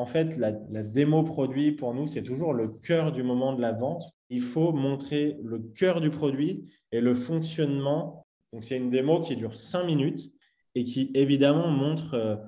en 0.00 0.06
fait, 0.06 0.38
la, 0.38 0.52
démo 0.52 1.22
produit, 1.24 1.72
pour 1.72 1.92
nous, 1.92 2.08
c'est 2.08 2.22
toujours 2.22 2.54
le 2.54 2.68
cœur 2.68 3.12
du 3.12 3.22
moment 3.22 3.52
de 3.52 3.60
la 3.60 3.72
vente. 3.72 4.04
Il 4.30 4.40
faut 4.40 4.72
montrer 4.72 5.36
le 5.44 5.58
cœur 5.58 6.00
du 6.00 6.08
produit 6.08 6.64
et 6.90 7.02
le 7.02 7.14
fonctionnement. 7.14 8.26
Donc, 8.54 8.64
c'est 8.64 8.78
une 8.78 8.88
démo 8.88 9.20
qui 9.20 9.36
dure 9.36 9.58
cinq 9.58 9.84
minutes 9.84 10.32
et 10.74 10.84
qui, 10.84 11.10
évidemment, 11.12 11.68
montre 11.68 12.40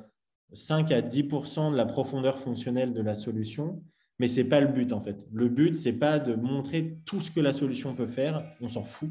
5 0.54 0.90
euh, 0.90 0.96
à 0.96 1.00
10% 1.02 1.72
de 1.72 1.76
la 1.76 1.84
profondeur 1.84 2.38
fonctionnelle 2.38 2.94
de 2.94 3.02
la 3.02 3.14
solution. 3.14 3.84
Mais 4.18 4.28
ce 4.28 4.40
n'est 4.40 4.48
pas 4.48 4.60
le 4.60 4.68
but, 4.68 4.90
en 4.94 5.02
fait. 5.02 5.26
Le 5.30 5.48
but, 5.48 5.74
ce 5.74 5.90
n'est 5.90 5.98
pas 5.98 6.18
de 6.18 6.34
montrer 6.34 6.96
tout 7.04 7.20
ce 7.20 7.30
que 7.30 7.40
la 7.40 7.52
solution 7.52 7.94
peut 7.94 8.06
faire. 8.06 8.50
On 8.62 8.70
s'en 8.70 8.82
fout. 8.82 9.10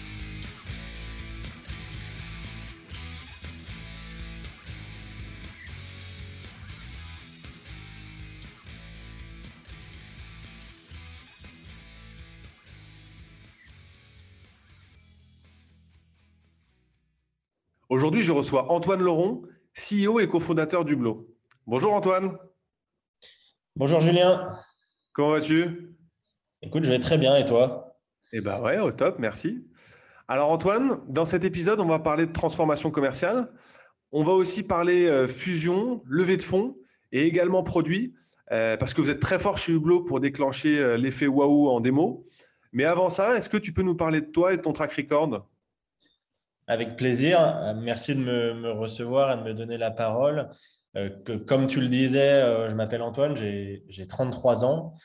Aujourd'hui, 17.91 18.21
je 18.23 18.31
reçois 18.31 18.71
Antoine 18.71 19.01
Laurent, 19.01 19.41
CEO 19.75 20.21
et 20.21 20.27
cofondateur 20.29 20.85
d'Ublo. 20.85 21.27
Bonjour 21.67 21.93
Antoine. 21.93 22.37
Bonjour 23.75 23.99
Julien. 23.99 24.49
Comment 25.11 25.31
vas-tu? 25.31 25.93
Écoute, 26.61 26.85
je 26.85 26.89
vais 26.89 26.99
très 26.99 27.17
bien 27.17 27.35
et 27.35 27.43
toi? 27.43 27.97
Eh 28.31 28.39
bien 28.39 28.61
ouais, 28.61 28.79
au 28.79 28.93
top, 28.93 29.19
merci. 29.19 29.67
Alors 30.29 30.51
Antoine, 30.51 31.01
dans 31.09 31.25
cet 31.25 31.43
épisode, 31.43 31.81
on 31.81 31.85
va 31.85 31.99
parler 31.99 32.25
de 32.25 32.31
transformation 32.31 32.91
commerciale. 32.91 33.51
On 34.13 34.23
va 34.23 34.31
aussi 34.31 34.63
parler 34.63 35.07
euh, 35.07 35.27
fusion, 35.27 36.01
levée 36.07 36.37
de 36.37 36.43
fonds 36.43 36.77
et 37.11 37.25
également 37.25 37.61
produits, 37.61 38.15
euh, 38.53 38.77
parce 38.77 38.93
que 38.93 39.01
vous 39.01 39.09
êtes 39.09 39.19
très 39.19 39.37
fort 39.37 39.57
chez 39.57 39.73
Hublot 39.73 40.05
pour 40.05 40.21
déclencher 40.21 40.79
euh, 40.79 40.95
l'effet 40.95 41.27
waouh 41.27 41.67
en 41.67 41.81
démo. 41.81 42.25
Mais 42.71 42.85
avant 42.85 43.09
ça, 43.09 43.35
est-ce 43.35 43.49
que 43.49 43.57
tu 43.57 43.73
peux 43.73 43.83
nous 43.83 43.95
parler 43.95 44.21
de 44.21 44.27
toi 44.27 44.53
et 44.53 44.55
de 44.55 44.61
ton 44.61 44.71
track 44.71 44.93
record? 44.93 45.45
Avec 46.71 46.95
plaisir. 46.95 47.41
Euh, 47.41 47.73
merci 47.75 48.15
de 48.15 48.21
me, 48.21 48.71
recevoir 48.71 49.33
et 49.33 49.37
de 49.37 49.43
me 49.43 49.53
donner 49.53 49.77
la 49.77 49.91
parole. 49.91 50.49
Euh, 50.95 51.09
que, 51.09 51.33
comme 51.33 51.67
tu 51.67 51.81
le 51.81 51.89
disais, 51.89 52.41
euh, 52.41 52.69
je 52.69 52.75
m'appelle 52.75 53.01
Antoine, 53.01 53.35
j'ai 53.35 54.07
33 54.07 54.63
ans. 54.63 54.95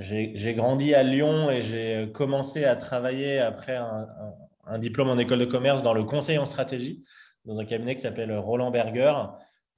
j'ai 0.00 0.54
grandi 0.54 0.94
à 0.94 1.04
Lyon 1.04 1.50
et 1.50 1.62
j'ai 1.62 2.10
commencé 2.12 2.64
à 2.64 2.74
travailler 2.74 3.38
après 3.38 3.76
un, 3.76 4.78
diplôme 4.78 5.08
en 5.08 5.18
école 5.18 5.38
de 5.38 5.44
commerce 5.44 5.82
dans 5.82 5.94
le 5.94 6.02
conseil 6.02 6.36
en 6.36 6.46
stratégie, 6.46 7.04
dans 7.44 7.60
un 7.60 7.64
cabinet 7.64 7.94
qui 7.94 8.00
s'appelle 8.00 8.36
Roland 8.36 8.72
Berger, 8.72 9.14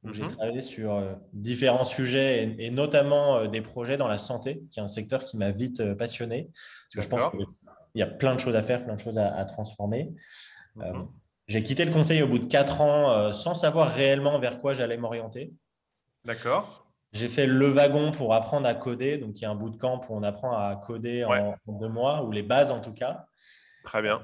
où 0.02 0.10
j'ai 0.10 0.22
mhm. 0.22 0.30
travaillé 0.30 0.62
sur 0.62 1.00
différents 1.34 1.84
sujets 1.84 2.56
et, 2.58 2.70
notamment 2.70 3.46
des 3.46 3.60
projets 3.60 3.98
dans 3.98 4.08
la 4.08 4.16
santé, 4.16 4.62
qui 4.70 4.80
est 4.80 4.82
un 4.82 4.88
secteur 4.88 5.22
qui 5.22 5.36
m'a 5.36 5.50
vite 5.50 5.94
passionné. 5.94 6.48
Parce 6.94 6.94
que 6.94 7.02
je 7.02 7.08
pense 7.08 7.30
qu'il 7.30 7.46
y 7.94 8.02
a 8.02 8.06
plein 8.06 8.34
de 8.34 8.40
choses 8.40 8.56
à 8.56 8.62
faire, 8.62 8.82
plein 8.82 8.94
de 8.94 9.00
choses 9.00 9.18
à 9.18 9.44
transformer. 9.44 10.10
Euh, 10.78 10.92
mhm. 10.92 11.08
J'ai 11.48 11.62
quitté 11.64 11.84
le 11.84 11.92
conseil 11.92 12.22
au 12.22 12.28
bout 12.28 12.38
de 12.38 12.44
quatre 12.44 12.80
ans 12.80 13.10
euh, 13.10 13.32
sans 13.32 13.54
savoir 13.54 13.92
réellement 13.92 14.38
vers 14.38 14.60
quoi 14.60 14.74
j'allais 14.74 14.96
m'orienter. 14.96 15.52
D'accord. 16.24 16.86
J'ai 17.12 17.26
fait 17.26 17.46
le 17.46 17.66
wagon 17.70 18.12
pour 18.12 18.34
apprendre 18.34 18.68
à 18.68 18.74
coder. 18.74 19.18
Donc, 19.18 19.40
il 19.40 19.42
y 19.42 19.44
a 19.44 19.50
un 19.50 19.56
bout 19.56 19.70
de 19.70 19.76
camp 19.76 20.00
où 20.08 20.14
on 20.14 20.22
apprend 20.22 20.56
à 20.56 20.76
coder 20.76 21.24
en, 21.24 21.56
deux 21.66 21.88
mois, 21.88 22.22
ou 22.22 22.30
les 22.30 22.44
bases 22.44 22.70
en 22.70 22.80
tout 22.80 22.92
cas. 22.92 23.26
Très 23.82 24.00
bien. 24.00 24.22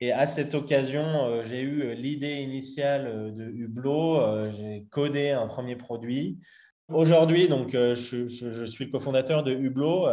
Et 0.00 0.12
à 0.12 0.26
cette 0.26 0.54
occasion, 0.54 1.26
euh, 1.26 1.42
j'ai 1.42 1.60
eu 1.60 1.94
l'idée 1.94 2.36
initiale 2.36 3.34
de 3.34 3.44
Hublot. 3.44 4.50
j'ai 4.50 4.86
codé 4.90 5.30
un 5.30 5.46
premier 5.46 5.76
produit. 5.76 6.38
Aujourd'hui, 6.88 7.48
donc, 7.48 7.72
je, 7.72 7.94
je, 7.94 8.64
suis 8.64 8.86
le 8.86 8.90
cofondateur 8.90 9.42
de 9.42 9.52
Hublot. 9.52 10.08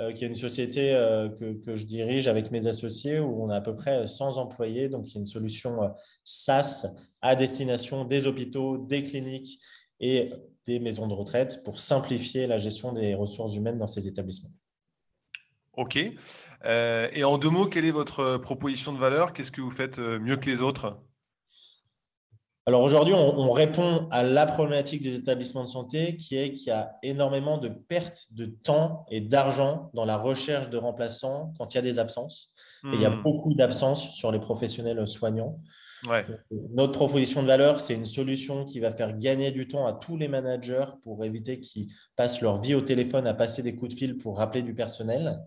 Euh, 0.00 0.12
qui 0.12 0.24
est 0.24 0.28
une 0.28 0.36
société 0.36 0.94
euh, 0.94 1.28
que, 1.28 1.74
je 1.74 1.84
dirige 1.84 2.28
avec 2.28 2.52
mes 2.52 2.68
associés 2.68 3.18
où 3.18 3.42
on 3.42 3.50
a 3.50 3.56
à 3.56 3.60
peu 3.60 3.74
près 3.74 4.06
100 4.06 4.36
employés. 4.36 4.88
Donc, 4.88 5.08
il 5.08 5.14
y 5.14 5.16
a 5.16 5.20
une 5.20 5.26
solution 5.26 5.82
euh, 5.82 5.88
SaaS 6.22 6.86
à 7.20 7.34
destination 7.34 8.04
des 8.04 8.28
hôpitaux, 8.28 8.78
des 8.78 9.02
cliniques 9.02 9.60
et 9.98 10.32
des 10.66 10.78
maisons 10.78 11.08
de 11.08 11.14
retraite 11.14 11.64
pour 11.64 11.80
simplifier 11.80 12.46
la 12.46 12.58
gestion 12.58 12.92
des 12.92 13.14
ressources 13.16 13.56
humaines 13.56 13.78
dans 13.78 13.88
ces 13.88 14.06
établissements. 14.06 14.52
OK. 15.72 15.96
et 15.96 17.24
en 17.24 17.38
deux 17.38 17.50
mots, 17.50 17.66
quelle 17.66 17.84
est 17.84 17.92
votre 17.92 18.36
proposition 18.36 18.92
de 18.92 18.98
valeur? 18.98 19.32
Qu'est-ce 19.32 19.52
que 19.52 19.60
vous 19.60 19.70
faites 19.70 19.98
mieux 19.98 20.36
que 20.36 20.48
les 20.48 20.60
autres? 20.60 20.96
Alors 22.68 22.82
aujourd'hui, 22.82 23.14
on, 23.14 23.50
répond 23.50 24.08
à 24.10 24.22
la 24.22 24.44
problématique 24.44 25.02
des 25.02 25.14
établissements 25.14 25.64
de 25.64 25.68
santé 25.68 26.18
qui 26.18 26.36
est 26.36 26.52
qu'il 26.52 26.66
y 26.66 26.70
a 26.70 26.96
énormément 27.02 27.56
de 27.56 27.70
pertes 27.70 28.26
de 28.32 28.44
temps 28.44 29.06
et 29.10 29.22
d'argent 29.22 29.90
dans 29.94 30.04
la 30.04 30.18
recherche 30.18 30.68
de 30.68 30.76
remplaçants 30.76 31.54
quand 31.56 31.72
il 31.72 31.76
y 31.76 31.78
a 31.78 31.82
des 31.82 31.98
absences. 31.98 32.52
Et 32.84 32.96
il 32.96 33.00
y 33.00 33.06
a 33.06 33.10
hmm. 33.10 33.22
beaucoup 33.22 33.54
d'absences 33.54 34.10
sur 34.14 34.30
les 34.32 34.38
professionnels 34.38 35.06
soignants. 35.08 35.58
notre 36.74 36.92
proposition 36.92 37.42
de 37.42 37.46
valeur, 37.46 37.80
c'est 37.80 37.94
une 37.94 38.04
solution 38.04 38.66
qui 38.66 38.80
va 38.80 38.92
faire 38.92 39.16
gagner 39.16 39.50
du 39.50 39.66
temps 39.66 39.86
à 39.86 39.94
tous 39.94 40.18
les 40.18 40.28
managers 40.28 40.84
pour 41.02 41.24
éviter 41.24 41.60
qu'ils 41.60 41.86
passent 42.16 42.42
leur 42.42 42.60
vie 42.60 42.74
au 42.74 42.82
téléphone 42.82 43.26
à 43.26 43.32
passer 43.32 43.62
des 43.62 43.76
coups 43.76 43.94
de 43.94 43.98
fil 43.98 44.18
pour 44.18 44.36
rappeler 44.36 44.60
du 44.60 44.74
personnel. 44.74 45.38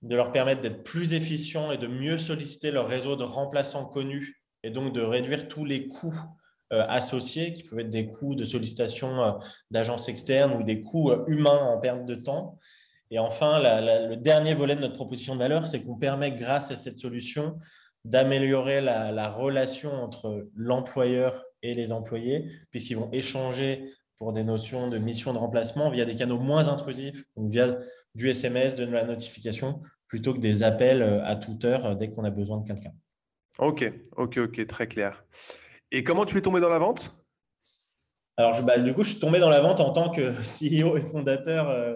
De 0.00 0.16
leur 0.16 0.32
permettre 0.32 0.62
d'être 0.62 0.82
plus 0.82 1.12
efficients 1.12 1.72
et 1.72 1.76
de 1.76 1.88
mieux 1.88 2.16
solliciter 2.16 2.70
leur 2.70 2.88
réseau 2.88 3.16
de 3.16 3.22
remplaçants 3.22 3.84
connus 3.84 4.39
et 4.62 4.70
donc 4.70 4.92
de 4.92 5.00
réduire 5.00 5.48
tous 5.48 5.64
les 5.64 5.88
coûts 5.88 6.20
euh, 6.72 6.86
associés, 6.88 7.52
qui 7.52 7.64
peuvent 7.64 7.80
être 7.80 7.90
des 7.90 8.06
coûts 8.06 8.36
de 8.36 8.44
sollicitation 8.44 9.24
euh, 9.24 9.32
d'agences 9.72 10.08
externes 10.08 10.52
ou 10.52 10.62
des 10.62 10.82
coûts 10.82 11.10
euh, 11.10 11.24
humains 11.26 11.58
en 11.58 11.80
perte 11.80 12.06
de 12.06 12.14
temps. 12.14 12.60
Et 13.10 13.18
enfin, 13.18 13.58
le 13.60 14.14
dernier 14.14 14.54
volet 14.54 14.76
de 14.76 14.80
notre 14.80 14.94
proposition 14.94 15.34
de 15.34 15.40
valeur, 15.40 15.66
c'est 15.66 15.82
qu'on 15.82 15.96
permet, 15.96 16.30
grâce 16.30 16.70
à 16.70 16.76
cette 16.76 16.96
solution, 16.96 17.58
d'améliorer 18.04 18.80
la, 18.80 19.28
relation 19.28 19.92
entre 19.92 20.48
l'employeur 20.54 21.44
et 21.62 21.74
les 21.74 21.90
employés, 21.90 22.48
puisqu'ils 22.70 22.94
vont 22.96 23.10
échanger 23.10 23.92
pour 24.16 24.32
des 24.32 24.44
notions 24.44 24.88
de 24.88 24.98
mission 24.98 25.32
de 25.32 25.38
remplacement 25.38 25.90
via 25.90 26.04
des 26.04 26.14
canaux 26.14 26.38
moins 26.38 26.68
intrusifs, 26.68 27.24
via 27.36 27.78
du 28.14 28.30
SMS, 28.30 28.76
de 28.76 28.84
la 28.84 29.02
notification, 29.02 29.80
plutôt 30.06 30.32
que 30.32 30.38
des 30.38 30.62
appels 30.62 31.02
à 31.02 31.34
toute 31.34 31.64
heure 31.64 31.96
dès 31.96 32.12
qu'on 32.12 32.22
a 32.22 32.30
besoin 32.30 32.58
de 32.58 32.64
quelqu'un. 32.64 32.92
Ok, 33.58 33.90
ok, 34.16 34.38
ok, 34.38 34.66
très 34.66 34.86
clair. 34.86 35.24
Et 35.90 36.04
comment 36.04 36.24
tu 36.24 36.38
es 36.38 36.42
tombé 36.42 36.60
dans 36.60 36.68
la 36.68 36.78
vente? 36.78 37.14
Alors, 38.36 38.62
bah, 38.62 38.78
du 38.78 38.94
coup, 38.94 39.02
je 39.02 39.10
suis 39.10 39.20
tombé 39.20 39.38
dans 39.38 39.50
la 39.50 39.60
vente 39.60 39.80
en 39.80 39.92
tant 39.92 40.10
que 40.10 40.32
CEO 40.42 40.96
et 40.96 41.02
fondateur 41.02 41.68
euh, 41.68 41.94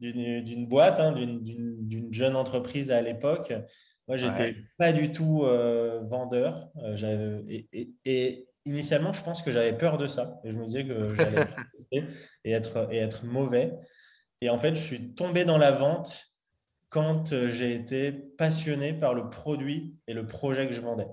d'une 0.00 0.66
boîte, 0.66 0.98
hein, 0.98 1.12
d'une 1.12 2.12
jeune 2.12 2.36
entreprise 2.36 2.90
à 2.90 3.00
l'époque. 3.00 3.52
Moi, 4.08 4.16
j'étais 4.16 4.56
pas 4.76 4.92
du 4.92 5.12
tout 5.12 5.44
euh, 5.44 6.00
vendeur. 6.04 6.68
Euh, 6.82 7.42
et, 8.04 8.48
initialement, 8.66 9.12
je 9.12 9.22
pense 9.22 9.42
que 9.42 9.52
j'avais 9.52 9.76
peur 9.76 9.98
de 9.98 10.06
ça. 10.06 10.40
Et 10.44 10.50
je 10.50 10.58
me 10.58 10.66
disais 10.66 10.86
que 10.86 11.14
j'allais 11.14 11.46
et 12.44 12.52
être, 12.52 12.88
et 12.90 12.98
être 12.98 13.24
mauvais. 13.24 13.72
Et 14.40 14.50
en 14.50 14.58
fait, 14.58 14.74
je 14.74 14.80
suis 14.80 15.14
tombé 15.14 15.44
dans 15.44 15.58
la 15.58 15.70
vente 15.70 16.33
quand 16.94 17.32
euh, 17.32 17.48
j'ai 17.48 17.74
été 17.74 18.12
passionné 18.12 18.92
par 18.92 19.14
le 19.14 19.28
produit 19.28 19.96
et 20.06 20.14
le 20.14 20.28
projet 20.28 20.68
que 20.68 20.72
je 20.72 20.80
vendais. 20.80 21.08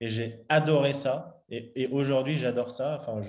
Et 0.00 0.10
j'ai 0.10 0.44
adoré 0.48 0.92
ça. 0.92 1.44
Et, 1.50 1.86
aujourd'hui, 1.92 2.36
j'adore 2.36 2.72
ça. 2.72 2.98
Enfin, 3.00 3.22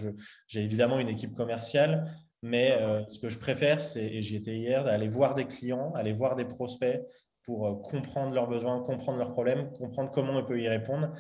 j'ai 0.48 0.64
évidemment 0.64 0.98
une 1.00 1.10
équipe 1.10 1.36
commerciale, 1.36 2.06
Mais 2.42 2.78
ce 3.10 3.20
que 3.20 3.30
je 3.30 3.38
préfère, 3.38 3.82
c'est, 3.82 4.06
et 4.06 4.22
j'y 4.22 4.36
étais 4.36 4.56
hier, 4.56 4.84
d'aller 4.84 5.10
voir 5.10 5.36
des 5.36 5.46
clients, 5.46 5.92
aller 5.96 6.14
voir 6.14 6.36
des 6.36 6.46
prospects 6.46 7.02
pour 7.44 7.82
comprendre 7.82 8.34
leurs 8.34 8.48
besoins, 8.48 8.82
comprendre 8.84 9.18
leurs 9.18 9.32
problèmes, 9.32 9.72
comprendre 9.72 10.12
comment 10.12 10.38
on 10.38 10.46
peut 10.46 10.62
y 10.62 10.68
répondre. 10.68 11.14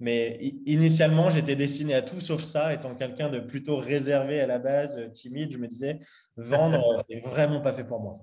Mais 0.00 0.38
initialement, 0.66 1.30
j'étais 1.30 1.56
destiné 1.56 1.94
à 1.94 2.02
tout 2.02 2.20
sauf 2.20 2.42
ça. 2.42 2.72
Étant 2.72 2.94
quelqu'un 2.94 3.28
de 3.28 3.40
plutôt 3.40 3.76
réservé 3.76 4.40
à 4.40 4.46
la 4.46 4.58
base, 4.58 5.10
timide, 5.12 5.50
je 5.52 5.58
me 5.58 5.66
disais, 5.66 5.98
vendre 6.36 7.04
n'est 7.10 7.20
vraiment 7.20 7.60
pas 7.60 7.72
fait 7.72 7.84
pour 7.84 8.00
moi. 8.00 8.20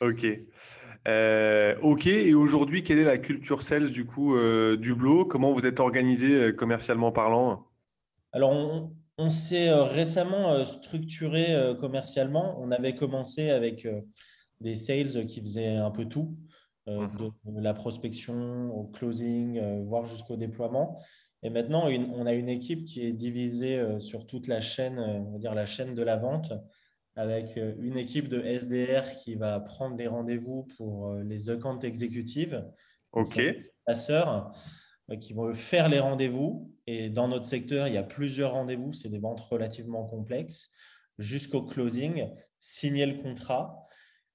Ok. 0.00 0.26
Euh, 1.06 1.76
ok. 1.82 2.06
Et 2.06 2.34
aujourd'hui, 2.34 2.82
quelle 2.82 2.98
est 2.98 3.04
la 3.04 3.18
culture 3.18 3.62
sales 3.62 3.90
du 3.90 4.06
coup 4.06 4.36
euh, 4.36 4.76
du 4.76 4.94
Blo? 4.94 5.24
Comment 5.24 5.52
vous 5.52 5.66
êtes 5.66 5.80
organisé 5.80 6.34
euh, 6.34 6.52
commercialement 6.52 7.12
parlant? 7.12 7.66
Alors, 8.32 8.52
on, 9.18 9.28
s'est 9.28 9.72
récemment 9.72 10.64
structuré 10.64 11.54
commercialement. 11.80 12.58
On 12.60 12.72
avait 12.72 12.96
commencé 12.96 13.50
avec 13.50 13.86
des 14.60 14.74
sales 14.74 15.26
qui 15.26 15.40
faisaient 15.40 15.76
un 15.76 15.90
peu 15.90 16.06
tout. 16.06 16.36
Mhm. 16.86 17.32
de, 17.46 17.60
la 17.62 17.72
prospection 17.72 18.70
au 18.74 18.84
closing, 18.84 19.58
voire 19.84 20.04
jusqu'au 20.04 20.36
déploiement. 20.36 20.98
Et 21.42 21.48
maintenant, 21.48 21.86
on 21.86 22.26
a 22.26 22.32
une 22.34 22.48
équipe 22.48 22.84
qui 22.84 23.06
est 23.06 23.12
divisée 23.12 24.00
sur 24.00 24.26
toute 24.26 24.48
la 24.48 24.60
chaîne, 24.60 24.98
on 24.98 25.30
va 25.30 25.38
dire 25.38 25.54
la 25.54 25.64
chaîne 25.64 25.94
de 25.94 26.02
la 26.02 26.16
vente, 26.16 26.52
avec 27.16 27.56
une 27.56 27.96
équipe 27.96 28.28
de 28.28 28.40
SDR 28.42 29.16
qui 29.22 29.34
va 29.36 29.60
prendre 29.60 29.96
les 29.96 30.06
rendez-vous 30.06 30.66
pour 30.76 31.14
les 31.14 31.50
account 31.50 31.78
exécutives. 31.78 32.64
OK. 33.12 33.40
Passeurs 33.86 34.52
qui 35.20 35.32
vont 35.32 35.54
faire 35.54 35.88
les 35.88 36.00
rendez-vous. 36.00 36.72
Et 36.86 37.08
dans 37.08 37.28
notre 37.28 37.44
secteur, 37.44 37.86
il 37.86 37.94
y 37.94 37.98
a 37.98 38.02
plusieurs 38.02 38.52
rendez-vous. 38.52 38.92
C'est 38.92 39.08
des 39.08 39.18
ventes 39.18 39.40
relativement 39.40 40.04
complexes. 40.04 40.70
Jusqu'au 41.18 41.62
closing, 41.62 42.28
signer 42.58 43.06
le 43.06 43.22
contrat. 43.22 43.86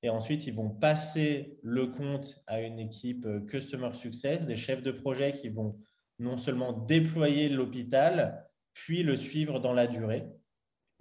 Et 0.02 0.10
ensuite, 0.10 0.48
ils 0.48 0.54
vont 0.54 0.70
passer 0.70 1.58
le 1.62 1.88
compte 1.88 2.40
à 2.48 2.62
une 2.62 2.80
équipe 2.80 3.26
euh, 3.26 3.42
Customer 3.42 3.94
Success, 3.94 4.46
des 4.46 4.56
chefs 4.56 4.82
de 4.82 4.92
projet 4.92 5.34
qui 5.34 5.50
vont 5.50 5.78
non 6.20 6.38
seulement 6.38 6.72
déployer 6.72 7.50
l'hôpital, 7.50 8.48
puis 8.74 9.04
le 9.04 9.18
suivre 9.18 9.60
dans 9.60 9.74
la 9.74 9.88
durée. 9.88 10.26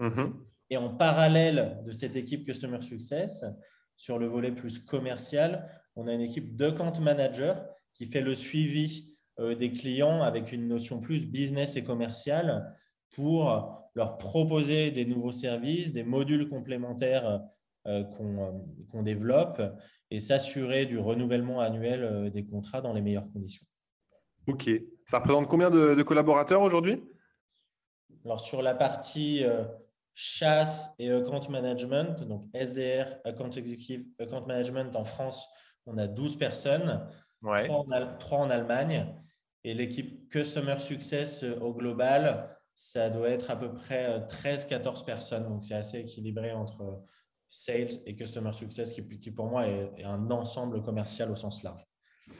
Mm-hmm. 0.00 0.32
Et 0.70 0.76
en 0.76 0.90
parallèle 0.90 1.82
de 1.86 1.92
cette 1.92 2.16
équipe 2.16 2.44
Customer 2.44 2.80
Success, 2.80 3.44
sur 3.96 4.18
le 4.18 4.26
volet 4.26 4.52
plus 4.52 4.78
commercial, 4.78 5.68
on 5.96 6.06
a 6.06 6.12
une 6.12 6.20
équipe 6.20 6.56
de 6.56 6.70
compte 6.70 7.00
manager 7.00 7.66
qui 7.92 8.06
fait 8.06 8.20
le 8.20 8.34
suivi 8.34 9.18
euh, 9.40 9.54
des 9.54 9.70
clients 9.70 10.22
avec 10.22 10.52
une 10.52 10.68
notion 10.68 11.00
plus 11.00 11.26
business 11.26 11.76
et 11.76 11.84
commerciale 11.84 12.74
pour 13.10 13.90
leur 13.94 14.18
proposer 14.18 14.90
des 14.90 15.04
nouveaux 15.04 15.32
services, 15.32 15.92
des 15.92 16.04
modules 16.04 16.48
complémentaires 16.48 17.26
euh, 17.26 17.38
euh, 17.86 18.04
qu'on 18.90 19.02
développe 19.02 19.62
et 20.10 20.20
s'assurer 20.20 20.86
du 20.86 20.98
renouvellement 20.98 21.60
annuel 21.60 22.30
des 22.30 22.44
contrats 22.44 22.80
dans 22.80 22.92
les 22.92 23.00
meilleures 23.00 23.30
conditions. 23.32 23.64
OK. 24.46 24.68
Ça 25.06 25.18
représente 25.18 25.48
combien 25.48 25.70
de, 25.70 26.02
collaborateurs 26.02 26.62
aujourd'hui? 26.62 27.02
Alors, 28.24 28.40
sur 28.40 28.62
la 28.62 28.74
partie 28.74 29.44
chasse 30.20 30.96
et 30.98 31.12
account 31.12 31.48
management, 31.48 32.24
donc 32.24 32.44
SDR, 32.52 33.06
account 33.24 33.50
executive, 33.50 34.04
account 34.18 34.44
management 34.46 34.96
en 34.96 35.04
France, 35.04 35.48
on 35.86 35.96
a 35.96 36.08
12 36.08 36.36
personnes, 36.36 37.06
ouais. 37.42 37.68
3, 37.68 37.86
en, 37.86 38.46
en, 38.46 38.50
Allemagne. 38.50 39.06
Et 39.62 39.74
l'équipe 39.74 40.28
Customer 40.28 40.80
Success 40.80 41.44
au 41.60 41.72
global, 41.72 42.50
ça 42.74 43.10
doit 43.10 43.28
être 43.28 43.52
à 43.52 43.56
peu 43.56 43.72
près 43.72 44.18
13-14 44.26 45.04
personnes. 45.04 45.48
Donc, 45.48 45.64
c'est 45.64 45.74
assez 45.74 46.00
équilibré 46.00 46.50
entre 46.50 47.04
sales 47.48 47.90
et 48.04 48.16
customer 48.16 48.52
success 48.52 48.92
qui, 48.92 49.06
qui 49.20 49.30
pour 49.30 49.46
moi 49.46 49.68
est, 49.68 50.02
un 50.02 50.32
ensemble 50.32 50.82
commercial 50.82 51.30
au 51.30 51.36
sens 51.36 51.62
large. 51.62 51.86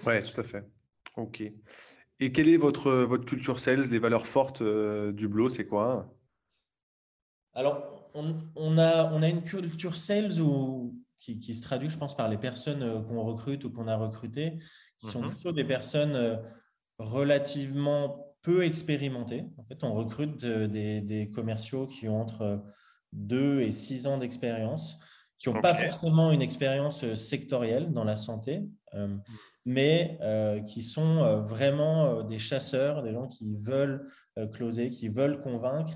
Oui, 0.04 0.20
tout 0.22 0.40
à 0.40 0.44
fait. 0.44 0.64
OK. 1.16 1.44
Et 2.18 2.32
quelle 2.32 2.48
est 2.48 2.56
votre, 2.56 2.90
votre 2.90 3.24
culture 3.24 3.60
sales, 3.60 3.88
les 3.88 4.00
valeurs 4.00 4.26
fortes 4.26 4.62
euh, 4.62 5.12
du 5.12 5.28
Blo, 5.28 5.48
c'est 5.48 5.66
quoi? 5.66 6.12
Alors, 7.54 8.10
on, 8.14 8.36
on, 8.56 8.78
a, 8.78 9.12
on 9.12 9.22
a 9.22 9.28
une 9.28 9.42
culture 9.42 9.96
sales 9.96 10.40
où, 10.40 10.94
qui, 11.18 11.40
qui, 11.40 11.54
se 11.54 11.62
traduit, 11.62 11.90
je 11.90 11.98
pense, 11.98 12.16
par 12.16 12.28
les 12.28 12.38
personnes 12.38 12.82
euh, 12.82 13.00
qu'on 13.00 13.22
recrute 13.22 13.64
ou 13.64 13.70
qu'on 13.70 13.88
a 13.88 13.96
recrutées, 13.96 14.58
qui 14.98 15.08
sont 15.08 15.22
mhm. 15.22 15.30
plutôt 15.30 15.52
des 15.52 15.64
personnes 15.64 16.16
euh, 16.16 16.36
relativement 16.98 18.34
peu 18.42 18.64
expérimentées. 18.64 19.44
En 19.56 19.64
fait, 19.64 19.82
on 19.84 19.92
recrute 19.92 20.44
des, 20.44 21.00
des 21.00 21.30
commerciaux 21.30 21.86
qui 21.86 22.08
ont 22.08 22.20
entre 22.20 22.62
2 23.12 23.60
et 23.60 23.72
6 23.72 24.06
ans 24.06 24.18
d'expérience, 24.18 24.98
qui 25.38 25.48
n'ont 25.48 25.60
pas 25.60 25.74
forcément 25.74 26.32
une 26.32 26.42
expérience 26.42 27.04
euh, 27.04 27.14
sectorielle 27.14 27.92
dans 27.92 28.04
la 28.04 28.16
santé, 28.16 28.62
euh, 28.94 29.06
mm. 29.06 29.22
mais 29.66 30.18
euh, 30.20 30.60
qui 30.60 30.82
sont 30.82 31.42
vraiment 31.42 32.22
des 32.22 32.38
chasseurs, 32.38 33.02
des 33.02 33.12
gens 33.12 33.28
qui 33.28 33.56
veulent 33.56 34.06
closer, 34.52 34.90
qui 34.90 35.08
veulent 35.08 35.40
convaincre. 35.40 35.92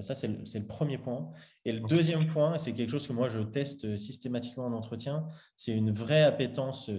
Ça, 0.00 0.14
c'est 0.14 0.28
le, 0.28 0.38
le, 0.38 0.66
premier 0.66 0.98
point. 0.98 1.30
Et 1.64 1.72
le 1.72 1.80
deuxième 1.80 2.26
point, 2.26 2.54
et 2.54 2.58
c'est 2.58 2.72
quelque 2.72 2.90
chose 2.90 3.06
que 3.06 3.12
moi, 3.12 3.28
je 3.28 3.40
teste 3.40 3.96
systématiquement 3.96 4.66
en 4.66 4.72
entretien, 4.72 5.26
c'est 5.56 5.72
une 5.72 5.92
vraie 5.92 6.22
appétence 6.22 6.90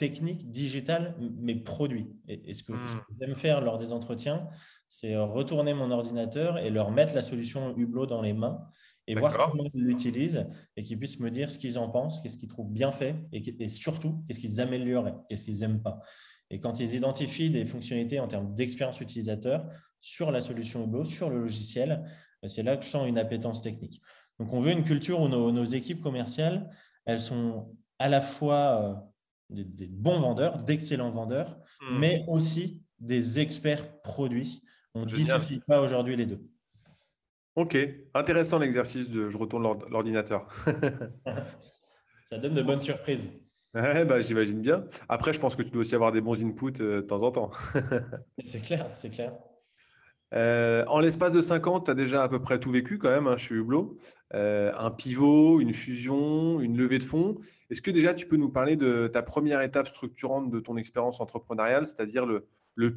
technique, 0.00 0.50
digitale, 0.50 1.14
mais 1.38 1.54
produit. 1.54 2.08
Et, 2.26 2.54
ce 2.54 2.62
que, 2.62 2.72
ce 2.72 2.96
mm. 2.96 3.00
que 3.00 3.14
j'aime 3.20 3.36
faire 3.36 3.60
lors 3.60 3.76
des 3.76 3.92
entretiens, 3.92 4.48
c'est 4.88 5.14
retourner 5.14 5.74
mon 5.74 5.90
ordinateur 5.90 6.56
et 6.56 6.70
leur 6.70 6.90
mettre 6.90 7.14
la 7.14 7.22
solution 7.22 7.76
Hublot 7.76 8.06
dans 8.06 8.22
les 8.22 8.32
mains 8.32 8.58
et 9.06 9.14
voir 9.14 9.36
comment 9.36 9.64
ils 9.74 9.82
l'utilisent 9.82 10.46
et 10.76 10.84
qu'ils 10.84 10.98
puissent 10.98 11.20
me 11.20 11.30
dire 11.30 11.52
ce 11.52 11.58
qu'ils 11.58 11.78
en 11.78 11.90
pensent, 11.90 12.22
qu'est-ce 12.22 12.38
qu'ils 12.38 12.48
trouvent 12.48 12.72
bien 12.72 12.92
fait 12.92 13.14
et, 13.32 13.68
surtout 13.68 14.24
qu'est-ce 14.26 14.40
qu'ils 14.40 14.58
amélioreraient, 14.58 15.16
qu'est-ce 15.28 15.44
qu'ils 15.44 15.60
n'aiment 15.60 15.82
pas. 15.82 16.00
Et 16.48 16.60
quand 16.60 16.80
ils 16.80 16.94
identifient 16.94 17.50
des 17.50 17.66
fonctionnalités 17.66 18.20
en 18.20 18.26
termes 18.26 18.54
d'expérience 18.54 19.02
utilisateur 19.02 19.66
sur 20.00 20.32
la 20.32 20.40
solution 20.40 20.84
Hublot, 20.84 21.04
sur 21.04 21.28
le 21.28 21.40
logiciel, 21.40 21.90
euh, 21.92 22.06
c'est 22.48 22.62
là 22.62 22.76
que 22.76 22.84
je 22.84 22.88
sens 22.88 23.08
une 23.08 23.18
appétence 23.18 23.62
technique. 23.62 24.00
Donc, 24.38 24.52
on 24.52 24.60
veut 24.60 24.72
une 24.72 24.84
culture 24.84 25.20
où 25.20 25.28
nos, 25.28 25.64
équipes 25.64 26.00
commerciales, 26.00 26.70
elles 27.04 27.20
sont 27.20 27.76
à 27.98 28.08
la 28.08 28.20
fois 28.22 29.04
euh, 29.50 29.64
des, 29.64 29.86
bons 29.86 30.18
vendeurs, 30.18 30.62
d'excellents 30.62 31.10
vendeurs, 31.10 31.58
hmm. 31.82 31.98
mais 31.98 32.24
aussi 32.26 32.82
des 32.98 33.38
experts 33.40 34.00
produits. 34.00 34.62
On 34.94 35.00
ne 35.00 35.06
dissocie 35.06 35.60
pas 35.66 35.80
aujourd'hui 35.80 36.16
les 36.16 36.26
deux. 36.26 36.40
Ok, 37.56 37.76
intéressant 38.14 38.58
l'exercice 38.58 39.10
de 39.10 39.28
je 39.28 39.36
retourne 39.36 39.62
l'ordinateur. 39.90 40.48
Ça 42.24 42.38
donne 42.38 42.54
de 42.54 42.62
bonnes 42.62 42.80
surprises. 42.80 43.28
bah, 43.74 44.20
J'imagine 44.20 44.60
bien. 44.60 44.86
Après, 45.08 45.32
je 45.32 45.40
pense 45.40 45.56
que 45.56 45.62
tu 45.62 45.70
dois 45.70 45.82
aussi 45.82 45.94
avoir 45.94 46.12
des 46.12 46.20
bons 46.20 46.42
inputs 46.42 46.80
euh, 46.80 46.96
de 46.96 47.06
temps 47.06 47.22
en 47.22 47.30
temps. 47.30 47.50
c'est 48.42 48.62
clair, 48.62 48.86
c'est 48.94 49.10
clair. 49.10 49.32
Euh, 50.32 50.84
en 50.86 51.00
l'espace 51.00 51.32
de 51.32 51.40
5 51.40 51.66
ans, 51.66 51.80
tu 51.80 51.90
as 51.90 51.94
déjà 51.94 52.22
à 52.22 52.28
peu 52.28 52.40
près 52.40 52.60
tout 52.60 52.70
vécu 52.70 52.98
quand 52.98 53.10
même 53.10 53.26
hein, 53.26 53.36
chez 53.36 53.54
Hublot. 53.54 53.98
Euh, 54.34 54.72
un 54.78 54.90
pivot, 54.90 55.60
une 55.60 55.72
fusion, 55.72 56.60
une 56.60 56.76
levée 56.76 56.98
de 56.98 57.04
fonds. 57.04 57.38
Est-ce 57.70 57.82
que 57.82 57.90
déjà 57.90 58.14
tu 58.14 58.26
peux 58.26 58.36
nous 58.36 58.48
parler 58.50 58.76
de 58.76 59.08
ta 59.12 59.22
première 59.22 59.60
étape 59.60 59.88
structurante 59.88 60.50
de 60.50 60.60
ton 60.60 60.76
expérience 60.76 61.20
entrepreneuriale, 61.20 61.88
c'est-à-dire 61.88 62.26
le, 62.26 62.46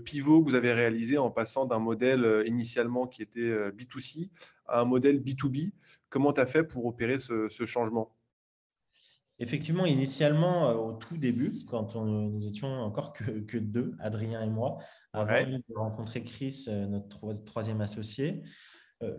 pivot 0.06 0.42
que 0.42 0.50
vous 0.50 0.56
avez 0.56 0.72
réalisé 0.72 1.18
en 1.18 1.30
passant 1.30 1.66
d'un 1.66 1.80
modèle 1.80 2.24
euh, 2.24 2.48
initialement 2.48 3.06
qui 3.08 3.22
était 3.22 3.42
euh, 3.42 3.72
B2C 3.72 4.30
à 4.68 4.82
un 4.82 4.86
modèle 4.86 5.20
B2B. 5.20 5.72
Comment 6.10 6.32
tu 6.32 6.40
as 6.40 6.46
fait 6.46 6.63
pour 6.63 6.86
opérer 6.86 7.18
ce, 7.20 7.50
changement? 7.66 8.16
Effectivement, 9.40 9.86
initialement, 9.86 10.70
euh, 10.70 10.74
au 10.74 10.94
tout 10.94 11.18
début, 11.18 11.52
quand 11.70 11.96
nous 11.96 12.46
étions 12.48 12.68
encore 12.68 13.13
que, 13.13 13.58
deux, 13.58 13.96
Adrien 14.00 14.42
et 14.42 14.50
moi, 14.50 14.78
avant 15.12 15.44
de 15.44 15.62
rencontrer 15.75 16.24
Chris, 16.24 16.66
notre 16.68 17.34
troisième 17.44 17.82
associé, 17.82 18.44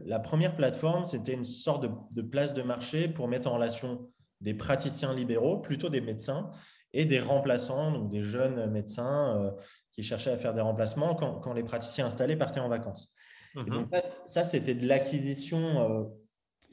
la 0.07 0.19
première 0.19 0.57
plateforme, 0.57 1.05
c'était 1.05 1.35
une 1.35 1.45
sorte 1.45 1.83
de, 1.83 1.91
de, 2.13 2.23
place 2.23 2.55
de 2.55 2.63
marché 2.63 3.07
pour 3.07 3.29
mettre 3.29 3.51
en 3.51 3.55
relation 3.57 4.09
des 4.41 4.55
praticiens 4.55 5.13
libéraux, 5.13 5.59
plutôt 5.59 5.91
des 5.91 6.01
médecins, 6.01 6.51
et 6.95 7.05
des 7.05 7.21
remplaçants, 7.21 7.91
donc 7.91 8.09
des 8.09 8.23
jeunes 8.23 8.71
médecins 8.71 9.37
euh, 9.37 9.51
qui 9.93 10.03
cherchaient 10.03 10.31
à 10.31 10.39
faire 10.39 10.55
des 10.55 10.61
remplacements 10.61 11.15
quand, 11.15 11.53
les 11.53 11.65
praticiens 11.65 12.07
installés 12.07 12.37
partaient 12.37 12.61
en 12.61 12.69
vacances. 12.69 13.13
Mhm. 13.57 13.69
donc 13.69 13.89
ça, 14.03 14.43
c'était 14.45 14.75
de 14.75 14.87
l'acquisition, 14.87 15.59
euh, 15.59 16.05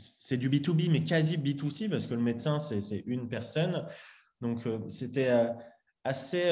c'est 0.02 0.38
du 0.38 0.50
B2B, 0.50 0.90
mais 0.90 1.04
quasi 1.04 1.38
B2C, 1.38 1.90
parce 1.90 2.08
que 2.08 2.14
le 2.14 2.22
médecin, 2.22 2.60
c'est 2.60 3.04
une 3.06 3.28
personne. 3.28 3.86
Donc, 4.42 4.66
euh, 4.66 4.80
c'était 4.90 5.30
assez, 6.04 6.50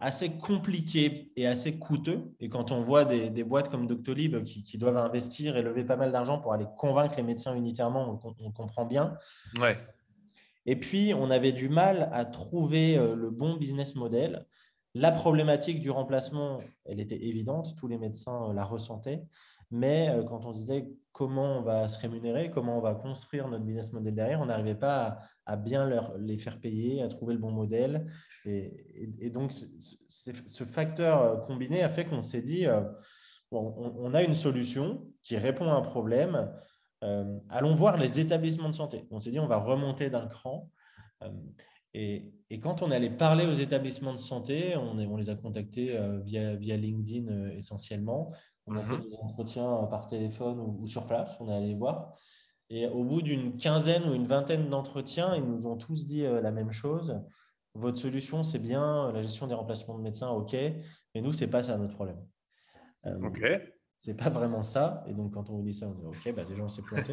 assez 0.00 0.30
compliqué 0.36 1.32
et 1.36 1.46
assez 1.46 1.78
coûteux. 1.78 2.34
Et 2.38 2.48
quand 2.48 2.70
on 2.70 2.82
voit 2.82 3.04
des, 3.04 3.44
boîtes 3.44 3.70
comme 3.70 3.86
Doctolib 3.86 4.42
qui, 4.42 4.62
qui, 4.62 4.76
doivent 4.76 4.98
investir 4.98 5.56
et 5.56 5.62
lever 5.62 5.84
pas 5.84 5.96
mal 5.96 6.12
d'argent 6.12 6.38
pour 6.38 6.52
aller 6.52 6.66
convaincre 6.76 7.16
les 7.16 7.22
médecins 7.22 7.54
unitairement, 7.54 8.20
on, 8.22 8.34
on 8.46 8.52
comprend 8.52 8.84
bien. 8.84 9.16
Ouais. 9.58 9.78
Et 10.66 10.76
puis, 10.76 11.14
on 11.14 11.30
avait 11.30 11.52
du 11.52 11.68
mal 11.68 12.10
à 12.12 12.24
trouver 12.24 12.96
euh, 12.96 13.16
le 13.16 13.30
bon 13.30 13.56
business 13.56 13.94
model. 13.94 14.46
La 14.94 15.12
problématique 15.12 15.80
du 15.80 15.90
remplacement, 15.90 16.58
elle 16.84 17.00
était 17.00 17.22
évidente, 17.24 17.74
tous 17.76 17.88
les 17.88 17.98
médecins 17.98 18.50
euh, 18.50 18.52
la 18.52 18.64
ressentaient. 18.64 19.22
Mais 19.70 20.14
quand 20.28 20.46
on 20.46 20.52
disait 20.52 20.88
comment 21.12 21.58
on 21.58 21.62
va 21.62 21.86
se 21.86 21.98
rémunérer, 21.98 22.50
comment 22.50 22.78
on 22.78 22.80
va 22.80 22.94
construire 22.94 23.48
notre 23.48 23.64
business 23.64 23.92
model 23.92 24.14
derrière, 24.14 24.40
on 24.40 24.46
n'arrivait 24.46 24.74
pas 24.74 25.18
à, 25.46 25.56
bien 25.56 25.86
leur, 25.86 26.16
les 26.18 26.38
faire 26.38 26.60
payer, 26.60 27.02
à 27.02 27.08
trouver 27.08 27.34
le 27.34 27.40
bon 27.40 27.52
modèle. 27.52 28.06
Et, 28.46 29.30
donc, 29.30 29.52
ce 29.52 30.64
facteur 30.64 31.44
combiné 31.46 31.82
a 31.82 31.88
fait 31.88 32.04
qu'on 32.04 32.22
s'est 32.22 32.42
dit, 32.42 32.66
on, 33.52 34.14
a 34.14 34.22
une 34.22 34.34
solution 34.34 35.06
qui 35.22 35.36
répond 35.36 35.70
à 35.70 35.74
un 35.74 35.80
problème. 35.80 36.50
Euh, 37.02 37.38
allons 37.48 37.74
voir 37.74 37.96
les 37.96 38.20
établissements 38.20 38.68
de 38.68 38.74
santé. 38.74 39.06
On 39.10 39.18
s'est 39.18 39.30
dit, 39.30 39.40
on 39.40 39.46
va 39.46 39.56
remonter 39.56 40.10
d'un 40.10 40.26
cran. 40.26 40.70
Euh, 41.22 41.30
et, 41.94 42.32
quand 42.60 42.82
on 42.82 42.90
allait 42.90 43.10
parler 43.10 43.46
aux 43.46 43.54
établissements 43.54 44.12
de 44.12 44.18
santé, 44.18 44.76
on, 44.76 45.16
les 45.16 45.30
a 45.30 45.34
contactés 45.34 45.96
euh, 45.96 46.20
via, 46.20 46.54
via, 46.56 46.76
LinkedIn 46.76 47.50
essentiellement. 47.50 48.32
On 48.70 48.76
a 48.76 48.82
fait 48.82 48.96
mhm. 48.96 49.10
des 49.10 49.16
entretiens 49.16 49.86
par 49.90 50.06
téléphone 50.06 50.60
ou, 50.60 50.86
sur 50.86 51.06
place, 51.06 51.36
on 51.40 51.48
est 51.48 51.54
allé 51.54 51.74
voir. 51.74 52.16
Et 52.68 52.86
au 52.86 53.02
bout 53.02 53.20
d'une 53.20 53.56
quinzaine 53.56 54.08
ou 54.08 54.14
une 54.14 54.26
vingtaine 54.26 54.70
d'entretiens, 54.70 55.34
ils 55.34 55.44
nous 55.44 55.66
ont 55.66 55.76
tous 55.76 56.06
dit 56.06 56.22
la 56.22 56.52
même 56.52 56.70
chose. 56.70 57.20
Votre 57.74 57.98
solution, 57.98 58.42
c'est 58.42 58.58
bien 58.58 59.10
la 59.12 59.22
gestion 59.22 59.46
des 59.46 59.54
remplacements 59.54 59.96
de 59.96 60.02
médecins, 60.02 60.30
OK, 60.30 60.52
mais 60.52 61.20
nous, 61.20 61.32
ce 61.32 61.44
n'est 61.44 61.50
pas 61.50 61.64
ça 61.64 61.76
notre 61.76 61.94
problème. 61.94 62.20
Euh, 63.06 63.26
ok. 63.26 63.60
C'est 63.98 64.16
pas 64.16 64.30
vraiment 64.30 64.62
ça. 64.62 65.04
Et 65.08 65.12
donc, 65.12 65.34
quand 65.34 65.50
on 65.50 65.56
vous 65.56 65.62
dit 65.62 65.74
ça, 65.74 65.86
on 65.86 65.92
dit 65.92 66.06
OK, 66.06 66.34
bah 66.34 66.44
déjà, 66.44 66.62
on 66.62 66.68
s'est 66.68 66.82
planté. 66.82 67.12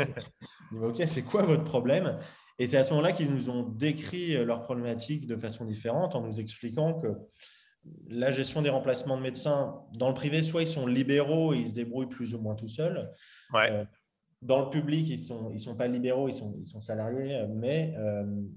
on 0.71 0.79
dit 0.79 0.85
OK, 0.85 1.03
c'est 1.05 1.23
quoi 1.23 1.43
votre 1.43 1.63
problème? 1.63 2.17
Et 2.59 2.67
c'est 2.67 2.77
à 2.77 2.83
ce 2.83 2.91
moment-là 2.91 3.11
qu'ils 3.11 3.31
nous 3.31 3.49
ont 3.49 3.63
décrit 3.63 4.35
euh, 4.35 4.45
leurs 4.45 4.63
problématiques 4.63 5.27
de 5.27 5.35
façon 5.35 5.65
différente 5.65 6.15
en 6.15 6.21
nous 6.21 6.39
expliquant 6.39 6.93
que 6.93 7.07
la 8.09 8.31
gestion 8.31 8.61
des 8.61 8.69
remplacements 8.69 9.17
de 9.17 9.21
médecins, 9.21 9.81
dans 9.93 10.07
le 10.07 10.13
privé, 10.13 10.43
soit 10.43 10.61
ils 10.61 10.67
sont 10.67 10.87
libéraux 10.87 11.53
et 11.53 11.57
ils 11.57 11.69
se 11.69 11.73
débrouillent 11.73 12.09
plus 12.09 12.33
ou 12.33 12.39
moins 12.39 12.55
tout 12.55 12.69
seuls. 12.69 13.11
Euh, 13.55 13.85
dans 14.41 14.63
le 14.63 14.69
public, 14.69 15.07
ils 15.09 15.17
ne 15.17 15.21
sont, 15.21 15.51
ils 15.51 15.59
sont 15.59 15.75
pas 15.75 15.87
libéraux, 15.87 16.29
ils 16.29 16.33
sont, 16.33 16.55
ils 16.59 16.65
sont 16.65 16.79
salariés, 16.79 17.45
mais 17.55 17.93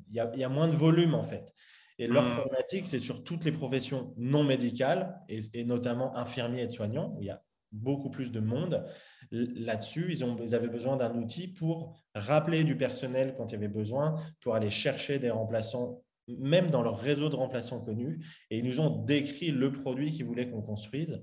il 0.08 0.14
y, 0.14 0.20
a, 0.20 0.30
y, 0.36 0.44
a 0.44 0.48
moins 0.48 0.68
de 0.68 0.76
volume 0.76 1.14
en 1.14 1.22
fait. 1.22 1.54
Et 2.00 2.06
leur 2.06 2.26
hmm. 2.26 2.32
problématique, 2.32 2.86
c'est 2.86 2.98
sur 2.98 3.22
toutes 3.24 3.44
les 3.44 3.52
professions 3.52 4.14
non 4.16 4.42
médicales, 4.42 5.20
et, 5.28 5.64
notamment 5.64 6.16
infirmiers 6.16 6.62
et 6.62 6.68
soignants, 6.70 7.12
où 7.14 7.20
il 7.20 7.26
y 7.26 7.30
a 7.30 7.42
beaucoup 7.72 8.08
plus 8.08 8.32
de 8.32 8.40
monde. 8.40 8.86
Là-dessus, 9.30 10.14
ils, 10.14 10.24
ils 10.42 10.54
avaient 10.54 10.68
besoin 10.68 10.96
d'un 10.96 11.14
outil 11.14 11.46
pour 11.46 12.02
rappeler 12.14 12.64
du 12.64 12.74
personnel 12.74 13.34
quand 13.36 13.48
il 13.48 13.52
y 13.52 13.56
avait 13.56 13.68
besoin, 13.68 14.16
pour 14.40 14.54
aller 14.54 14.70
chercher 14.70 15.18
des 15.18 15.28
remplaçants, 15.28 16.02
même 16.38 16.70
dans 16.70 16.82
leur 16.82 16.98
réseau 16.98 17.28
de 17.28 17.36
remplaçants 17.36 17.80
connus. 17.80 18.24
Et 18.50 18.58
ils 18.58 18.64
nous 18.64 18.80
ont 18.80 19.04
décrit 19.04 19.50
le 19.50 19.72
produit 19.72 20.10
qu'ils 20.12 20.24
voulaient 20.24 20.48
qu'on 20.48 20.62
construise. 20.62 21.20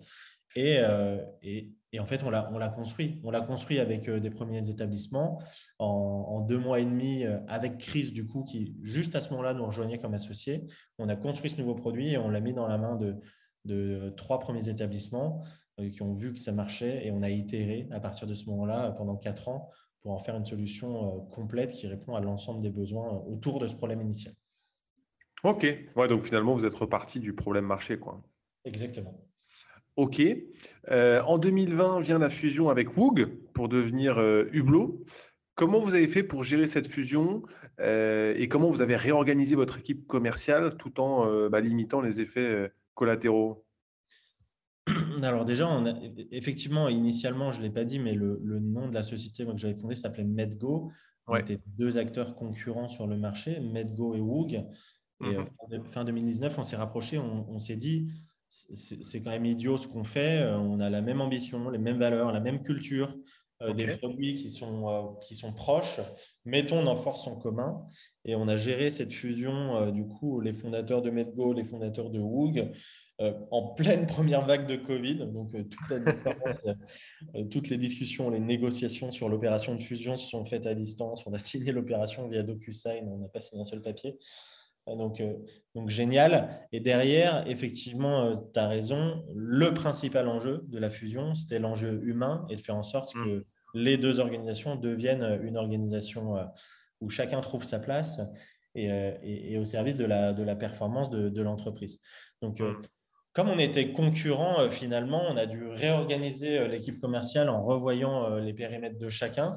Et, 0.56 0.80
euh, 0.80 1.22
en 2.00 2.06
fait, 2.06 2.24
on 2.24 2.30
l'a 2.30 2.70
construit. 2.70 3.22
On 3.24 3.32
l'a 3.32 3.42
construit 3.42 3.80
avec 3.80 4.08
euh, 4.08 4.20
des 4.20 4.30
premiers 4.30 4.70
établissements 4.70 5.42
en, 5.80 6.42
deux 6.42 6.58
mois 6.58 6.80
et 6.80 6.86
demi, 6.86 7.26
euh, 7.26 7.40
avec 7.48 7.78
Chris, 7.78 8.12
du 8.12 8.26
coup, 8.26 8.44
qui 8.44 8.76
juste 8.82 9.16
à 9.16 9.22
ce 9.22 9.30
moment-là 9.32 9.54
nous 9.54 9.66
rejoignait 9.66 10.00
comme 10.00 10.14
associé. 10.14 10.66
On 10.98 11.10
a 11.10 11.16
construit 11.16 11.50
ce 11.50 11.58
nouveau 11.58 11.76
produit 11.76 12.14
et 12.14 12.18
on 12.18 12.30
l'a 12.30 12.40
mis 12.40 12.54
dans 12.54 12.68
la 12.68 12.78
main 12.78 13.00
de 13.66 14.10
trois 14.16 14.40
premiers 14.40 14.70
établissements 14.70 15.44
qui 15.92 16.02
ont 16.02 16.14
vu 16.14 16.34
que 16.34 16.40
ça 16.40 16.52
marchait 16.52 17.06
et 17.06 17.12
on 17.12 17.22
a 17.22 17.30
itéré 17.30 17.88
à 17.92 18.00
partir 18.00 18.28
de 18.28 18.34
ce 18.34 18.50
moment-là 18.50 18.92
pendant 18.92 19.16
quatre 19.16 19.48
ans 19.48 19.70
pour 20.02 20.12
en 20.12 20.20
faire 20.20 20.36
une 20.36 20.46
solution 20.46 21.22
complète 21.32 21.74
qui 21.74 21.86
répond 21.86 22.16
à 22.16 22.22
l'ensemble 22.22 22.62
des 22.62 22.72
besoins 22.72 23.22
autour 23.28 23.60
de 23.60 23.68
ce 23.68 23.76
problème 23.76 24.02
initial. 24.02 24.34
Ok, 25.44 25.65
ouais, 25.96 26.08
donc 26.08 26.24
finalement, 26.24 26.56
vous 26.56 26.65
êtes 26.65 26.74
reparti 26.74 27.20
du 27.20 27.34
problème 27.34 27.65
marché. 27.65 28.00
Quoi. 28.00 28.22
Exactement. 28.65 29.27
OK. 29.96 30.22
Euh, 30.91 31.22
en 31.24 31.38
2020 31.38 32.01
vient 32.01 32.20
la 32.20 32.29
fusion 32.29 32.70
avec 32.70 32.96
Woog 32.98 33.27
pour 33.53 33.67
devenir 33.67 34.20
euh, 34.20 34.48
Hublot. 34.51 35.03
Comment 35.56 35.79
vous 35.79 35.96
avez 35.96 36.08
fait 36.08 36.22
pour 36.22 36.44
gérer 36.44 36.67
cette 36.67 36.88
fusion 36.88 37.41
euh, 37.79 38.36
et 38.38 38.48
comment 38.48 38.70
vous 38.70 38.82
avez 38.82 38.96
réorganisé 38.96 39.56
votre 39.56 39.79
équipe 39.79 40.06
commerciale 40.06 40.77
tout 40.77 41.00
en 41.01 41.50
bah, 41.50 41.62
limitant 41.62 42.00
les 42.00 42.22
effets 42.22 42.72
collatéraux? 42.94 43.65
Alors 45.24 45.46
déjà, 45.46 45.67
on 45.67 45.86
effectivement, 46.32 46.89
initialement, 46.89 47.51
je 47.51 47.58
ne 47.58 47.63
l'ai 47.63 47.72
pas 47.72 47.86
dit, 47.86 47.98
mais 47.98 48.13
le, 48.13 48.39
nom 48.60 48.88
de 48.88 48.94
la 48.94 49.01
société 49.01 49.46
que 49.46 49.58
j'avais 49.58 49.74
fondée 49.74 49.96
s'appelait 49.96 50.25
MedGo. 50.25 50.91
On 51.25 51.36
était 51.36 51.60
deux 51.65 51.98
acteurs 51.98 52.36
concurrents 52.36 52.88
sur 52.88 53.08
le 53.08 53.17
marché, 53.17 53.60
MedGo 53.60 54.13
et 54.13 54.22
Woog. 54.22 54.63
Et 55.25 55.36
mmh 55.36 55.45
fin 55.91 56.05
2019, 56.05 56.59
on 56.59 56.63
s'est 56.63 56.75
rapprochés, 56.75 57.17
on 57.17 57.59
s'est 57.59 57.75
dit, 57.75 58.07
c'est 58.50 59.21
quand 59.21 59.31
même 59.31 59.45
idiot 59.45 59.77
ce 59.77 59.88
qu'on 59.88 60.03
fait. 60.03 60.41
Euh, 60.41 60.57
on 60.57 60.79
a 60.79 60.89
la 60.89 61.01
même 61.01 61.21
ambition, 61.21 61.69
les 61.69 61.77
mêmes 61.77 62.00
valeurs, 62.00 62.31
la 62.31 62.39
même 62.39 62.62
culture, 62.62 63.13
euh, 63.62 63.74
des 63.74 63.88
produits 63.97 64.36
qui 64.36 64.50
sont, 64.50 64.89
euh, 64.89 65.19
qui 65.21 65.36
sont 65.36 65.53
proches. 65.53 66.00
Mettons 66.45 66.83
nos 66.83 66.95
forces 66.95 67.27
en 67.27 67.38
commun. 67.38 67.86
Et 68.25 68.36
on 68.36 68.47
a 68.47 68.57
géré 68.57 68.89
cette 68.89 69.13
fusion, 69.13 69.91
du 69.91 70.07
coup, 70.07 70.39
les 70.41 70.53
fondateurs 70.53 71.01
de 71.01 71.09
MedGo, 71.09 71.53
les 71.53 71.63
fondateurs 71.63 72.09
de 72.09 72.19
Woog, 72.19 72.71
en 73.19 73.74
pleine 73.74 74.05
première 74.05 74.45
vague 74.45 74.67
de 74.67 74.75
Covid. 74.75 75.27
Donc, 75.27 75.51
toute 75.51 75.89
la 75.89 76.00
distance, 76.00 76.67
toutes 77.51 77.69
les 77.69 77.77
discussions, 77.77 78.29
les 78.29 78.39
négociations 78.39 79.12
sur 79.12 79.29
l'opération 79.29 79.75
de 79.75 79.81
fusion 79.81 80.17
se 80.17 80.27
sont 80.27 80.43
faites 80.43 80.67
à 80.67 80.75
distance. 80.75 81.25
On 81.25 81.33
a 81.33 81.39
signé 81.39 81.71
l'opération 81.71 82.27
via 82.27 82.43
DocuSign, 82.43 83.07
on 83.07 83.17
n'a 83.17 83.29
pas 83.29 83.41
signé 83.41 83.62
un 83.62 83.65
seul 83.65 83.81
papier. 83.81 84.17
Donc, 84.96 85.20
euh, 85.20 85.34
donc, 85.75 85.89
génial. 85.89 86.67
Et 86.72 86.79
derrière, 86.79 87.44
effectivement, 87.48 88.25
euh, 88.25 88.36
tu 88.53 88.60
as 88.60 88.67
raison. 88.67 89.25
Le 89.36 89.74
principal 89.74 90.27
enjeu 90.27 90.63
de 90.67 90.77
la 90.79 90.89
fusion, 90.89 91.34
c'était 91.34 91.60
l'enjeu 91.60 92.01
humain 92.03 92.46
et 92.50 92.56
de 92.56 92.62
faire 92.62 92.75
en 92.75 92.84
sorte 92.84 93.13
mm. 93.15 93.25
que 93.25 93.46
les 93.74 93.98
deux 93.98 94.20
organisations 94.20 94.75
deviennent 94.75 95.39
une 95.44 95.58
organisation 95.58 96.38
euh, 96.38 96.44
où 97.01 97.10
chacun 97.10 97.41
trouve 97.41 97.63
sa 97.63 97.79
place 97.79 98.22
et, 98.75 99.58
au 99.58 99.65
service 99.65 99.96
de 99.96 100.06
la, 100.06 100.34
de 100.34 100.44
la 100.44 100.56
performance 100.56 101.10
de, 101.10 101.41
l'entreprise. 101.41 102.00
Donc, 102.41 102.60
mm. 102.60 102.82
comme 103.34 103.50
on 103.50 103.58
était 103.58 103.91
concurrents, 103.91 104.70
finalement, 104.70 105.24
on 105.29 105.36
a 105.36 105.48
dû 105.48 105.67
réorganiser 105.67 106.67
l'équipe 106.67 107.00
commerciale 107.00 107.50
en 107.50 107.63
revoyant 107.63 108.38
les 108.38 108.53
périmètres 108.53 109.00
de 109.00 109.10
chacun. 109.10 109.51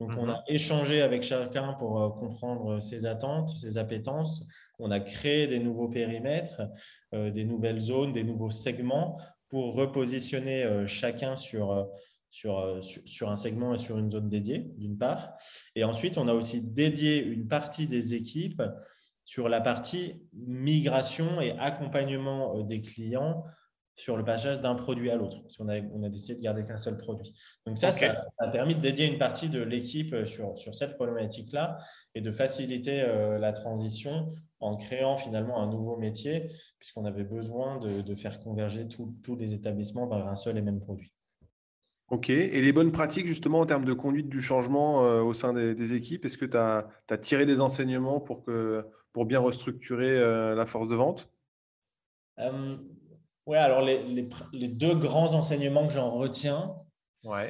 Donc, 0.00 0.10
on 0.18 0.26
mm-hmm. 0.26 0.30
a 0.30 0.44
échangé 0.46 1.02
avec 1.02 1.22
chacun 1.22 1.72
pour 1.74 2.14
comprendre 2.16 2.80
ses 2.80 3.06
attentes, 3.06 3.48
ses 3.48 3.78
appétences, 3.78 4.46
on 4.78 4.90
a 4.90 5.00
créé 5.00 5.46
des 5.46 5.58
nouveaux 5.58 5.88
périmètres, 5.88 6.62
euh, 7.14 7.30
des 7.30 7.44
nouvelles 7.44 7.80
zones, 7.80 8.12
des 8.12 8.24
nouveaux 8.24 8.50
segments 8.50 9.18
pour 9.48 9.74
repositionner 9.74 10.64
euh, 10.64 10.86
chacun 10.86 11.32
euh, 11.32 11.36
sur, 11.36 11.88
sur, 12.30 12.80
sur, 12.82 13.30
un 13.30 13.36
segment 13.36 13.74
et 13.74 13.78
sur 13.78 13.98
une 13.98 14.10
zone 14.10 14.28
dédiée, 14.28 14.70
d'une 14.76 14.98
part. 14.98 15.34
Et 15.74 15.84
ensuite, 15.84 16.18
on 16.18 16.28
a 16.28 16.34
aussi 16.34 16.60
dédié 16.60 17.22
une 17.22 17.48
partie 17.48 17.86
des 17.86 18.14
équipes 18.14 18.62
sur 19.24 19.48
la 19.48 19.60
partie 19.60 20.22
migration 20.32 21.40
et 21.40 21.52
accompagnement 21.58 22.62
des 22.62 22.80
clients 22.80 23.44
sur 23.96 24.16
le 24.16 24.24
passage 24.24 24.60
d'un 24.60 24.74
produit 24.74 25.10
à 25.10 25.16
l'autre, 25.16 25.40
parce 25.42 25.56
qu'on 25.56 25.68
a, 25.68 25.80
on 25.94 26.02
a 26.02 26.08
décidé 26.08 26.36
de 26.36 26.42
garder 26.42 26.62
qu'un 26.62 26.78
seul 26.78 26.96
produit. 26.96 27.34
Donc 27.66 27.78
ça, 27.78 27.92
ça, 27.92 28.26
a 28.38 28.48
permis 28.48 28.74
de 28.74 28.80
dédier 28.80 29.06
une 29.06 29.18
partie 29.18 29.48
de 29.48 29.62
l'équipe 29.62 30.14
sur, 30.26 30.56
sur 30.58 30.74
cette 30.74 30.96
problématique-là 30.96 31.78
et 32.14 32.20
de 32.20 32.30
faciliter 32.30 33.04
la 33.38 33.52
transition 33.52 34.30
en 34.60 34.76
créant 34.76 35.16
finalement 35.16 35.62
un 35.62 35.70
nouveau 35.70 35.96
métier, 35.96 36.50
puisqu'on 36.78 37.04
avait 37.04 37.24
besoin 37.24 37.78
de, 37.78 38.14
faire 38.14 38.40
converger 38.40 38.86
tous 38.88 39.36
les 39.36 39.54
établissements 39.54 40.06
vers 40.06 40.26
un 40.26 40.36
seul 40.36 40.58
et 40.58 40.62
même 40.62 40.80
produit. 40.80 41.12
Ok, 42.08 42.30
et 42.30 42.60
les 42.60 42.72
bonnes 42.72 42.92
pratiques 42.92 43.26
justement 43.26 43.60
en 43.60 43.66
termes 43.66 43.84
de 43.84 43.92
conduite 43.92 44.28
du 44.28 44.40
changement 44.40 45.04
euh, 45.04 45.22
au 45.22 45.34
sein 45.34 45.52
des, 45.52 45.94
équipes, 45.94 46.24
est-ce 46.24 46.38
que 46.38 46.44
tu 46.44 46.56
as, 46.56 46.86
tiré 47.20 47.46
des 47.46 47.60
enseignements 47.60 48.20
pour, 48.20 48.44
que, 48.44 48.86
pour 49.12 49.26
bien 49.26 49.40
restructurer 49.40 50.10
euh, 50.10 50.54
la 50.54 50.66
force 50.66 50.86
de 50.86 50.94
vente? 50.94 51.28
Euh, 53.46 53.50
Oui, 53.50 53.56
alors 53.56 53.82
les, 53.82 54.28
les, 54.52 54.68
deux 54.68 54.94
grands 54.94 55.34
enseignements 55.34 55.86
que 55.86 55.92
j'en 55.92 56.10
retiens, 56.10 56.76
ouais 57.24 57.48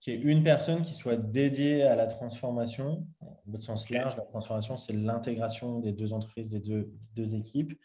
qui 0.00 0.12
est 0.12 0.16
une 0.16 0.44
personne 0.44 0.82
qui 0.82 0.94
soit 0.94 1.16
dédiée 1.16 1.82
à 1.82 1.96
la 1.96 2.06
transformation, 2.06 3.06
au 3.20 3.56
sens 3.58 3.90
large, 3.90 4.16
la 4.16 4.24
transformation, 4.24 4.76
c'est 4.76 4.92
l'intégration 4.92 5.80
des 5.80 5.92
deux 5.92 6.12
entreprises, 6.12 6.48
des 6.48 6.60
deux, 6.60 6.92
deux, 7.14 7.34
équipes, 7.34 7.78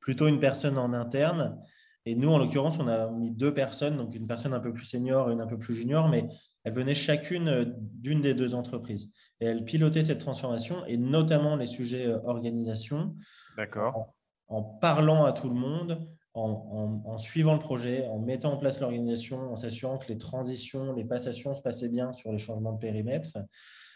plutôt 0.00 0.28
une 0.28 0.40
personne 0.40 0.78
en 0.78 0.92
interne. 0.94 1.60
Et 2.06 2.14
nous, 2.14 2.30
en 2.30 2.38
l'occurrence, 2.38 2.78
on 2.78 2.88
a 2.88 3.10
mis 3.10 3.32
deux 3.32 3.52
personnes, 3.52 3.98
donc 3.98 4.14
une 4.14 4.26
personne 4.26 4.54
un 4.54 4.60
peu 4.60 4.72
plus 4.72 4.86
senior 4.86 5.28
et 5.28 5.34
une 5.34 5.42
un 5.42 5.46
peu 5.46 5.58
plus 5.58 5.74
junior, 5.74 6.08
mais 6.08 6.26
elles 6.64 6.72
venaient 6.72 6.94
chacune 6.94 7.76
d'une 7.76 8.22
des 8.22 8.32
deux 8.32 8.54
entreprises. 8.54 9.12
Et 9.40 9.46
elles 9.46 9.64
pilotaient 9.64 10.04
cette 10.04 10.20
transformation, 10.20 10.86
et 10.86 10.96
notamment 10.96 11.56
les 11.56 11.66
sujets 11.66 12.06
euh, 12.06 12.18
organisation. 12.24 13.14
D'accord. 13.58 14.14
en 14.46 14.62
parlant 14.62 15.24
à 15.24 15.32
tout 15.32 15.48
le 15.48 15.54
monde, 15.54 16.08
en, 16.38 17.18
suivant 17.18 17.54
le 17.54 17.58
projet, 17.58 18.06
en 18.08 18.18
mettant 18.18 18.52
en 18.52 18.56
place 18.56 18.80
l'organisation, 18.80 19.52
en 19.52 19.56
s'assurant 19.56 19.98
que 19.98 20.08
les 20.08 20.18
transitions, 20.18 20.92
les 20.92 21.04
passations 21.04 21.54
se 21.54 21.62
passaient 21.62 21.88
bien 21.88 22.12
sur 22.12 22.32
les 22.32 22.38
changements 22.38 22.72
de 22.72 22.78
périmètre. 22.78 23.38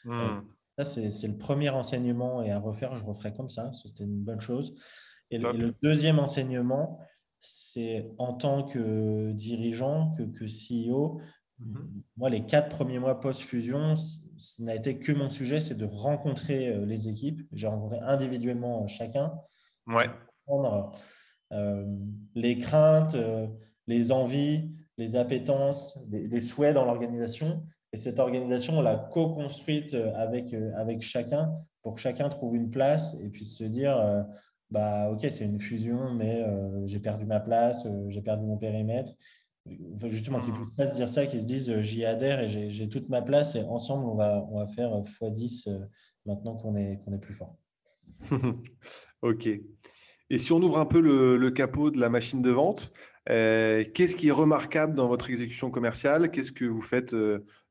Hmm. 0.04 0.10
Euh, 0.10 0.40
ça, 0.78 0.84
c'est 0.84 1.28
le 1.28 1.36
premier 1.36 1.70
enseignement 1.70 2.42
et 2.42 2.50
à 2.50 2.58
refaire, 2.58 2.96
je 2.96 3.04
referai 3.04 3.32
comme 3.32 3.50
ça. 3.50 3.70
C'était 3.72 4.04
une 4.04 4.22
bonne 4.22 4.40
chose. 4.40 4.74
Et 5.30 5.38
le, 5.38 5.74
deuxième 5.82 6.18
enseignement, 6.18 6.98
c'est 7.40 8.10
en 8.18 8.34
tant 8.34 8.64
que 8.64 9.32
dirigeant, 9.32 10.10
que, 10.12 10.22
que 10.22 10.46
CEO, 10.46 11.20
Mhm. 11.64 12.02
Moi, 12.16 12.30
les 12.30 12.46
quatre 12.46 12.68
premiers 12.68 12.98
mois 12.98 13.20
post-fusion, 13.20 13.94
ce 13.96 14.62
n'a 14.62 14.74
été 14.74 14.98
que 14.98 15.12
mon 15.12 15.30
sujet, 15.30 15.60
c'est 15.60 15.74
de 15.74 15.84
rencontrer 15.84 16.68
euh, 16.68 16.84
les 16.84 17.08
équipes. 17.08 17.42
J'ai 17.52 17.66
rencontré 17.66 17.98
individuellement 18.00 18.86
chacun. 18.86 19.32
Ouais. 19.86 20.08
Euh, 20.48 20.82
les 22.34 22.58
craintes, 22.58 23.14
euh, 23.14 23.46
les 23.86 24.12
envies, 24.12 24.70
les 24.98 25.16
appétences, 25.16 25.98
les, 26.10 26.40
souhaits 26.40 26.74
dans 26.74 26.84
l'organisation. 26.84 27.64
Et 27.92 27.96
cette 27.96 28.18
organisation, 28.18 28.78
on 28.78 28.82
l'a 28.82 28.96
co-construite 28.96 29.94
avec, 30.14 30.54
avec 30.76 31.02
chacun 31.02 31.52
pour 31.82 31.94
que 31.94 32.00
chacun 32.00 32.28
trouve 32.28 32.56
une 32.56 32.70
place 32.70 33.16
et 33.20 33.28
puisse 33.28 33.56
se 33.58 33.64
dire 33.64 34.24
bah, 34.70 35.10
Ok, 35.10 35.26
c'est 35.30 35.44
une 35.44 35.58
fusion, 35.58 36.14
mais 36.14 36.42
j'ai 36.86 37.00
perdu 37.00 37.26
ma 37.26 37.40
place, 37.40 37.86
j'ai 38.08 38.22
perdu 38.22 38.46
mon 38.46 38.56
périmètre 38.56 39.12
justement, 40.08 40.40
qu'ils 40.40 40.52
ne 40.52 40.56
puissent 40.56 40.70
pas 40.72 40.88
se 40.88 40.94
dire 40.94 41.08
ça, 41.08 41.26
qu'ils 41.26 41.40
se 41.40 41.46
disent 41.46 41.70
euh, 41.70 41.82
j'y 41.82 42.04
adhère 42.04 42.40
et 42.40 42.48
j'ai 42.48 42.88
toute 42.88 43.08
ma 43.08 43.22
place 43.22 43.54
et 43.54 43.62
ensemble, 43.62 44.06
on 44.06 44.14
va, 44.14 44.46
on 44.50 44.58
va 44.58 44.66
faire 44.66 44.90
x10 44.90 45.68
euh, 45.68 45.78
maintenant 46.26 46.56
qu'on 46.56 46.76
est, 46.76 47.00
qu'on 47.04 47.12
est 47.12 47.18
plus 47.18 47.34
fort. 47.34 47.56
ok. 49.22 49.48
Et 50.30 50.38
si 50.38 50.52
on 50.52 50.62
ouvre 50.62 50.78
un 50.78 50.86
peu 50.86 51.00
le, 51.00 51.50
capot 51.50 51.90
de 51.90 52.00
la 52.00 52.08
machine 52.08 52.42
de 52.42 52.50
vente, 52.50 52.92
euh, 53.28 53.84
qu'est-ce 53.94 54.16
qui 54.16 54.28
est 54.28 54.32
remarquable 54.32 54.94
dans 54.94 55.08
votre 55.08 55.30
exécution 55.30 55.70
commerciale? 55.70 56.30
Qu'est-ce 56.30 56.52
que 56.52 56.64
vous 56.64 56.80
faites 56.80 57.14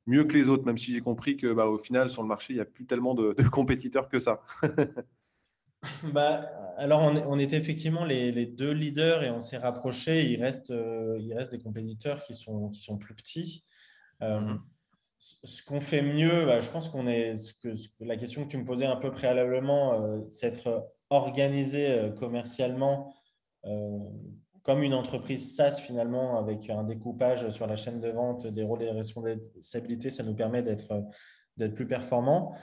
mieux 0.07 0.23
que 0.25 0.37
les 0.37 0.49
autres, 0.49 0.65
même 0.65 0.77
si 0.77 0.91
j'ai 0.91 1.01
compris 1.01 1.37
que 1.37 1.51
bah, 1.53 1.67
au 1.67 1.77
final, 1.77 2.09
sur 2.09 2.21
le 2.21 2.27
marché, 2.27 2.53
il 2.53 2.57
n'y 2.57 2.61
a 2.61 2.65
plus 2.65 2.85
tellement 2.85 3.13
de, 3.13 3.33
de 3.33 3.43
compétiteurs 3.49 4.09
que 4.09 4.19
ça 4.19 4.41
bah, 6.13 6.49
alors, 6.77 7.01
on, 7.27 7.39
était 7.39 7.57
effectivement 7.57 8.05
les, 8.05 8.45
deux 8.45 8.71
leaders 8.71 9.23
et 9.23 9.31
on 9.31 9.41
s'est 9.41 9.57
rapprochés. 9.57 10.29
Il 10.29 10.41
reste, 10.41 10.71
euh, 10.71 11.17
il 11.19 11.33
reste 11.33 11.51
des 11.51 11.59
compétiteurs 11.59 12.23
qui 12.23 12.33
sont, 12.33 12.69
qui 12.69 12.81
sont 12.81 12.97
plus 12.97 13.15
petits. 13.15 13.65
Euh, 14.21 14.39
mhm. 14.39 14.61
Ce 15.19 15.63
qu'on 15.63 15.81
fait 15.81 16.01
mieux, 16.01 16.45
bah, 16.45 16.59
je 16.59 16.69
pense 16.69 16.89
qu'on 16.89 17.05
est. 17.05 17.35
Ce 17.35 17.53
que, 17.53 17.69
la 17.99 18.17
question 18.17 18.43
que 18.43 18.49
tu 18.49 18.57
me 18.57 18.65
posais 18.65 18.87
un 18.87 18.95
peu 18.95 19.11
préalablement, 19.11 20.03
euh, 20.03 20.21
c'est 20.29 20.47
être 20.47 20.83
organisé 21.11 22.11
commercialement 22.19 23.13
comme 24.63 24.83
une 24.83 24.93
entreprise 24.93 25.55
SaaS 25.55 25.79
finalement, 25.79 26.37
avec 26.37 26.69
un 26.69 26.83
découpage 26.83 27.49
sur 27.49 27.67
la 27.67 27.75
chaîne 27.75 27.99
de 27.99 28.09
vente 28.09 28.47
des 28.47 28.63
rôles 28.63 28.81
et 28.81 28.85
des 28.85 28.91
responsabilités, 28.91 30.09
ça 30.09 30.23
nous 30.23 30.35
permet 30.35 30.63
d'être 30.63 31.03
plus 31.75 31.87
performants 31.87 32.55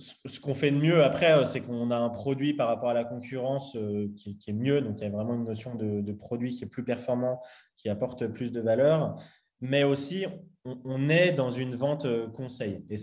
ce 0.00 0.40
qu'on 0.40 0.54
fait 0.54 0.70
de 0.70 0.76
mieux 0.76 1.02
après, 1.02 1.32
euh, 1.32 1.44
c'est 1.44 1.60
qu'on 1.60 1.90
a 1.90 1.96
un 1.96 2.08
produit 2.08 2.54
par 2.54 2.68
rapport 2.68 2.90
à 2.90 2.94
la 2.94 3.04
concurrence 3.04 3.76
euh, 3.76 4.08
qui, 4.16 4.38
est 4.46 4.52
mieux. 4.52 4.80
Donc, 4.80 5.00
il 5.00 5.04
y 5.04 5.06
a 5.06 5.10
vraiment 5.10 5.34
une 5.34 5.44
notion 5.44 5.74
de, 5.74 6.12
produit 6.12 6.52
qui 6.52 6.64
est 6.64 6.68
plus 6.68 6.84
performant, 6.84 7.40
qui 7.76 7.88
apporte 7.88 8.26
plus 8.26 8.50
de 8.50 8.60
valeur. 8.60 9.16
Mais 9.60 9.84
aussi, 9.84 10.26
on, 10.64 11.08
est 11.08 11.32
dans 11.32 11.50
une 11.50 11.76
vente 11.76 12.06
euh, 12.06 12.28
conseil. 12.28 12.84
Et, 12.88 12.96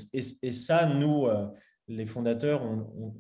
ça, 0.51 0.87
nous, 0.87 1.27
les 1.87 2.05
fondateurs, 2.05 2.63
on, 2.63 3.13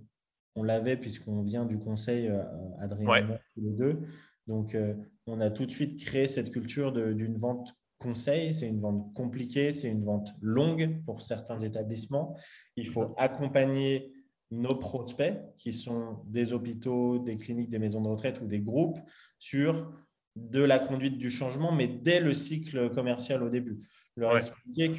l'avait 0.63 0.97
puisqu'on 0.97 1.41
vient 1.43 1.65
du 1.65 1.77
conseil, 1.77 2.31
Adrien 2.79 3.39
tous 3.53 3.61
les 3.61 3.71
deux. 3.71 3.99
Donc, 4.47 4.77
on 5.25 5.41
a 5.41 5.49
tout 5.49 5.65
de 5.65 5.71
suite 5.71 5.99
créé 5.99 6.27
cette 6.27 6.51
culture 6.51 6.91
d'une 6.91 7.37
vente 7.37 7.73
conseil, 7.99 8.53
c'est 8.53 8.67
une 8.67 8.79
vente 8.79 9.13
compliquée, 9.13 9.71
c'est 9.71 9.89
une 9.89 10.03
vente 10.03 10.29
longue 10.41 11.03
pour 11.05 11.21
certains 11.21 11.59
établissements. 11.59 12.37
Il 12.75 12.87
faut 12.87 13.13
accompagner 13.17 14.13
nos 14.51 14.75
prospects, 14.75 15.35
qui 15.57 15.73
sont 15.73 16.19
des 16.25 16.53
hôpitaux, 16.53 17.19
des 17.19 17.35
cliniques, 17.35 17.69
des 17.69 17.79
maisons 17.79 18.01
de 18.01 18.07
retraite 18.07 18.39
ou 18.41 18.47
des 18.47 18.61
groupes, 18.61 18.99
sur 19.39 19.91
de 20.37 20.63
la 20.63 20.79
conduite 20.79 21.17
du 21.17 21.29
changement, 21.29 21.71
mais 21.71 21.87
dès 21.87 22.19
le 22.19 22.33
cycle 22.33 22.91
commercial 22.91 23.43
au 23.43 23.49
début. 23.49 23.81
Leur 24.15 24.37
expliquer 24.37 24.91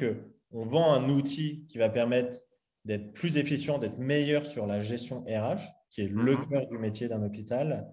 qu'on 0.51 0.65
vend 0.65 0.93
un 0.93 1.09
outil 1.09 1.65
qui 1.67 1.77
va 1.77 1.89
permettre 1.89 2.37
d'être 2.85 3.13
plus 3.13 3.37
efficient, 3.37 3.77
d'être 3.77 3.97
meilleur 3.97 4.45
sur 4.45 4.65
la 4.65 4.81
gestion 4.81 5.23
RH, 5.23 5.61
qui 5.89 6.01
est 6.01 6.07
le 6.07 6.37
mhm. 6.37 6.47
cœur 6.47 6.67
du 6.67 6.77
métier 6.77 7.07
d'un 7.07 7.23
hôpital, 7.23 7.91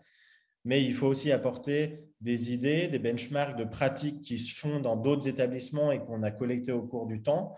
mais 0.65 0.83
il 0.83 0.95
faut 0.95 1.07
aussi 1.07 1.31
apporter 1.31 2.05
des 2.21 2.53
idées, 2.53 2.89
des 2.89 2.99
benchmarks 2.99 3.57
de 3.57 3.65
pratiques 3.65 4.21
qui 4.21 4.39
se 4.39 4.59
font 4.59 4.81
dans 4.81 4.97
d'autres 4.97 5.29
établissements 5.29 5.93
et 5.93 6.01
qu'on 6.01 6.23
a 6.23 6.31
collectés 6.31 6.73
au 6.73 6.83
cours 6.83 7.07
du 7.07 7.23
temps 7.23 7.55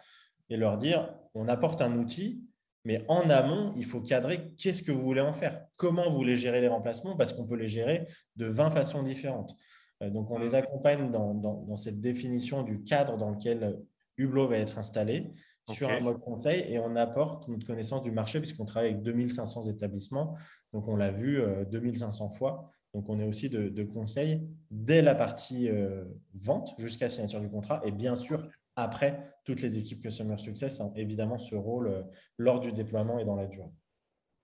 et 0.51 0.57
leur 0.57 0.77
dire, 0.77 1.15
on 1.35 1.49
apporte 1.49 1.81
un 1.81 1.97
outil, 1.99 2.45
mais 2.85 3.05
en 3.09 3.29
amont, 3.31 3.73
il 3.77 3.85
faut 3.85 4.01
cadrer 4.01 4.53
qu'est-ce 4.57 4.83
que 4.83 4.93
vous 4.93 5.03
voulez 5.03 5.21
en 5.21 5.33
faire, 5.33 5.61
comment 5.77 6.09
vous 6.11 6.17
voulez 6.17 6.37
gérer 6.37 6.61
les 6.61 6.69
remplacements, 6.69 7.17
parce 7.17 7.33
qu'on 7.33 7.47
peut 7.47 7.57
les 7.57 7.69
gérer 7.69 8.07
de 8.37 8.47
20 8.47 8.71
façons 8.71 9.03
différentes. 9.03 9.55
Euh, 10.03 10.11
donc, 10.11 10.31
on 10.31 10.39
les 10.39 10.55
accompagne 10.55 11.11
dans, 11.11 11.77
cette 11.77 12.01
définition 12.01 12.63
du 12.63 12.83
cadre 12.83 13.17
dans 13.17 13.31
lequel 13.31 13.79
Hublot 14.17 14.49
va 14.49 14.59
être 14.59 14.79
installé 14.79 15.33
sur 15.69 15.89
un 15.91 16.01
mode 16.01 16.21
conseil 16.21 16.65
et 16.69 16.79
on 16.79 16.97
apporte 16.97 17.49
notre 17.49 17.67
connaissance 17.67 18.03
du 18.03 18.11
marché 18.11 18.41
puisqu'on 18.41 18.65
travaille 18.65 18.91
avec 18.91 19.03
2500 19.03 19.69
établissements. 19.69 20.37
Donc, 20.73 20.89
on 20.89 20.97
l'a 20.97 21.11
vu 21.11 21.43
2500 21.71 22.27
euh, 22.27 22.37
fois. 22.37 22.71
Donc, 22.95 23.09
on 23.09 23.19
est 23.19 23.25
aussi 23.25 23.49
de, 23.49 23.69
de 23.69 23.85
conseil 23.85 24.49
dès 24.71 25.03
la 25.03 25.15
partie 25.15 25.69
euh, 25.69 26.05
vente 26.35 26.75
jusqu'à 26.79 27.07
la 27.07 27.11
signature 27.11 27.41
du 27.41 27.51
contrat. 27.51 27.81
Et 27.85 27.93
bien 27.93 28.17
sûr, 28.17 28.49
après, 28.77 29.35
toutes 29.45 29.61
les 29.61 29.79
équipes 29.79 30.01
Customer 30.01 30.39
Success 30.39 30.81
ont 30.81 30.93
évidemment 30.95 31.39
ce 31.39 31.55
rôle 31.55 31.89
euh, 31.89 32.03
lors 32.39 32.61
du 32.61 32.73
déploiement 32.73 33.19
et 33.19 33.25
dans 33.25 33.37
la 33.37 33.47
durée. 33.47 33.71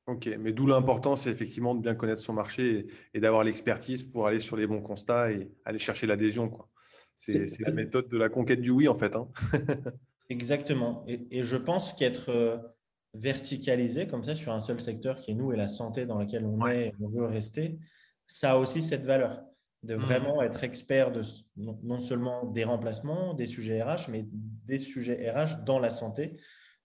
Ok, 0.07 0.29
mais 0.39 0.53
d'où 0.53 0.67
l'importance, 0.67 1.23
c'est 1.23 1.31
effectivement 1.31 1.75
de 1.75 1.81
bien 1.81 1.95
connaître 1.95 2.21
son 2.21 2.35
marché 2.35 2.89
et, 3.15 3.21
d'avoir 3.21 3.43
l'expertise 3.43 4.03
pour 4.03 4.27
aller 4.27 4.41
sur 4.41 4.57
les 4.57 4.67
bons 4.67 4.83
constats 4.83 5.33
et 5.33 5.51
aller 5.65 5.79
chercher 5.79 6.07
l'adhésion. 6.07 6.53
C'est 7.17 7.47
la 7.61 7.73
méthode 7.73 8.09
de 8.09 8.19
la 8.19 8.29
conquête 8.29 8.61
du 8.61 8.71
oui, 8.71 8.87
en 8.87 8.95
fait. 8.95 9.17
Hein. 9.17 9.29
Exactement. 10.31 11.05
Et, 11.07 11.43
je 11.43 11.57
pense 11.57 11.93
qu'être 11.93 12.31
euh, 12.31 12.57
verticalisé 13.13 14.07
comme 14.07 14.25
ça 14.25 14.35
sur 14.35 14.53
un 14.53 14.61
seul 14.61 14.81
secteur 14.81 15.19
qui 15.19 15.33
est 15.33 15.35
nous 15.35 15.53
et 15.53 15.57
la 15.57 15.69
santé 15.69 16.07
dans 16.07 16.19
laquelle 16.19 16.47
on 16.47 16.67
est 16.67 16.89
et 16.89 16.93
on 17.01 17.09
veut 17.09 17.27
rester, 17.27 17.79
ça 18.27 18.53
a 18.53 18.57
aussi 18.57 18.81
cette 18.81 19.05
valeur 19.05 19.43
de 19.83 19.97
mmh. 19.97 19.99
vraiment 19.99 20.43
être 20.43 20.65
expert 20.65 21.13
de 21.13 21.21
non 21.57 22.01
seulement 22.01 22.47
des 22.47 22.65
remplacements, 22.65 23.35
des 23.35 23.45
sujets 23.45 23.83
RH, 23.83 24.09
mais 24.11 24.25
des 24.31 24.79
sujets 24.79 25.31
RH 25.31 25.65
dans 25.65 25.79
la 25.79 25.91
santé, 25.91 26.39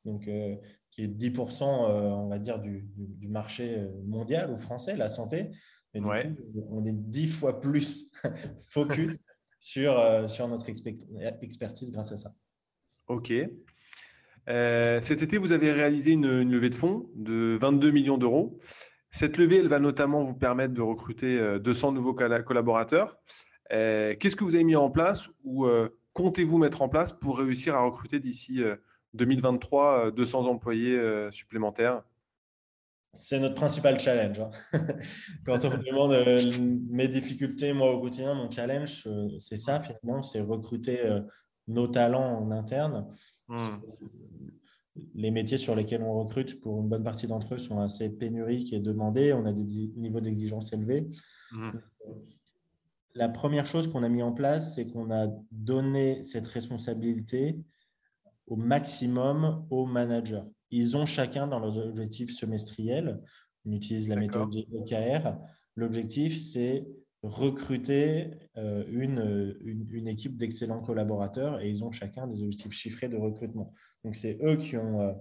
donc 0.04 0.28
euh, 0.28 0.58
qui 0.92 1.04
est 1.04 1.08
10%, 1.08 1.64
euh, 1.64 2.10
on 2.10 2.28
va 2.28 2.40
dire, 2.40 2.60
du, 2.60 2.90
marché 3.30 3.88
mondial 4.04 4.52
ou 4.52 4.58
français, 4.58 4.98
la 4.98 5.08
santé. 5.08 5.52
Mais 5.94 6.02
on 6.70 6.84
est 6.84 6.94
10 6.94 7.28
fois 7.28 7.62
plus 7.62 8.12
focus 8.68 9.18
sur, 9.60 10.30
sur 10.30 10.48
notre 10.50 10.68
expertise 10.68 11.92
grâce 11.92 12.12
à 12.12 12.18
ça. 12.18 12.34
OK. 13.10 13.34
cet 14.48 15.22
été, 15.22 15.38
vous 15.38 15.52
avez 15.52 15.72
réalisé 15.72 16.12
une, 16.12 16.50
levée 16.50 16.70
de 16.70 16.76
fonds 16.76 17.10
de 17.16 17.58
22 17.60 17.92
millions 17.92 18.18
d'euros. 18.18 18.60
Cette 19.12 19.38
levée, 19.38 19.58
elle 19.58 19.68
va 19.68 19.80
notamment 19.80 20.24
vous 20.24 20.36
permettre 20.36 20.74
de 20.74 20.82
recruter 20.82 21.60
200 21.60 21.90
euh, 21.90 21.92
nouveaux 21.92 22.14
collaborateurs. 22.14 23.18
Euh, 23.72 24.16
qu'est-ce 24.20 24.36
que 24.36 24.44
vous 24.44 24.56
avez 24.56 24.64
mis 24.64 24.76
en 24.76 24.92
place 24.92 25.30
ou 25.44 25.66
euh, 25.66 25.90
comptez-vous 26.14 26.58
mettre 26.58 26.82
en 26.82 26.90
place 26.90 27.14
pour 27.14 27.40
réussir 27.40 27.76
à 27.76 27.84
recruter 27.84 28.20
d'ici 28.20 28.62
2023 29.14 30.12
200 30.12 30.46
employés 30.46 31.00
supplémentaires? 31.32 32.04
C'est 33.14 33.40
notre 33.40 33.56
principal 33.56 34.00
challenge. 34.00 34.40
Hein. 34.40 34.52
Quand 35.46 35.66
on 35.66 35.72
me 35.72 35.84
demande 35.84 36.88
mes 36.92 37.08
difficultés, 37.08 37.74
moi 37.74 37.92
au 37.92 38.00
quotidien, 38.00 38.36
mon 38.36 38.52
challenge, 38.52 39.08
c'est 39.40 39.58
ça 39.58 39.80
finalement, 39.80 40.22
c'est 40.22 40.42
recruter 40.42 41.00
nos 41.70 41.88
talents 41.88 42.42
en 42.42 42.52
interne. 42.52 43.08
Mmh 43.48 43.58
les 45.16 45.32
métiers 45.32 45.58
sur 45.58 45.76
lesquels 45.76 46.02
on 46.02 46.20
recrute, 46.20 46.60
pour 46.60 46.82
une 46.82 46.90
bonne 46.90 47.04
partie 47.04 47.28
d'entre 47.28 47.56
eux, 47.56 47.58
sont 47.58 47.80
assez 47.80 48.10
pénuriques 48.10 48.74
et 48.74 48.80
demandés. 48.80 49.34
On 49.34 49.46
a 49.46 49.54
des 49.54 49.64
niveaux 49.96 50.20
d'exigence 50.20 50.74
élevés. 50.74 51.08
Mmh. 51.52 51.70
La 53.16 53.30
première 53.30 53.66
chose 53.66 53.92
qu'on 53.92 54.04
a 54.04 54.10
mis 54.10 54.24
en 54.24 54.32
place, 54.32 54.76
c'est 54.76 54.88
qu'on 54.88 55.12
a 55.12 55.28
donné 55.52 56.22
cette 56.24 56.48
responsabilité 56.48 57.60
au 58.48 58.56
maximum 58.56 59.66
aux 59.70 59.86
managers. 59.86 60.44
Ils 60.72 60.96
ont 60.96 61.06
chacun 61.06 61.48
dans 61.48 61.60
leurs 61.60 61.78
objectifs 61.78 62.32
semestriels, 62.36 63.22
on 63.66 63.72
utilise 63.72 64.08
la 64.08 64.16
méthode 64.16 64.56
OKR, 64.74 65.38
l'objectif 65.76 66.38
c'est 66.38 66.88
recruter 67.24 68.32
euh, 68.58 68.86
une, 68.90 69.58
une, 69.92 70.08
équipe 70.08 70.38
d'excellents 70.38 70.82
collaborateurs 70.82 71.60
et 71.60 71.70
ils 71.70 71.84
ont 71.84 71.92
chacun 71.92 72.28
des 72.28 72.44
objectifs 72.44 72.72
chiffrés 72.72 73.10
de 73.10 73.18
recrutement. 73.18 73.74
Donc, 74.06 74.16
c'est 74.16 74.38
eux 74.42 74.56
qui 74.56 74.78
ont 74.78 75.02
euh, 75.02 75.14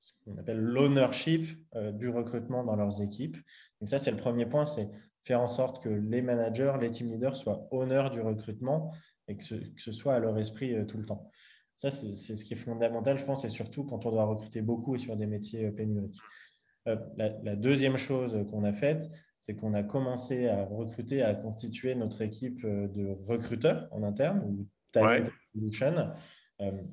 ce 0.00 0.12
qu'on 0.24 0.38
appelle 0.38 0.60
l'ownership 0.60 1.46
euh, 1.74 1.90
du 1.90 2.08
recrutement 2.08 2.62
dans 2.62 2.76
leurs 2.76 3.02
équipes. 3.02 3.36
Donc, 3.80 3.88
ça, 3.88 3.98
c'est 3.98 4.12
le 4.12 4.16
premier 4.16 4.46
point, 4.46 4.64
c'est 4.64 4.88
faire 5.24 5.40
en 5.40 5.48
sorte 5.48 5.82
que 5.82 5.88
les 5.88 6.22
managers, 6.22 6.74
les 6.80 6.90
team 6.90 7.08
leaders 7.08 7.34
soient 7.34 7.66
honneurs 7.72 8.10
du 8.10 8.20
recrutement 8.20 8.92
et 9.26 9.36
que 9.36 9.44
ce, 9.44 9.56
que 9.56 9.82
ce 9.82 9.92
soit 9.92 10.14
à 10.14 10.18
leur 10.20 10.38
esprit 10.38 10.86
tout 10.86 10.98
le 10.98 11.04
temps. 11.04 11.30
Ça, 11.76 11.90
c'est 11.90 12.36
ce 12.36 12.44
qui 12.44 12.54
est 12.54 12.58
fondamental, 12.58 13.18
je 13.18 13.24
pense, 13.24 13.44
et 13.44 13.48
surtout 13.48 13.84
quand 13.84 14.06
on 14.06 14.10
doit 14.10 14.24
recruter 14.24 14.60
beaucoup 14.60 14.94
et 14.94 14.98
sur 14.98 15.16
des 15.16 15.26
métiers 15.26 15.70
pénuriques. 15.70 16.18
La, 17.16 17.56
deuxième 17.56 17.96
chose 17.96 18.36
qu'on 18.50 18.64
a 18.64 18.72
faite, 18.72 19.08
c'est 19.40 19.54
qu'on 19.54 19.74
a 19.74 19.82
commencé 19.82 20.48
à 20.48 20.64
recruter, 20.64 21.22
à 21.22 21.34
constituer 21.34 21.94
notre 21.94 22.22
équipe 22.22 22.64
euh, 22.64 22.88
de 22.88 23.08
recruteurs 23.26 23.88
en 23.90 24.02
interne 24.02 24.42
ou 24.44 24.66
talent 24.92 25.24
acquisition 25.24 26.12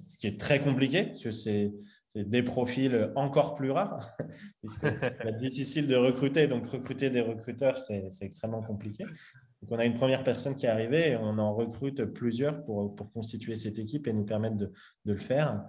ce 0.08 0.18
qui 0.18 0.28
est 0.28 0.40
très 0.40 0.62
compliqué, 0.62 1.08
parce 1.08 1.24
que 1.24 1.32
c'est 1.32 1.74
des 2.16 2.42
profils 2.42 3.12
encore 3.16 3.56
plus 3.56 3.72
rares, 3.72 4.16
puisque 4.62 4.88
c'est 4.88 5.38
difficile 5.40 5.88
de 5.88 5.96
recruter. 5.96 6.48
Donc, 6.48 6.68
recruter 6.68 7.10
des 7.10 7.22
recruteurs, 7.22 7.78
c'est 7.78 8.10
extrêmement 8.22 8.62
compliqué. 8.62 9.04
Donc, 9.62 9.72
on 9.72 9.80
a 9.80 9.86
une 9.86 9.96
première 9.96 10.24
personne 10.24 10.56
qui 10.56 10.66
est 10.66 10.70
arrivée 10.70 11.10
et 11.10 11.16
on 11.18 11.38
en 11.38 11.54
recrute 11.54 12.06
plusieurs 12.06 12.64
pour, 12.64 12.96
pour 12.96 13.12
constituer 13.12 13.56
cette 13.56 13.80
équipe 13.80 14.08
et 14.08 14.14
nous 14.14 14.26
permettre 14.26 14.56
de, 14.56 14.72
de 15.06 15.14
le 15.14 15.18
faire. 15.18 15.66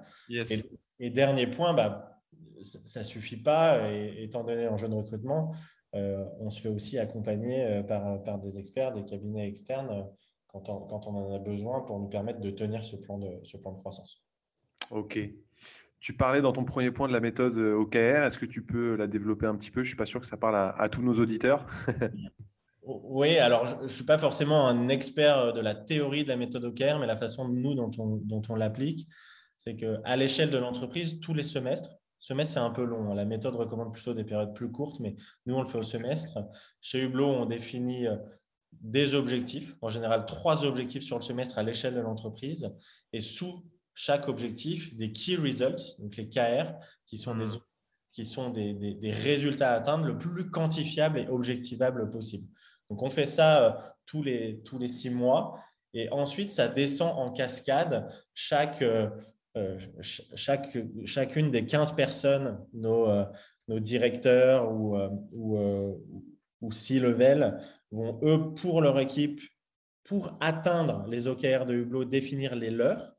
Et, 1.01 1.11
dernier 1.11 1.47
point, 1.47 1.75
bah, 1.75 2.23
ça 2.63 3.01
ne 3.01 3.05
suffit 3.05 3.37
pas, 3.37 3.91
et, 3.91 4.25
étant 4.25 4.45
donné 4.45 4.65
l'enjeu 4.65 4.89
de 4.89 4.95
recrutement, 4.95 5.53
euh, 5.53 5.55
on 5.95 6.51
se 6.51 6.61
fait 6.61 6.69
aussi 6.69 6.99
accompagner 6.99 7.65
euh, 7.65 7.83
par, 7.83 8.23
par, 8.23 8.39
des 8.39 8.59
experts, 8.59 8.93
des 8.93 9.05
cabinets 9.05 9.49
externes 9.49 9.91
euh, 9.91 10.03
quand 10.47 10.69
on, 10.69 10.81
quand 10.81 11.07
on, 11.07 11.15
en 11.15 11.35
a 11.35 11.39
besoin 11.39 11.81
pour 11.81 11.99
nous 11.99 12.09
permettre 12.09 12.41
de 12.41 12.51
tenir 12.51 12.85
ce 12.85 12.97
plan 12.97 13.19
de, 13.19 13.41
ce 13.43 13.57
plan 13.57 13.73
de 13.73 13.79
croissance. 13.79 14.25
OK. 14.91 15.19
Tu 16.01 16.17
parlais 16.17 16.41
dans 16.41 16.53
ton 16.53 16.65
premier 16.65 16.91
point 16.91 17.09
de 17.09 17.13
la 17.13 17.21
méthode 17.21 17.57
OKR. 17.57 18.25
Est-ce 18.25 18.39
que 18.39 18.47
tu 18.47 18.65
peux 18.65 18.95
la 18.97 19.07
développer 19.07 19.47
un 19.47 19.57
petit 19.57 19.71
peu? 19.71 19.81
Je 19.81 19.89
ne 19.89 19.89
suis 19.89 19.97
pas 19.97 20.07
sûr 20.07 20.21
que 20.21 20.27
ça 20.27 20.37
parle 20.37 20.57
à, 20.57 20.69
à 20.71 20.89
tous 20.89 21.03
nos 21.03 21.15
auditeurs. 21.15 21.67
Oui, 22.89 23.37
alors 23.37 23.67
je 23.67 23.75
ne 23.83 23.89
suis 23.89 24.05
pas 24.05 24.17
forcément 24.17 24.67
un 24.67 24.89
expert 24.89 25.53
de 25.53 25.61
la 25.61 25.75
théorie 25.75 26.25
de 26.25 26.29
la 26.29 26.37
méthode 26.37 26.65
OKR, 26.65 26.99
mais 26.99 27.07
la 27.07 27.19
façon 27.19 27.47
nous 27.47 27.75
dont 27.75 27.91
on, 27.99 28.17
dont 28.17 28.41
on 28.49 28.55
l'applique, 28.55 29.07
c'est 29.59 29.77
qu'à 29.77 30.17
l'échelle 30.17 30.51
de 30.51 30.57
l'entreprise, 30.57 31.21
tous 31.21 31.35
les 31.35 31.43
semestres, 31.43 31.91
semestre 32.21 32.55
c'est 32.55 32.61
un 32.61 32.71
peu 32.71 32.85
long, 32.85 33.11
hein. 33.11 33.15
la 33.15 33.25
méthode 33.25 33.57
recommande 33.57 33.93
plutôt 33.93 34.15
des 34.15 34.25
périodes 34.25 34.55
plus 34.55 34.71
courtes, 34.71 35.01
mais 35.01 35.17
nous 35.47 35.55
on 35.55 35.63
le 35.63 35.69
fait 35.69 35.79
au 35.79 35.83
semestre. 35.83 36.39
Chez 36.81 37.03
Hublot, 37.03 37.29
on 37.29 37.47
définit 37.47 38.07
euh, 38.07 38.17
des 38.73 39.15
objectifs, 39.15 39.77
en 39.81 39.89
général 39.89 40.27
trois 40.27 40.65
objectifs 40.65 41.03
sur 41.03 41.17
le 41.17 41.23
semestre 41.23 41.59
à 41.59 41.63
l'échelle 41.63 41.95
de 41.95 42.01
l'entreprise, 42.01 42.75
et 43.13 43.21
sous 43.21 43.65
chaque 43.95 44.29
objectif, 44.29 44.97
des 44.97 45.13
key 45.13 45.37
results, 45.37 45.99
donc 45.99 46.17
les 46.17 46.29
KR, 46.29 46.73
qui 47.07 47.19
sont 47.19 47.35
des 47.35 47.47
mmh. 47.47 47.61
qui 48.13 48.25
sont 48.25 48.51
des, 48.51 48.73
des, 48.73 49.11
résultats 49.11 49.73
à 49.73 49.77
atteindre 49.77 50.05
le 50.05 50.19
plus 50.19 50.51
quantifiable 50.51 51.19
et 51.19 51.29
objectivable 51.29 52.11
possible. 52.11 52.49
Donc, 52.91 53.03
on 53.03 53.11
fait 53.11 53.27
ça 53.27 53.65
euh, 53.65 53.73
tous, 54.07 54.23
les, 54.23 54.63
tous 54.63 54.79
les 54.79 54.89
six 54.89 55.11
mois. 55.11 55.59
Et 55.95 56.11
ensuite, 56.11 56.51
ça 56.51 56.69
descend 56.69 57.17
en 57.17 57.31
cascade. 57.33 58.09
Chaque, 58.35 58.83
euh, 58.83 59.11
chaque, 60.01 60.77
chacune 61.05 61.51
des 61.51 61.67
15 61.67 61.95
personnes, 61.95 62.59
nos, 62.73 63.09
nos 63.69 63.81
directeurs 63.81 64.73
ou, 64.73 64.97
ou, 65.33 65.59
ou 66.61 66.73
C-level, 66.73 67.61
vont, 67.91 68.19
eux, 68.23 68.55
pour 68.55 68.81
leur 68.81 68.99
équipe, 68.99 69.41
pour 70.05 70.37
atteindre 70.41 71.07
les 71.09 71.29
OKR 71.29 71.67
de 71.67 71.75
Hublot, 71.75 72.05
définir 72.05 72.55
les 72.55 72.71
leurs. 72.71 73.17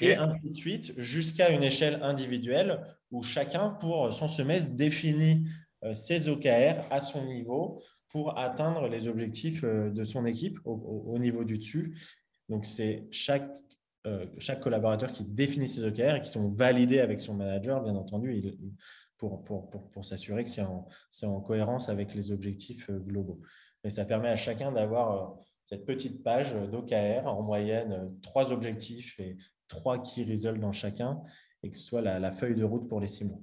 Et 0.00 0.14
ainsi 0.14 0.48
de 0.48 0.54
suite, 0.54 0.92
jusqu'à 0.96 1.50
une 1.50 1.62
échelle 1.62 2.00
individuelle 2.02 2.84
où 3.10 3.22
chacun, 3.22 3.70
pour 3.70 4.12
son 4.12 4.26
semestre, 4.26 4.74
définit 4.74 5.46
ses 5.94 6.28
OKR 6.28 6.84
à 6.90 7.00
son 7.00 7.24
niveau 7.26 7.80
pour 8.08 8.38
atteindre 8.38 8.88
les 8.88 9.06
objectifs 9.06 9.64
euh, 9.64 9.90
de 9.90 10.04
son 10.04 10.26
équipe 10.26 10.58
au, 10.64 11.18
niveau 11.18 11.44
du 11.44 11.58
dessus. 11.58 11.96
Donc, 12.48 12.64
c'est 12.64 13.06
chaque, 13.10 13.50
euh, 14.06 14.26
chaque 14.38 14.60
collaborateur 14.60 15.10
qui 15.10 15.24
définit 15.24 15.68
ses 15.68 15.84
OKR 15.84 16.16
et 16.16 16.20
qui 16.20 16.30
sont 16.30 16.50
validés 16.50 17.00
avec 17.00 17.20
son 17.20 17.34
manager, 17.34 17.82
bien 17.82 17.96
entendu, 17.96 18.42
pour, 19.16 19.44
s'assurer 20.02 20.44
que 20.44 20.50
c'est 20.50 20.62
en, 20.62 20.86
en, 21.24 21.40
cohérence 21.40 21.88
avec 21.88 22.14
les 22.14 22.30
objectifs 22.30 22.88
euh, 22.90 22.98
globaux. 22.98 23.40
Et 23.84 23.90
ça 23.90 24.04
permet 24.04 24.28
à 24.28 24.36
chacun 24.36 24.72
d'avoir 24.72 25.36
cette 25.64 25.84
petite 25.84 26.22
page 26.22 26.54
d'OKR, 26.54 27.26
en 27.26 27.42
moyenne 27.42 28.12
trois 28.22 28.52
objectifs 28.52 29.18
et 29.20 29.36
trois 29.68 30.02
key 30.02 30.24
results 30.24 30.58
dans 30.58 30.72
chacun, 30.72 31.20
et 31.62 31.70
que 31.70 31.76
ce 31.76 31.84
soit 31.84 32.00
la 32.00 32.30
feuille 32.30 32.54
de 32.54 32.64
route 32.64 32.88
pour 32.88 33.00
les 33.00 33.06
six 33.06 33.24
mois. 33.24 33.40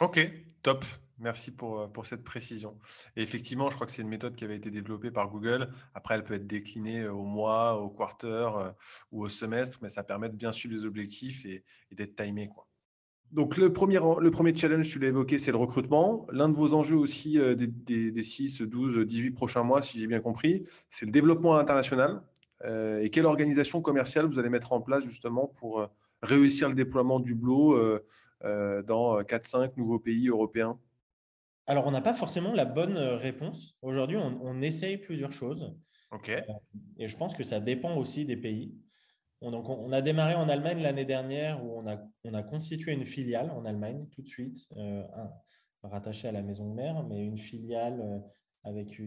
Ok, 0.00 0.30
top. 0.62 0.84
Merci 1.20 1.50
pour, 1.50 1.80
euh, 1.80 1.86
pour, 1.88 2.06
cette 2.06 2.22
précision. 2.22 2.78
Et 3.16 3.22
effectivement, 3.22 3.70
je 3.70 3.74
crois 3.74 3.86
que 3.86 3.92
c'est 3.92 4.02
une 4.02 4.08
méthode 4.08 4.36
qui 4.36 4.44
avait 4.44 4.56
été 4.56 4.70
développée 4.70 5.10
par 5.10 5.28
Google. 5.28 5.68
Après, 5.94 6.14
elle 6.14 6.22
peut 6.22 6.34
être 6.34 6.46
déclinée 6.46 7.02
euh, 7.02 7.12
au 7.12 7.24
mois, 7.24 7.80
au 7.80 7.88
quarter 7.88 8.26
euh, 8.26 8.70
ou 9.10 9.24
au 9.24 9.28
semestre, 9.28 9.78
mais 9.82 9.88
ça 9.88 10.04
permet 10.04 10.28
de 10.28 10.36
bien 10.36 10.52
suivre 10.52 10.74
les 10.74 10.84
objectifs 10.84 11.44
et, 11.44 11.64
d'être 11.90 12.14
timé. 12.14 12.50
Donc, 13.32 13.56
le 13.56 13.72
premier, 13.72 13.98
le 14.20 14.30
premier 14.30 14.54
challenge, 14.56 14.88
tu 14.88 15.00
l'as 15.00 15.08
évoqué, 15.08 15.38
c'est 15.38 15.50
le 15.50 15.58
recrutement. 15.58 16.26
L'un 16.30 16.48
de 16.48 16.54
vos 16.54 16.72
enjeux 16.72 16.96
aussi 16.96 17.38
des, 17.38 17.66
des, 17.66 18.22
6, 18.22 18.62
12, 18.62 19.06
18 19.06 19.32
prochains 19.32 19.62
mois, 19.62 19.82
si 19.82 19.98
j'ai 19.98 20.06
bien 20.06 20.20
compris, 20.20 20.64
c'est 20.88 21.04
le 21.04 21.10
développement 21.12 21.56
international. 21.56 22.22
et 22.64 23.10
quelle 23.10 23.26
organisation 23.26 23.82
commerciale 23.82 24.26
vous 24.26 24.38
allez 24.38 24.48
mettre 24.48 24.72
en 24.72 24.80
place 24.80 25.04
justement 25.04 25.46
pour 25.46 25.86
réussir 26.22 26.70
le 26.70 26.74
déploiement 26.74 27.20
du 27.20 27.34
BLO 27.34 27.78
dans 28.42 29.20
4-5 29.20 29.72
nouveaux 29.76 29.98
pays 29.98 30.28
européens? 30.28 30.78
Alors, 31.68 31.86
on 31.86 31.90
n'a 31.90 32.00
pas 32.00 32.14
forcément 32.14 32.54
la 32.54 32.64
bonne 32.64 32.96
euh, 32.96 33.14
réponse. 33.14 33.76
Aujourd'hui, 33.82 34.16
on, 34.16 34.62
essaye 34.62 34.96
plusieurs 34.96 35.32
choses. 35.32 35.76
OK. 36.12 36.30
Euh, 36.30 36.40
et 36.96 37.08
je 37.08 37.16
pense 37.16 37.34
que 37.34 37.44
ça 37.44 37.60
dépend 37.60 37.94
aussi 37.96 38.24
des 38.24 38.38
pays. 38.38 38.74
On, 39.42 39.50
donc, 39.50 39.68
on 39.68 39.92
a 39.92 40.00
démarré 40.00 40.34
en 40.34 40.48
Allemagne 40.48 40.82
l'année 40.82 41.04
dernière 41.04 41.62
où 41.62 41.78
on 41.78 41.86
a, 41.86 41.98
on 42.24 42.32
a, 42.32 42.42
constitué 42.42 42.92
une 42.92 43.04
filiale 43.04 43.50
en 43.50 43.66
Allemagne 43.66 44.06
tout 44.14 44.22
de 44.22 44.28
suite, 44.28 44.66
euh, 44.78 45.04
rattachée 45.82 46.26
à 46.26 46.32
la 46.32 46.40
maison 46.40 46.70
de 46.70 46.74
mère, 46.74 47.04
mais 47.04 47.22
une 47.22 47.38
filiale 47.38 48.24
avec 48.64 49.00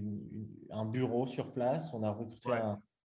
un 0.69 0.85
bureau 0.85 1.25
sur 1.25 1.53
place. 1.53 1.95
On 1.95 2.03
a 2.03 2.11
recruté 2.11 2.51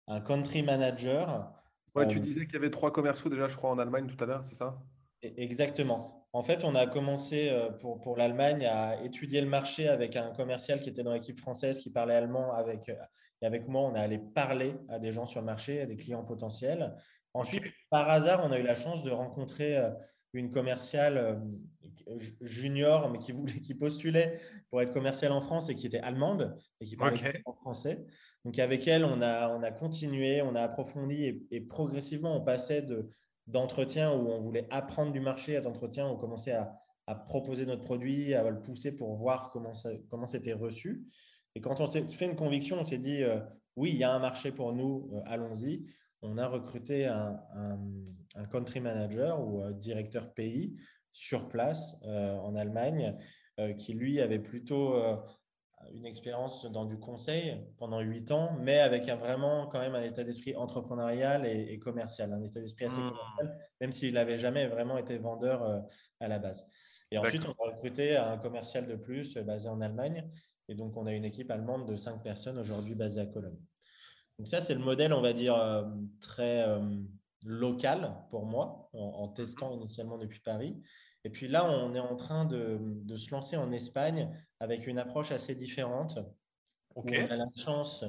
un, 0.07 0.21
country 0.21 0.62
manager. 0.62 1.51
Ouais, 1.95 2.07
tu 2.07 2.21
disais 2.21 2.45
qu'il 2.45 2.55
y 2.55 2.59
avait 2.59 2.71
trois 2.71 2.92
commerciaux 2.92 3.31
déjà, 3.31 3.49
je 3.49 3.57
crois, 3.57 3.71
en 3.71 3.79
Allemagne 3.79 4.07
tout 4.07 4.23
à 4.23 4.27
l'heure, 4.27 4.45
c'est 4.45 4.55
ça? 4.55 4.79
Exactement. 5.22 6.26
En 6.33 6.42
fait, 6.42 6.64
on 6.64 6.74
a 6.74 6.87
commencé 6.87 7.48
euh, 7.48 7.70
pour, 7.70 8.00
pour 8.00 8.16
l'Allemagne 8.16 8.66
à 8.66 9.02
étudier 9.02 9.40
le 9.40 9.48
marché 9.48 9.88
avec 9.88 10.16
un 10.16 10.31
commercial 10.33 10.81
qui 10.81 10.90
était 10.90 11.02
dans 11.02 11.14
l'équipe 11.14 11.38
française, 11.38 11.81
qui 11.81 11.90
parlait 11.90 12.14
allemand. 12.14 12.52
Avec, 12.52 12.88
euh, 12.88 12.94
et 13.40 13.46
avec 13.46 13.66
moi, 13.68 13.83
on 13.83 13.94
est 13.94 14.00
allé 14.00 14.18
parler 14.18 14.74
à 14.88 14.98
des 14.98 15.12
gens 15.12 15.26
sur 15.26 15.40
le 15.40 15.46
marché, 15.46 15.81
à 15.81 15.87
des 15.87 15.96
clients 15.96 16.24
potentiels. 16.24 16.94
Ensuite, 17.33 17.64
par 17.90 18.09
hasard, 18.09 18.42
on 18.44 18.52
a 18.52 18.59
eu 18.59 18.62
la 18.62 18.74
chance 18.74 19.02
de 19.02 19.11
rencontrer 19.11 19.79
euh, 19.79 19.90
une 20.33 20.50
commerciale 20.50 21.40
junior, 22.42 23.11
mais 23.11 23.18
qui, 23.18 23.33
voulait, 23.33 23.59
qui 23.61 23.74
postulait 23.74 24.38
pour 24.68 24.83
être 24.83 24.92
commerciale 24.92 25.33
en 25.33 25.40
France 25.40 25.70
et 25.70 25.74
qui 25.74 25.87
était 25.87 26.00
allemande 26.00 26.55
et 26.81 26.85
qui 26.85 26.96
parlait 26.96 27.42
en 27.46 27.55
français. 27.55 28.05
Donc, 28.44 28.59
avec 28.59 28.87
elle, 28.87 29.07
on 29.07 29.22
a, 29.22 29.48
on 29.48 29.62
a 29.62 29.70
continué, 29.70 30.42
on 30.42 30.55
a 30.55 30.61
approfondi 30.61 31.46
et 31.50 31.61
progressivement, 31.62 32.37
on 32.37 32.42
passait 32.42 32.83
de 32.83 33.11
d'entretien 33.46 34.12
où 34.12 34.28
on 34.28 34.40
voulait 34.40 34.66
apprendre 34.70 35.12
du 35.12 35.20
marché, 35.20 35.56
à 35.56 35.61
d'entretien 35.61 36.06
où 36.06 36.11
on 36.11 36.16
commençait 36.16 36.52
à, 36.52 36.80
proposer 37.24 37.66
notre 37.66 37.85
produit, 37.85 38.35
à 38.35 38.50
le 38.50 38.61
pousser 38.61 38.90
pour 38.90 39.14
voir 39.14 39.50
comment, 39.50 39.74
comment 40.11 40.26
c'était 40.26 40.52
reçu. 40.52 41.04
Et 41.54 41.61
quand 41.61 41.80
on 41.80 41.87
s'est 41.87 42.06
fait 42.09 42.26
une 42.26 42.35
conviction, 42.35 42.80
on 42.80 42.85
s'est 42.85 42.98
dit 42.98 43.22
euh, 43.22 43.38
oui, 43.76 43.90
il 43.90 43.96
y 43.96 44.04
a 44.04 44.12
un 44.12 44.18
marché 44.18 44.50
pour 44.50 44.72
nous, 44.72 45.11
euh, 45.12 45.20
allons-y. 45.26 45.87
On 46.20 46.37
a 46.37 46.48
recruté 46.48 47.06
un, 47.06 47.38
country 48.50 48.80
manager 48.80 49.40
ou 49.40 49.62
euh, 49.62 49.72
directeur 49.72 50.35
pays 50.35 50.76
sur 51.12 51.48
place 51.48 51.96
en 52.04 52.54
Allemagne 52.56 53.16
qui 53.78 53.94
lui 53.94 54.20
avait 54.20 54.38
plutôt 54.38 54.96
une 55.94 56.07
expérience 56.07 56.64
dans 56.66 56.85
du 56.85 56.99
conseil 56.99 57.61
pendant 57.79 58.01
huit 58.01 58.31
ans, 58.31 58.57
mais 58.61 58.79
avec 58.79 59.09
un, 59.09 59.16
vraiment 59.16 59.66
quand 59.66 59.81
même 59.81 59.94
un 59.94 60.03
état 60.03 60.25
d'esprit 60.25 60.57
entrepreneurial 60.57 61.46
et, 61.46 61.79
commercial, 61.79 62.33
un 62.33 62.42
état 62.42 62.61
d'esprit 62.61 62.87
assez 62.87 63.01
mmh. 63.01 63.11
commercial, 63.11 63.59
même 63.81 63.92
s'il 63.92 64.14
n'avait 64.14 64.38
jamais 64.38 64.66
vraiment 64.66 64.99
été 64.99 65.18
vendeur 65.18 65.62
euh, 65.62 65.81
à 66.20 66.29
la 66.29 66.38
base. 66.38 66.66
Et 67.11 67.18
ensuite, 67.18 67.46
on 67.46 67.64
a 67.64 67.70
recruté 67.70 68.16
un 68.16 68.38
commercial 68.38 68.87
de 68.87 68.96
plus 68.96 69.37
euh, 69.37 69.42
basé 69.42 69.68
en 69.68 69.81
Allemagne. 69.81 70.29
Et 70.68 70.75
donc, 70.75 70.96
on 70.96 71.07
a 71.07 71.12
une 71.12 71.25
équipe 71.25 71.51
allemande 71.51 71.88
de 71.88 71.96
cinq 71.96 72.22
personnes 72.22 72.59
aujourd'hui 72.59 72.94
basée 72.94 73.20
à 73.20 73.27
Cologne. 73.27 73.59
Donc 74.38 74.49
ça, 74.49 74.61
c'est 74.61 74.75
le 74.75 74.81
modèle, 74.81 75.12
on 75.12 75.22
va 75.22 75.33
dire, 75.33 75.55
euh, 75.55 75.85
très 76.20 76.66
local 77.46 78.14
pour 78.30 78.44
moi, 78.44 78.90
en 78.92 79.28
testant 79.28 79.72
initialement 79.72 80.18
depuis 80.18 80.40
Paris. 80.40 80.76
Et 81.26 81.28
puis 81.28 81.48
là, 81.48 81.68
on 81.68 81.92
est 81.96 81.98
en 81.98 82.14
train 82.14 82.44
de, 82.44 83.16
se 83.16 83.32
lancer 83.32 83.56
en 83.56 83.72
Espagne 83.72 84.30
avec 84.61 84.87
une 84.87 84.96
approche 84.96 85.32
assez 85.32 85.56
différente. 85.56 86.20
On 86.94 87.04
a 87.04 87.37
la 87.37 87.48
chance 87.56 88.04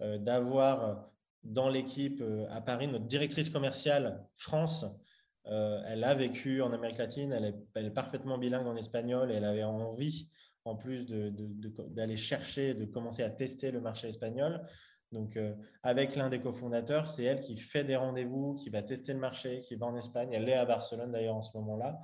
euh, 0.00 0.16
d'avoir 0.18 0.84
euh, 0.84 0.94
dans 1.42 1.68
l'équipe 1.68 2.20
euh, 2.20 2.46
à 2.50 2.60
Paris 2.60 2.86
notre 2.86 3.06
directrice 3.06 3.50
commerciale 3.50 4.24
France. 4.36 4.86
elle 5.44 6.04
a 6.04 6.14
vécu 6.14 6.62
en 6.62 6.72
Amérique 6.72 6.98
latine, 6.98 7.32
elle 7.32 7.84
est, 7.84 7.90
parfaitement 7.90 8.38
bilingue 8.38 8.68
en 8.68 8.76
espagnol 8.76 9.32
et 9.32 9.34
elle 9.34 9.44
avait 9.44 9.64
envie 9.64 10.30
en 10.64 10.76
plus 10.76 11.04
d'aller 11.04 12.16
chercher, 12.16 12.74
de 12.74 12.84
commencer 12.84 13.24
à 13.24 13.30
tester 13.30 13.72
le 13.72 13.80
marché 13.80 14.06
espagnol. 14.06 14.64
Donc, 15.12 15.38
avec 15.82 16.16
l'un 16.16 16.30
des 16.30 16.40
cofondateurs, 16.40 17.06
c'est 17.06 17.24
elle 17.24 17.40
qui 17.40 17.56
fait 17.56 17.84
des 17.84 17.96
rendez-vous, 17.96 18.54
qui 18.54 18.70
va 18.70 18.82
tester 18.82 19.12
le 19.12 19.18
marché, 19.18 19.58
qui 19.58 19.76
va 19.76 19.86
en 19.86 19.96
Espagne. 19.96 20.30
Elle 20.32 20.48
est 20.48 20.54
à 20.54 20.64
Barcelone 20.64 21.12
d'ailleurs 21.12 21.36
en 21.36 21.42
ce 21.42 21.56
moment-là. 21.58 22.00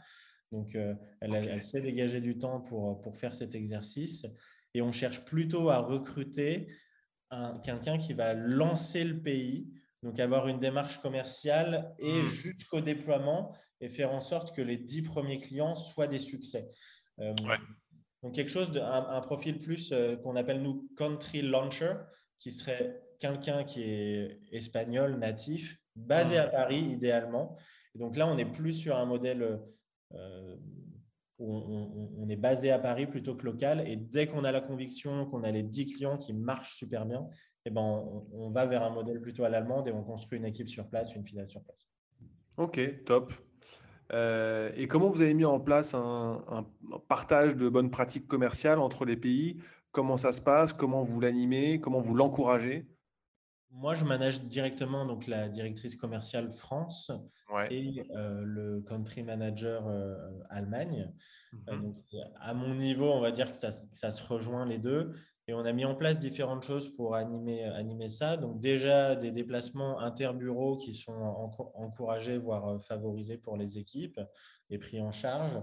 Donc, 0.52 0.74
euh, 0.74 0.94
elle, 1.20 1.64
s'est 1.64 1.80
dégagée 1.80 2.20
du 2.20 2.38
temps 2.38 2.60
pour, 2.60 3.00
pour 3.00 3.16
faire 3.16 3.34
cet 3.34 3.54
exercice. 3.54 4.26
Et 4.74 4.82
on 4.82 4.92
cherche 4.92 5.24
plutôt 5.24 5.70
à 5.70 5.78
recruter 5.78 6.68
quelqu'un 7.62 7.98
qui 7.98 8.14
va 8.14 8.32
lancer 8.34 9.04
le 9.04 9.20
pays 9.20 9.70
Donc, 10.02 10.18
avoir 10.20 10.48
une 10.48 10.60
démarche 10.60 10.98
commerciale 10.98 11.94
et 11.98 12.22
mmh. 12.22 12.24
jusqu'au 12.24 12.80
déploiement 12.80 13.54
et 13.80 13.88
faire 13.88 14.12
en 14.12 14.20
sorte 14.20 14.54
que 14.54 14.62
les 14.62 14.76
dix 14.76 15.02
premiers 15.02 15.38
clients 15.38 15.74
soient 15.74 16.06
des 16.06 16.18
succès. 16.18 16.68
Euh, 17.20 17.34
donc, 18.22 18.34
quelque 18.34 18.50
chose, 18.50 18.70
de, 18.70 18.80
un, 18.80 19.20
profil 19.20 19.58
plus 19.58 19.92
euh, 19.92 20.16
qu'on 20.16 20.36
appelle 20.36 20.62
nous 20.62 20.88
country 20.96 21.42
launcher, 21.42 21.94
qui 22.38 22.50
serait 22.50 23.02
quelqu'un 23.18 23.64
qui 23.64 23.82
est 23.82 24.40
espagnol, 24.52 25.18
natif, 25.18 25.78
basé 25.96 26.36
mmh. 26.36 26.40
à 26.40 26.46
Paris 26.46 26.80
idéalement. 26.80 27.56
Et 27.94 27.98
donc 27.98 28.16
là, 28.16 28.28
on 28.28 28.36
est 28.38 28.44
plus 28.44 28.72
sur 28.72 28.96
un 28.96 29.06
modèle 29.06 29.60
euh, 30.14 30.56
où 31.38 31.54
on, 32.18 32.28
est 32.28 32.36
basé 32.36 32.70
à 32.70 32.78
Paris 32.78 33.06
plutôt 33.06 33.34
que 33.34 33.44
local. 33.44 33.86
Et 33.88 33.96
dès 33.96 34.26
qu'on 34.26 34.44
a 34.44 34.52
la 34.52 34.60
conviction 34.60 35.26
qu'on 35.26 35.44
a 35.44 35.50
les 35.50 35.62
10 35.62 35.86
clients 35.86 36.18
qui 36.18 36.32
marchent 36.32 36.76
super 36.76 37.06
bien, 37.06 37.28
eh 37.64 37.70
ben, 37.70 37.80
on, 38.32 38.50
va 38.50 38.66
vers 38.66 38.82
un 38.82 38.90
modèle 38.90 39.20
plutôt 39.20 39.44
à 39.44 39.48
l'allemande 39.48 39.88
et 39.88 39.92
on 39.92 40.02
construit 40.02 40.38
une 40.38 40.44
équipe 40.44 40.68
sur 40.68 40.88
place, 40.88 41.14
une 41.14 41.26
filiale 41.26 41.48
sur 41.48 41.62
place. 41.62 41.88
Ok, 42.56 43.04
top. 43.04 43.32
Euh, 44.12 44.70
et 44.76 44.88
comment 44.88 45.10
vous 45.10 45.20
avez 45.20 45.34
mis 45.34 45.44
en 45.44 45.60
place 45.60 45.94
un, 45.94 46.66
partage 47.08 47.56
de 47.56 47.68
bonnes 47.68 47.90
pratiques 47.90 48.26
commerciales 48.26 48.78
entre 48.78 49.04
les 49.04 49.16
pays? 49.16 49.60
Comment 49.92 50.16
ça 50.16 50.32
se 50.32 50.40
passe? 50.40 50.72
Comment 50.72 51.02
vous 51.02 51.20
l'animez? 51.20 51.80
Comment 51.80 52.00
vous 52.00 52.14
l'encouragez? 52.14 52.86
Moi, 53.70 53.94
je 53.94 54.04
manage 54.04 54.42
directement 54.42 55.04
donc, 55.04 55.26
la 55.26 55.48
directrice 55.48 55.94
commerciale 55.94 56.50
France 56.52 57.12
et 57.70 58.02
euh, 58.16 58.42
le 58.44 58.80
country 58.80 59.22
manager 59.22 59.86
euh, 59.86 60.16
Allemagne. 60.48 61.12
Mhm. 61.52 61.82
donc, 61.82 61.96
à 62.40 62.54
mon 62.54 62.74
niveau, 62.74 63.10
on 63.10 63.20
va 63.20 63.30
dire 63.30 63.52
que 63.52 63.58
ça, 63.58 63.70
ça 63.70 64.10
se 64.10 64.26
rejoint 64.26 64.64
les 64.64 64.78
deux. 64.78 65.12
Et 65.48 65.54
on 65.54 65.64
a 65.64 65.72
mis 65.72 65.86
en 65.86 65.94
place 65.94 66.20
différentes 66.20 66.62
choses 66.62 66.94
pour 66.94 67.14
animer, 67.14 67.64
animer 67.64 68.10
ça. 68.10 68.36
Donc 68.36 68.60
déjà 68.60 69.16
des 69.16 69.32
déplacements 69.32 69.98
interbureaux 69.98 70.76
qui 70.76 70.92
sont 70.92 71.14
encouragés, 71.74 72.36
voire 72.36 72.68
euh, 72.68 72.78
favorisés 72.78 73.38
pour 73.38 73.56
les 73.56 73.78
équipes 73.78 74.20
et 74.68 74.76
pris 74.76 75.00
en 75.00 75.10
charge. 75.10 75.58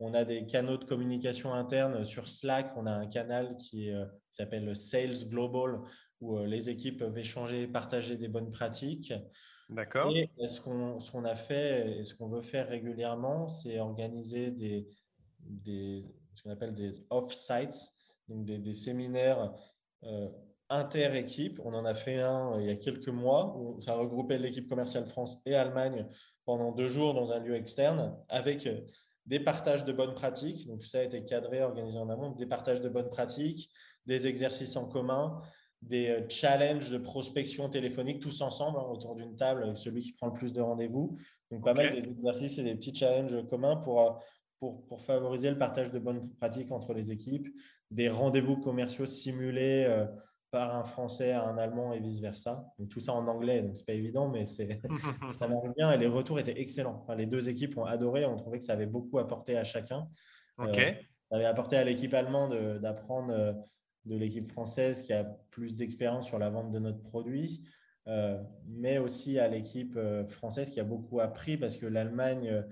On 0.00 0.14
a 0.14 0.24
des 0.24 0.46
canaux 0.46 0.78
de 0.78 0.84
communication 0.86 1.52
interne 1.52 2.06
sur 2.06 2.26
Slack. 2.26 2.72
On 2.76 2.86
a 2.86 2.92
un 2.92 3.06
canal 3.06 3.54
qui, 3.56 3.90
euh, 3.90 4.06
s'appelle 4.30 4.74
Sales 4.74 5.28
Global 5.28 5.80
où 6.22 6.38
euh, 6.38 6.46
les 6.46 6.70
équipes 6.70 7.00
peuvent 7.00 7.18
échanger, 7.18 7.66
partager 7.66 8.16
des 8.16 8.28
bonnes 8.28 8.50
pratiques. 8.50 9.12
D'accord. 9.68 10.10
Et 10.16 10.30
ce 10.48 10.62
qu'on 10.62 11.24
a 11.26 11.36
fait 11.36 11.98
et 11.98 12.04
ce 12.04 12.14
qu'on 12.14 12.28
veut 12.28 12.40
faire 12.40 12.66
régulièrement, 12.68 13.46
c'est 13.46 13.78
organiser 13.78 14.50
des, 14.50 14.88
des, 15.40 16.06
ce 16.34 16.42
qu'on 16.42 16.50
appelle 16.50 16.74
des 16.74 16.92
off-sites 17.10 17.97
donc 18.28 18.44
des, 18.44 18.74
séminaires 18.74 19.52
euh, 20.04 20.28
inter-équipes. 20.68 21.60
On 21.64 21.74
en 21.74 21.84
a 21.84 21.94
fait 21.94 22.20
un 22.20 22.52
euh, 22.54 22.60
il 22.60 22.66
y 22.66 22.70
a 22.70 22.76
quelques 22.76 23.08
mois 23.08 23.56
où 23.56 23.80
ça 23.80 23.94
regroupait 23.94 24.38
l'équipe 24.38 24.68
commerciale 24.68 25.06
France 25.06 25.40
et 25.46 25.54
Allemagne 25.54 26.06
pendant 26.44 26.72
deux 26.72 26.88
jours 26.88 27.14
dans 27.14 27.32
un 27.32 27.40
lieu 27.40 27.54
externe 27.54 28.16
avec 28.28 28.66
euh, 28.66 28.80
des 29.26 29.40
partages 29.40 29.84
de 29.84 29.92
bonnes 29.92 30.14
pratiques. 30.14 30.66
Donc, 30.66 30.84
ça 30.84 31.00
a 31.00 31.02
été 31.02 31.24
cadré, 31.24 31.62
organisé 31.62 31.98
en 31.98 32.08
amont, 32.08 32.30
des 32.32 32.46
partages 32.46 32.80
de 32.80 32.88
bonnes 32.88 33.10
pratiques, 33.10 33.70
des 34.06 34.26
exercices 34.26 34.76
en 34.76 34.86
commun, 34.86 35.42
des 35.82 36.24
challenges 36.28 36.90
de 36.90 36.98
prospection 36.98 37.68
téléphonique 37.68 38.20
tous 38.20 38.40
ensemble 38.40 38.78
hein, 38.78 38.86
autour 38.90 39.14
d'une 39.14 39.36
table 39.36 39.64
avec 39.64 39.76
celui 39.76 40.00
qui 40.00 40.12
prend 40.12 40.28
le 40.28 40.32
plus 40.32 40.52
de 40.52 40.62
rendez-vous. 40.62 41.18
Donc, 41.50 41.62
pas 41.62 41.74
mal 41.74 41.92
des 41.92 42.08
exercices 42.08 42.58
et 42.58 42.62
des 42.62 42.74
petits 42.74 42.94
challenges 42.94 43.46
communs 43.48 43.76
pour, 43.76 44.18
pour, 44.58 44.84
pour, 44.86 45.02
favoriser 45.02 45.50
le 45.50 45.58
partage 45.58 45.90
de 45.90 45.98
bonnes 45.98 46.30
pratiques 46.36 46.72
entre 46.72 46.94
les 46.94 47.10
équipes, 47.10 47.48
des 47.90 48.08
rendez-vous 48.08 48.56
commerciaux 48.56 49.06
simulés 49.06 49.84
euh, 49.88 50.06
par 50.50 50.76
un 50.76 50.84
Français 50.84 51.32
à 51.32 51.44
un 51.44 51.58
Allemand 51.58 51.92
et 51.92 52.00
vice-versa. 52.00 52.64
tout 52.88 53.00
ça 53.00 53.12
en 53.12 53.26
anglais, 53.28 53.62
donc 53.62 53.76
ce 53.76 53.82
n'est 53.82 53.86
pas 53.86 53.92
évident, 53.92 54.28
mais 54.28 54.46
c'est, 54.46 54.80
ça 55.38 55.48
marche 55.48 55.68
bien 55.76 55.92
et 55.92 55.98
les 55.98 56.06
retours 56.06 56.38
étaient 56.38 56.60
excellents. 56.60 57.06
les 57.16 57.26
deux 57.26 57.48
équipes 57.48 57.76
ont 57.76 57.84
adoré, 57.84 58.24
on 58.24 58.36
trouvait 58.36 58.58
que 58.58 58.64
ça 58.64 58.72
avait 58.72 58.86
beaucoup 58.86 59.18
apporté 59.18 59.56
à 59.56 59.64
chacun. 59.64 60.08
Euh, 60.60 60.72
ça 60.72 61.36
avait 61.36 61.44
apporté 61.44 61.76
à 61.76 61.84
l'équipe 61.84 62.14
allemande 62.14 62.78
d'apprendre 62.80 63.32
euh, 63.32 63.52
de 64.06 64.16
l'équipe 64.16 64.48
française 64.48 65.02
qui 65.02 65.12
a 65.12 65.24
plus 65.50 65.76
d'expérience 65.76 66.26
sur 66.26 66.38
la 66.38 66.48
vente 66.48 66.72
de 66.72 66.78
notre 66.78 67.02
produit. 67.02 67.62
mais 68.66 68.96
aussi 68.96 69.38
à 69.38 69.48
l'équipe 69.48 69.98
française 70.28 70.70
qui 70.70 70.80
a 70.80 70.84
beaucoup 70.84 71.20
appris 71.20 71.58
parce 71.58 71.76
que 71.76 71.84
l'Allemagne 71.84 72.64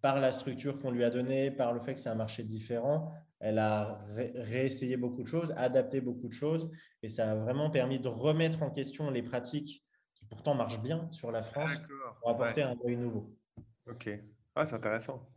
par 0.00 0.20
la 0.20 0.30
structure 0.30 0.80
qu'on 0.80 0.92
lui 0.92 1.02
a 1.02 1.10
donnée, 1.10 1.50
par 1.50 1.72
le 1.72 1.80
fait 1.80 1.94
que 1.94 2.00
c'est 2.00 2.08
un 2.08 2.14
marché 2.14 2.44
différent, 2.44 3.12
elle 3.40 3.58
a 3.58 3.98
réessayé 4.34 4.96
beaucoup 4.96 5.22
de 5.22 5.28
choses, 5.28 5.52
adapté 5.56 6.00
beaucoup 6.00 6.28
de 6.28 6.32
choses, 6.32 6.70
et 7.02 7.08
ça 7.08 7.32
a 7.32 7.34
vraiment 7.34 7.70
permis 7.70 8.00
de 8.00 8.08
remettre 8.08 8.62
en 8.62 8.70
question 8.70 9.10
les 9.10 9.22
pratiques 9.22 9.84
qui 10.14 10.24
pourtant 10.24 10.54
marchent 10.54 10.82
bien 10.82 11.08
sur 11.12 11.30
la 11.30 11.42
France 11.42 11.80
pour 12.20 12.30
apporter 12.30 12.62
un 12.62 12.76
œil 12.86 12.96
nouveau. 12.96 13.36
Ok, 13.88 14.08
ah, 14.54 14.66
c'est 14.66 14.74
intéressant. 14.74 15.28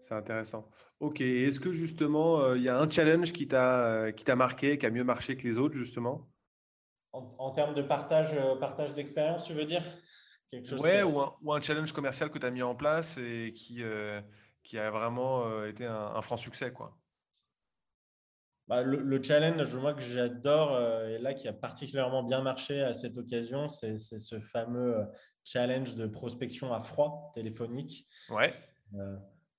C'est 0.00 0.14
intéressant. 0.14 0.68
Ok, 1.00 1.20
est-ce 1.20 1.60
que 1.60 1.72
justement, 1.72 2.40
euh, 2.40 2.56
il 2.56 2.62
y 2.62 2.68
a 2.68 2.78
un 2.78 2.88
challenge 2.88 3.32
qui 3.32 3.46
t'a 3.46 3.84
euh, 3.84 4.12
qui 4.12 4.24
t'a 4.24 4.34
marqué, 4.34 4.78
qui 4.78 4.86
a 4.86 4.90
mieux 4.90 5.04
marché 5.04 5.36
que 5.36 5.46
les 5.46 5.58
autres, 5.58 5.74
justement? 5.74 6.28
En, 7.12 7.50
termes 7.50 7.74
de 7.74 7.82
partage, 7.82 8.32
euh, 8.32 8.56
partage 8.56 8.94
d'expérience, 8.94 9.44
tu 9.44 9.52
veux 9.52 9.66
dire? 9.66 9.84
Ouais, 10.78 11.02
ou, 11.02 11.52
un, 11.52 11.60
challenge 11.60 11.92
commercial 11.92 12.30
que 12.30 12.38
tu 12.38 12.46
as 12.46 12.50
mis 12.50 12.62
en 12.62 12.74
place 12.74 13.18
et 13.18 13.52
qui, 13.54 13.82
qui 14.62 14.78
a 14.78 14.90
vraiment 14.90 15.46
euh, 15.46 15.68
été 15.68 15.86
un, 15.86 16.20
franc 16.22 16.36
succès. 16.36 16.72
Quoi. 16.72 16.96
Bah, 18.68 18.82
le, 18.82 19.22
challenge, 19.22 19.74
moi, 19.76 19.94
que 19.94 20.02
j'adore 20.02 20.74
euh, 20.74 21.08
et 21.08 21.18
là 21.18 21.34
qui 21.34 21.48
a 21.48 21.52
particulièrement 21.52 22.22
bien 22.22 22.40
marché 22.40 22.80
à 22.80 22.92
cette 22.92 23.18
occasion, 23.18 23.68
c'est 23.68 23.96
ce 23.98 24.40
fameux 24.40 25.04
challenge 25.44 25.94
de 25.94 26.06
prospection 26.06 26.72
à 26.72 26.80
froid 26.80 27.32
téléphonique. 27.34 28.06
Ouais. 28.30 28.54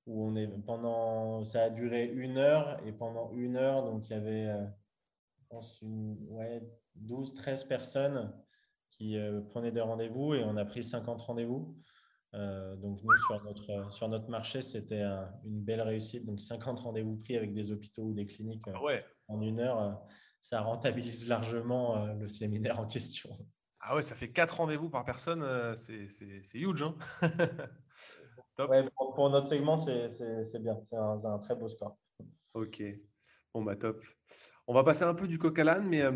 où 0.06 0.28
on 0.28 0.36
est 0.36 0.48
pendant, 0.66 1.44
ça 1.44 1.63
a 1.63 1.70
duré 1.70 2.06
une 2.06 2.38
heure 2.38 2.80
et 2.86 2.92
pendant 2.92 3.32
une 3.32 3.56
heure, 3.56 3.84
donc 3.84 4.10
il 4.10 4.12
y 4.12 4.16
avait, 4.16 4.48
je 5.39 5.46
pense, 5.50 5.82
une, 5.82 6.18
ouais, 6.30 6.62
12, 6.96 7.34
13 7.34 7.66
personnes 7.66 8.34
qui 8.89 9.18
euh, 9.18 9.42
prenaient 9.42 9.72
des 9.72 9.82
rendez-vous 9.82 10.36
et 10.36 10.44
on 10.44 10.58
a 10.58 10.66
pris 10.66 10.84
50 10.84 11.22
rendez-vous. 11.22 11.76
Euh, 12.34 12.76
donc 12.78 13.02
nous, 13.04 13.17
sur 13.17 13.43
notre, 13.43 13.93
sur 13.93 14.08
notre 14.10 14.30
marché, 14.30 14.62
c'était 14.62 15.04
une 15.04 15.62
belle 15.62 15.82
réussite. 15.82 16.26
Donc 16.26 16.41
50 16.41 16.80
rendez-vous 16.80 17.15
pris 17.17 17.38
avec 17.38 17.54
des 17.54 17.72
hôpitaux 17.72 18.04
ou 18.04 18.13
des 18.13 18.26
cliniques 18.26 18.63
ah 18.74 18.82
ouais. 18.82 19.06
en 19.28 19.41
une 19.41 19.60
heure, 19.60 20.02
ça 20.39 20.62
rentabilise 20.62 21.28
largement 21.28 22.06
le 22.13 22.28
séminaire 22.28 22.80
en 22.80 22.88
question. 22.88 23.30
Ah 23.80 23.96
ouais, 23.96 24.02
ça 24.02 24.15
fait 24.15 24.32
4 24.32 24.58
rendez-vous 24.58 24.89
par 24.89 25.06
personne, 25.06 25.46
c'est 25.76 26.58
huge. 26.58 26.84
Hein 26.84 26.96
Ouais, 28.60 28.88
pour, 28.96 29.30
notre 29.32 29.48
segment, 29.48 29.78
c'est 29.78 30.62
bien, 30.62 30.78
c'est 30.84 30.96
un, 30.96 31.26
un, 31.26 31.39
très 31.39 31.56
beau 31.56 31.67
score. 31.67 31.98
Ok, 32.54 32.84
bon 33.54 33.63
bah 33.63 33.76
top. 33.76 34.04
On 34.67 34.74
va 34.74 34.84
passer 34.84 35.04
un 35.04 35.13
peu 35.13 35.28
du 35.28 35.39
coq 35.39 35.58
à 35.58 35.63
l'âne, 35.63 35.88
mais 35.88 36.02
euh, 36.02 36.12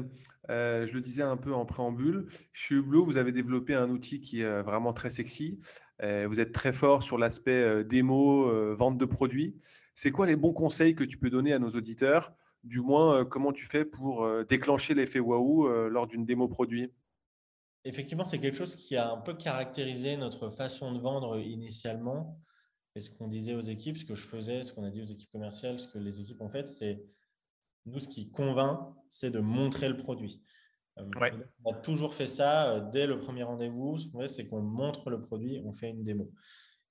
euh, 0.50 0.86
je 0.86 0.94
le 0.94 1.02
disais 1.02 1.24
un 1.24 1.36
peu 1.36 1.54
en 1.54 1.66
préambule. 1.66 2.28
Chez 2.54 2.76
Hublot, 2.76 3.04
vous 3.04 3.18
avez 3.18 3.32
développé 3.32 3.74
un 3.74 3.90
outil 3.90 4.22
qui 4.22 4.42
est 4.42 4.46
euh, 4.46 4.62
vraiment 4.62 4.94
très 4.94 5.10
sexy. 5.10 5.60
Vous 6.02 6.40
êtes 6.40 6.52
très 6.52 6.74
fort 6.74 7.04
sur 7.04 7.18
l'aspect 7.18 7.84
démo, 7.84 8.76
vente 8.76 8.98
de 8.98 9.06
produits. 9.06 9.56
C'est 9.96 10.12
quoi 10.12 10.26
les 10.26 10.36
bons 10.36 10.54
conseils 10.54 10.96
que 10.96 11.04
tu 11.04 11.18
peux 11.18 11.30
donner 11.30 11.54
à 11.54 11.60
nos 11.60 11.70
auditeurs? 11.70 12.34
Du 12.64 12.82
moins, 12.82 13.26
comment 13.26 13.54
tu 13.54 13.66
fais 13.66 13.86
pour 13.86 14.28
déclencher 14.46 14.94
l'effet 14.94 15.20
waouh 15.20 15.68
lors 15.90 16.08
d'une 16.08 16.26
démo 16.26 16.48
produit? 16.48 16.92
Effectivement, 17.86 18.26
c'est 18.26 18.40
quelque 18.40 18.58
chose 18.58 18.76
qui 18.76 18.98
a 18.98 19.12
un 19.12 19.18
peu 19.18 19.34
caractérisé 19.34 20.18
notre 20.18 20.50
façon 20.50 20.92
de 20.92 21.00
vendre 21.00 21.40
initialement. 21.40 22.42
Et 22.96 23.02
ce 23.02 23.10
qu'on 23.10 23.28
disait 23.28 23.54
aux 23.54 23.62
équipes, 23.62 23.98
ce 23.98 24.06
que 24.06 24.16
je 24.16 24.26
faisais, 24.26 24.64
ce 24.64 24.74
qu'on 24.74 24.84
a 24.84 24.90
dit 24.90 25.02
aux 25.02 25.06
équipes 25.06 25.30
commerciales, 25.32 25.80
ce 25.80 25.88
que 25.88 26.00
les 26.00 26.20
équipes 26.20 26.42
ont 26.42 26.50
fait, 26.50 26.68
c'est 26.68 27.06
nous, 27.86 28.00
ce 28.00 28.08
qui 28.08 28.30
convainc, 28.30 28.80
c'est 29.10 29.32
de 29.32 29.40
montrer 29.40 29.88
le 29.88 29.96
produit. 29.96 30.44
Euh, 31.00 31.30
on 31.64 31.72
a 31.72 31.76
toujours 31.76 32.14
fait 32.14 32.28
ça 32.28 32.72
euh, 32.72 32.82
dès 32.92 33.08
le 33.08 33.20
premier 33.20 33.44
rendez-vous. 33.44 33.98
Ce 33.98 34.08
qu'on 34.08 34.20
fait, 34.20 34.28
c'est 34.28 34.48
qu'on 34.48 34.62
montre 34.62 35.10
le 35.10 35.22
produit, 35.22 35.62
on 35.66 35.74
fait 35.74 35.90
une 35.90 36.04
démo. 36.04 36.32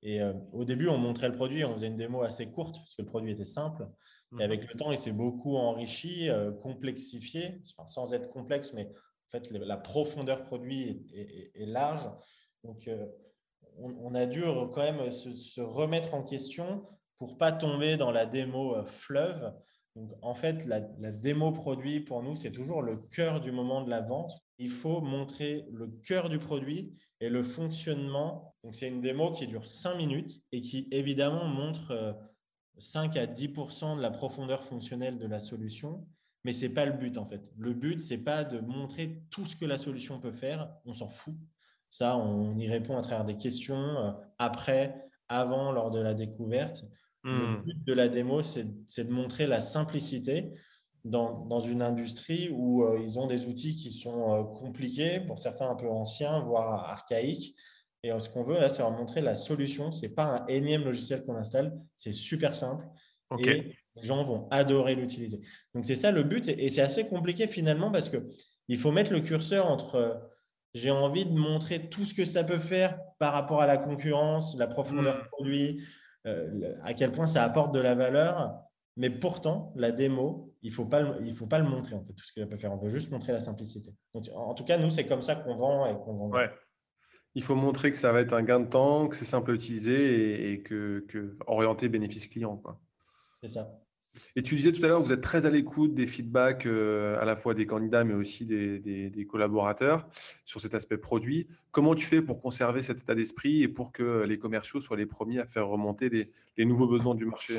Et 0.02 0.20
euh, 0.20 0.32
au 0.52 0.64
début, 0.64 0.88
on 0.88 0.98
montrait 0.98 1.28
le 1.28 1.34
produit, 1.34 1.64
on 1.64 1.74
faisait 1.74 1.88
une 1.88 1.96
démo 1.96 2.22
assez 2.22 2.50
courte 2.50 2.76
parce 2.76 2.94
que 2.94 3.02
le 3.02 3.08
produit 3.08 3.32
était 3.32 3.44
simple. 3.44 3.88
Et 4.38 4.42
avec 4.42 4.62
mhm. 4.62 4.68
le 4.72 4.78
temps, 4.78 4.92
il 4.92 4.98
s'est 4.98 5.12
beaucoup 5.12 5.56
enrichi, 5.56 6.28
complexifié, 6.62 7.60
sans 7.86 8.12
être 8.12 8.28
complexe, 8.30 8.72
mais 8.72 8.88
en 8.88 9.30
fait, 9.30 9.50
la 9.52 9.76
profondeur 9.76 10.44
produit 10.44 11.06
est, 11.54 11.66
large. 11.66 12.08
Donc, 12.64 12.90
on, 13.78 14.14
a 14.14 14.26
dû 14.26 14.42
quand 14.42 14.82
même 14.82 15.10
se, 15.12 15.34
se, 15.36 15.60
remettre 15.60 16.14
en 16.14 16.24
question 16.24 16.84
pour 17.18 17.38
pas 17.38 17.52
tomber 17.52 17.96
dans 17.96 18.10
la 18.10 18.26
démo 18.26 18.84
fleuve 18.84 19.52
donc, 19.96 20.12
en 20.20 20.34
fait, 20.34 20.66
la, 20.66 20.80
démo 20.80 21.52
produit, 21.52 22.00
pour 22.00 22.22
nous, 22.22 22.36
c'est 22.36 22.52
toujours 22.52 22.82
le 22.82 22.96
cœur 22.96 23.40
du 23.40 23.50
moment 23.50 23.80
de 23.80 23.88
la 23.88 24.02
vente. 24.02 24.30
Il 24.58 24.68
faut 24.68 25.00
montrer 25.00 25.64
le 25.72 25.88
cœur 25.88 26.28
du 26.28 26.38
produit 26.38 26.94
et 27.20 27.30
le 27.30 27.42
fonctionnement. 27.42 28.54
Donc, 28.62 28.76
c'est 28.76 28.88
une 28.88 29.00
démo 29.00 29.32
qui 29.32 29.46
dure 29.46 29.66
5 29.66 29.96
minutes 29.96 30.42
et 30.52 30.60
qui, 30.60 30.86
évidemment, 30.90 31.46
montre 31.46 32.14
5 32.76 33.16
euh, 33.16 33.22
à 33.22 33.26
10% 33.26 33.96
de 33.96 34.02
la 34.02 34.10
profondeur 34.10 34.64
fonctionnelle 34.64 35.18
de 35.18 35.26
la 35.26 35.40
solution. 35.40 36.06
mais 36.44 36.52
ce 36.52 36.66
n'est 36.66 36.74
pas 36.74 36.84
le 36.84 36.92
but 36.92 37.16
en 37.16 37.26
fait. 37.26 37.50
Le 37.56 37.72
but, 37.72 37.98
c'est 37.98 38.18
pas 38.18 38.44
de 38.44 38.60
montrer 38.60 39.22
tout 39.30 39.46
ce 39.46 39.56
que 39.56 39.64
la 39.64 39.78
solution 39.78 40.20
peut 40.20 40.30
faire, 40.32 40.70
on 40.84 40.92
s'en 40.92 41.08
fout. 41.08 41.34
Ça, 41.88 42.18
on 42.18 42.56
y 42.58 42.68
répond 42.68 42.98
à 42.98 43.00
travers 43.00 43.24
des 43.24 43.38
questions 43.38 43.96
euh, 43.96 44.12
après, 44.38 45.08
avant, 45.28 45.72
lors 45.72 45.90
de 45.90 46.00
la 46.00 46.12
découverte. 46.12 46.84
Le 47.26 47.58
Hmm. 47.58 47.62
but 47.64 47.84
de 47.84 47.92
la 47.92 48.08
démo, 48.08 48.42
c'est 48.42 49.04
de 49.04 49.10
montrer 49.12 49.46
la 49.46 49.60
simplicité 49.60 50.52
dans, 51.04 51.44
dans 51.46 51.60
une 51.60 51.82
industrie 51.82 52.50
où 52.52 52.84
euh, 52.84 52.98
ils 53.02 53.18
ont 53.18 53.26
des 53.26 53.46
outils 53.46 53.74
qui 53.76 53.90
sont 53.92 54.32
euh, 54.34 54.44
compliqués, 54.44 55.20
pour 55.20 55.38
certains 55.38 55.68
un 55.70 55.74
peu 55.76 55.88
anciens, 55.88 56.40
voire 56.40 56.88
archaïques. 56.88 57.54
Et 58.02 58.12
euh, 58.12 58.18
ce 58.20 58.28
qu'on 58.30 58.42
veut 58.42 58.60
là, 58.60 58.68
c'est 58.68 58.82
leur 58.82 58.92
montrer 58.92 59.20
la 59.20 59.34
solution. 59.34 59.90
Ce 59.92 60.02
n'est 60.06 60.12
pas 60.14 60.24
un 60.42 60.46
énième 60.46 60.84
logiciel 60.84 61.24
qu'on 61.24 61.36
installe, 61.36 61.76
c'est 61.96 62.12
super 62.12 62.54
simple 62.54 62.86
et 63.40 63.74
les 63.96 64.02
gens 64.02 64.22
vont 64.22 64.46
adorer 64.50 64.94
l'utiliser. 64.94 65.40
Donc 65.74 65.84
c'est 65.84 65.96
ça 65.96 66.12
le 66.12 66.22
but 66.22 66.46
et, 66.48 66.64
et 66.66 66.70
c'est 66.70 66.82
assez 66.82 67.08
compliqué 67.08 67.48
finalement 67.48 67.90
parce 67.90 68.08
que 68.08 68.18
il 68.68 68.78
faut 68.78 68.92
mettre 68.92 69.12
le 69.12 69.20
curseur 69.20 69.66
entre 69.68 70.20
j'ai 70.74 70.90
envie 70.92 71.26
de 71.26 71.32
montrer 71.32 71.88
tout 71.88 72.04
ce 72.04 72.14
que 72.14 72.24
ça 72.24 72.44
peut 72.44 72.58
faire 72.58 73.00
par 73.18 73.32
rapport 73.32 73.62
à 73.62 73.66
la 73.66 73.78
concurrence, 73.78 74.56
la 74.58 74.66
profondeur 74.68 75.16
Mm. 75.24 75.28
produit, 75.32 75.82
à 76.82 76.94
quel 76.94 77.12
point 77.12 77.26
ça 77.26 77.44
apporte 77.44 77.72
de 77.74 77.80
la 77.80 77.94
valeur. 77.94 78.60
Mais 78.98 79.10
pourtant, 79.10 79.72
la 79.76 79.92
démo, 79.92 80.54
il 80.62 80.70
ne 80.70 80.74
faut, 80.74 80.86
pas 80.86 81.00
le- 81.00 81.26
il 81.26 81.34
faut 81.36 81.46
pas 81.46 81.58
le 81.58 81.68
montrer, 81.68 81.94
en 81.94 82.02
fait, 82.02 82.14
tout 82.14 82.24
ce 82.24 82.32
qu'elle 82.32 82.48
peut 82.48 82.56
faire. 82.56 82.72
On 82.72 82.78
veut 82.78 82.88
juste 82.88 83.10
montrer 83.10 83.32
la 83.32 83.40
simplicité. 83.40 83.94
Donc, 84.14 84.24
en 84.34 84.54
tout 84.54 84.64
cas, 84.64 84.78
nous, 84.78 84.90
c'est 84.90 85.06
comme 85.06 85.20
ça 85.22 85.36
qu'on 85.36 85.54
vend 85.56 85.86
et 85.86 85.92
qu'on 85.92 86.14
vend. 86.14 86.30
Ouais. 86.30 86.50
Il 87.34 87.42
faut 87.42 87.54
montrer 87.54 87.92
que 87.92 87.98
ça 87.98 88.10
va 88.12 88.20
être 88.20 88.32
un 88.32 88.42
gain 88.42 88.60
de 88.60 88.66
temps, 88.68 89.08
que 89.08 89.16
c'est 89.16 89.26
simple 89.26 89.50
à 89.50 89.54
utiliser 89.54 89.92
et, 90.48 90.52
et 90.52 90.62
que, 90.62 91.04
que 91.08 91.36
orienté 91.46 91.90
bénéfice 91.90 92.26
client. 92.26 92.62
C'est 93.42 93.48
ça. 93.48 93.70
Et 94.36 94.42
tu 94.42 94.54
disais 94.56 94.72
tout 94.72 94.84
à 94.84 94.88
l'heure, 94.88 95.02
vous 95.02 95.12
êtes 95.12 95.20
très 95.20 95.46
à 95.46 95.50
l'écoute 95.50 95.94
des 95.94 96.06
feedbacks 96.06 96.66
euh, 96.66 97.20
à 97.20 97.24
la 97.24 97.36
fois 97.36 97.54
des 97.54 97.66
candidats 97.66 98.04
mais 98.04 98.14
aussi 98.14 98.44
des, 98.46 98.78
des- 98.78 99.10
des 99.10 99.26
collaborateurs 99.26 100.08
sur 100.44 100.60
cet 100.60 100.74
aspect 100.74 100.98
produit. 100.98 101.48
Comment 101.72 101.94
tu 101.94 102.06
fais 102.06 102.22
pour 102.22 102.40
conserver 102.40 102.82
cet 102.82 102.98
état 103.00 103.14
d'esprit 103.14 103.62
et 103.62 103.68
pour 103.68 103.92
que 103.92 104.22
les 104.24 104.38
commerciaux 104.38 104.80
soient 104.80 104.96
les 104.96 105.06
premiers 105.06 105.40
à 105.40 105.46
faire 105.46 105.66
remonter 105.68 106.08
les, 106.08 106.30
les 106.56 106.64
nouveaux 106.64 106.86
besoins 106.88 107.14
du 107.14 107.24
marché? 107.26 107.54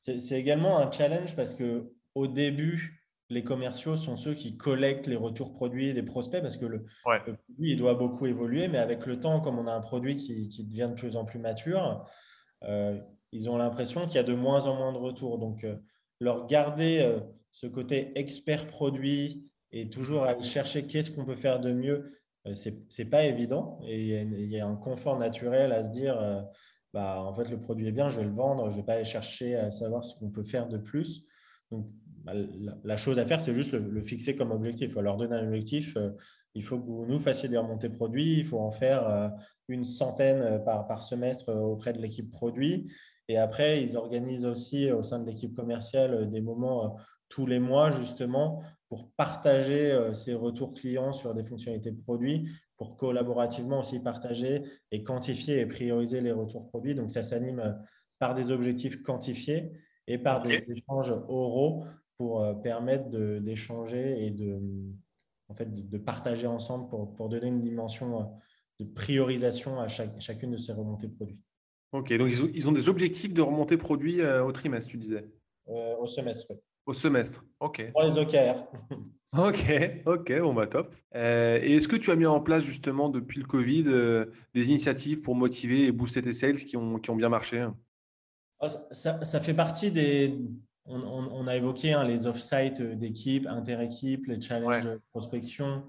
C'est 0.00 0.38
également 0.38 0.78
un 0.78 0.90
challenge 0.90 1.36
parce 1.36 1.54
que 1.54 1.92
au 2.14 2.26
début, 2.26 2.98
les 3.30 3.44
commerciaux 3.44 3.96
sont 3.96 4.16
ceux 4.16 4.34
qui 4.34 4.56
collectent 4.56 5.06
les 5.06 5.16
retours 5.16 5.52
produits 5.52 5.94
des 5.94 6.02
prospects 6.02 6.42
parce 6.42 6.56
que 6.56 6.66
le, 6.66 6.84
Ouais. 7.06 7.20
le 7.26 7.34
produit 7.36 7.72
il 7.72 7.78
doit 7.78 7.94
beaucoup 7.94 8.26
évoluer, 8.26 8.68
mais 8.68 8.78
avec 8.78 9.06
le 9.06 9.20
temps, 9.20 9.40
comme 9.40 9.58
on 9.58 9.66
a 9.66 9.72
un 9.72 9.80
produit 9.80 10.16
qui, 10.16 10.48
qui 10.48 10.64
devient 10.64 10.88
de 10.90 10.98
plus 11.00 11.16
en 11.16 11.24
plus 11.24 11.38
mature, 11.38 12.04
euh, 12.64 12.98
ils 13.32 13.48
ont 13.48 13.56
l'impression 13.56 14.06
qu'il 14.06 14.16
y 14.16 14.18
a 14.18 14.22
de 14.22 14.34
moins 14.34 14.66
en 14.66 14.76
moins 14.76 14.92
de 14.92 14.98
retours. 14.98 15.38
Donc, 15.38 15.64
euh, 15.64 15.76
leur 16.20 16.46
garder 16.46 17.00
euh, 17.00 17.20
ce 17.50 17.66
côté 17.66 18.12
expert 18.14 18.68
produit 18.68 19.50
et 19.72 19.88
toujours 19.88 20.24
aller 20.24 20.44
chercher 20.44 20.86
qu'est-ce 20.86 21.10
qu'on 21.10 21.24
peut 21.24 21.34
faire 21.34 21.58
de 21.58 21.72
mieux, 21.72 22.12
euh, 22.46 22.54
c'est 22.54 22.84
c'est 22.90 23.06
pas 23.06 23.24
évident. 23.24 23.80
Et 23.84 24.20
il 24.20 24.50
y, 24.50 24.60
a 24.60 24.66
un 24.66 24.76
confort 24.76 25.18
naturel 25.18 25.72
à 25.72 25.82
se 25.82 25.88
dire, 25.88 26.44
bah, 26.92 27.22
en 27.22 27.34
fait, 27.34 27.50
le 27.50 27.58
produit 27.58 27.88
est 27.88 27.92
bien, 27.92 28.10
je 28.10 28.18
vais 28.18 28.24
le 28.24 28.34
vendre, 28.34 28.70
je 28.70 28.76
vais 28.76 28.82
pas 28.82 28.94
aller 28.94 29.04
chercher 29.04 29.56
à 29.56 29.70
savoir 29.70 30.04
ce 30.04 30.14
qu'on 30.18 30.30
peut 30.30 30.44
faire 30.44 30.68
de 30.68 30.76
plus. 30.76 31.26
Donc, 31.70 31.86
bah, 32.24 32.34
la, 32.84 32.96
chose 32.98 33.18
à 33.18 33.24
faire, 33.24 33.40
c'est 33.40 33.54
juste 33.54 33.72
le, 33.72 34.02
fixer 34.02 34.36
comme 34.36 34.50
objectif. 34.50 34.92
Faut 34.92 35.00
leur 35.00 35.16
donner 35.16 35.36
un 35.36 35.46
objectif. 35.46 35.96
il 36.54 36.62
faut 36.62 36.78
que 36.78 36.86
vous 36.86 37.06
nous 37.06 37.18
fassiez 37.18 37.48
des 37.48 37.56
remontées 37.56 37.88
produits. 37.88 38.38
Il 38.38 38.44
faut 38.44 38.60
en 38.60 38.70
faire 38.70 39.32
une 39.68 39.84
centaine 39.84 40.62
par, 40.64 41.02
semestre 41.02 41.48
auprès 41.48 41.94
de 41.94 41.98
l'équipe 41.98 42.30
produit. 42.30 42.92
Et 43.28 43.38
après, 43.38 43.82
ils 43.82 43.96
organisent 43.96 44.46
aussi 44.46 44.88
euh, 44.88 44.96
au 44.98 45.02
sein 45.02 45.18
de 45.18 45.26
l'équipe 45.26 45.54
commerciale 45.54 46.14
euh, 46.14 46.24
des 46.26 46.40
moments 46.40 46.84
euh, 46.84 46.88
tous 47.28 47.46
les 47.46 47.60
mois, 47.60 47.90
justement, 47.90 48.62
pour 48.88 49.10
partager 49.12 50.10
ces 50.12 50.34
retours 50.34 50.74
clients 50.74 51.14
sur 51.14 51.32
des 51.32 51.44
fonctionnalités 51.44 51.92
de 51.92 52.02
produits, 52.02 52.46
pour 52.76 52.98
collaborativement 52.98 53.78
aussi 53.78 54.00
partager 54.00 54.64
et 54.90 55.02
quantifier 55.02 55.60
et 55.60 55.64
prioriser 55.66 56.20
les 56.20 56.32
retours 56.32 56.66
produits. 56.66 56.94
Donc, 56.94 57.10
ça 57.10 57.22
s'anime 57.22 57.80
par 58.18 58.34
des 58.34 58.50
objectifs 58.50 59.02
quantifiés 59.02 59.72
et 60.06 60.18
par 60.18 60.42
des 60.42 60.62
échanges 60.68 61.14
oraux 61.28 61.86
pour 62.18 62.60
permettre 62.60 63.08
d'échanger 63.38 64.26
et 64.26 64.30
de, 64.30 64.60
en 65.48 65.54
fait, 65.54 65.72
de, 65.72 65.80
de 65.80 65.96
partager 65.96 66.46
ensemble 66.46 66.90
pour, 66.90 67.14
pour 67.14 67.30
donner 67.30 67.46
une 67.48 67.62
dimension 67.62 68.30
de 68.78 68.84
priorisation 68.84 69.80
à 69.80 69.88
chaque- 69.88 70.20
chacune 70.20 70.50
de 70.50 70.58
ces 70.58 70.74
remontées 70.74 71.08
produits 71.08 71.40
Ok, 71.92 72.12
donc 72.16 72.30
ils 72.30 72.42
ont, 72.42 72.50
ils 72.54 72.68
ont 72.68 72.72
des 72.72 72.88
objectifs 72.88 73.34
de 73.34 73.42
remontée 73.42 73.76
produit 73.76 74.20
euh, 74.22 74.42
au 74.44 74.52
trimestre, 74.52 74.90
tu 74.90 74.96
disais? 74.96 75.26
Euh, 75.68 75.96
au 75.98 76.06
semestre. 76.06 76.52
Au 76.86 76.92
semestre. 76.94 77.44
Ok. 77.60 77.90
Pour 77.92 78.02
les 78.02 78.18
OKR. 78.18 78.64
Ok, 79.34 79.64
ok, 80.04 80.40
bon 80.42 80.52
bah 80.52 80.66
top. 80.66 80.94
Euh, 81.14 81.58
et 81.62 81.76
est-ce 81.76 81.88
que 81.88 81.96
tu 81.96 82.10
as 82.10 82.16
mis 82.16 82.26
en 82.26 82.38
place 82.42 82.64
justement 82.64 83.08
depuis 83.08 83.40
le 83.40 83.46
Covid 83.46 83.84
des 84.52 84.68
initiatives 84.68 85.22
pour 85.22 85.34
motiver 85.34 85.84
et 85.86 85.90
booster 85.90 86.20
tes 86.20 86.34
sales 86.34 86.58
qui 86.58 86.76
ont, 86.76 86.98
qui 86.98 87.08
ont 87.08 87.16
bien 87.16 87.30
marché? 87.30 87.66
Ah, 88.60 88.68
ça- 88.68 88.86
Ça, 88.90 89.24
ça 89.24 89.40
fait 89.40 89.54
partie 89.54 89.90
des. 89.90 90.36
On, 90.84 91.00
on- 91.00 91.30
on 91.32 91.46
a 91.46 91.56
évoqué 91.56 91.94
hein, 91.94 92.04
les 92.04 92.26
off-site 92.26 92.82
d'équipe, 92.82 93.46
inter-équipe, 93.46 94.26
les 94.26 94.38
challenges 94.38 94.84
Ouais. 94.84 94.98
prospection. 95.12 95.84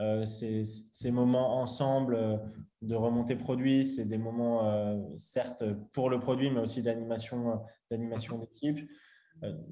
Euh, 0.00 0.24
ces, 0.24 1.10
moments 1.12 1.60
ensemble 1.60 2.16
euh, 2.16 2.36
de 2.82 2.96
remontée 2.96 3.36
produit, 3.36 3.84
c'est 3.84 4.04
des 4.04 4.18
moments, 4.18 4.68
euh, 4.68 4.98
certes, 5.16 5.62
pour 5.92 6.10
le 6.10 6.18
produit, 6.18 6.50
mais 6.50 6.60
aussi 6.60 6.82
d'animation 6.82 7.62
d'équipe. 7.90 8.90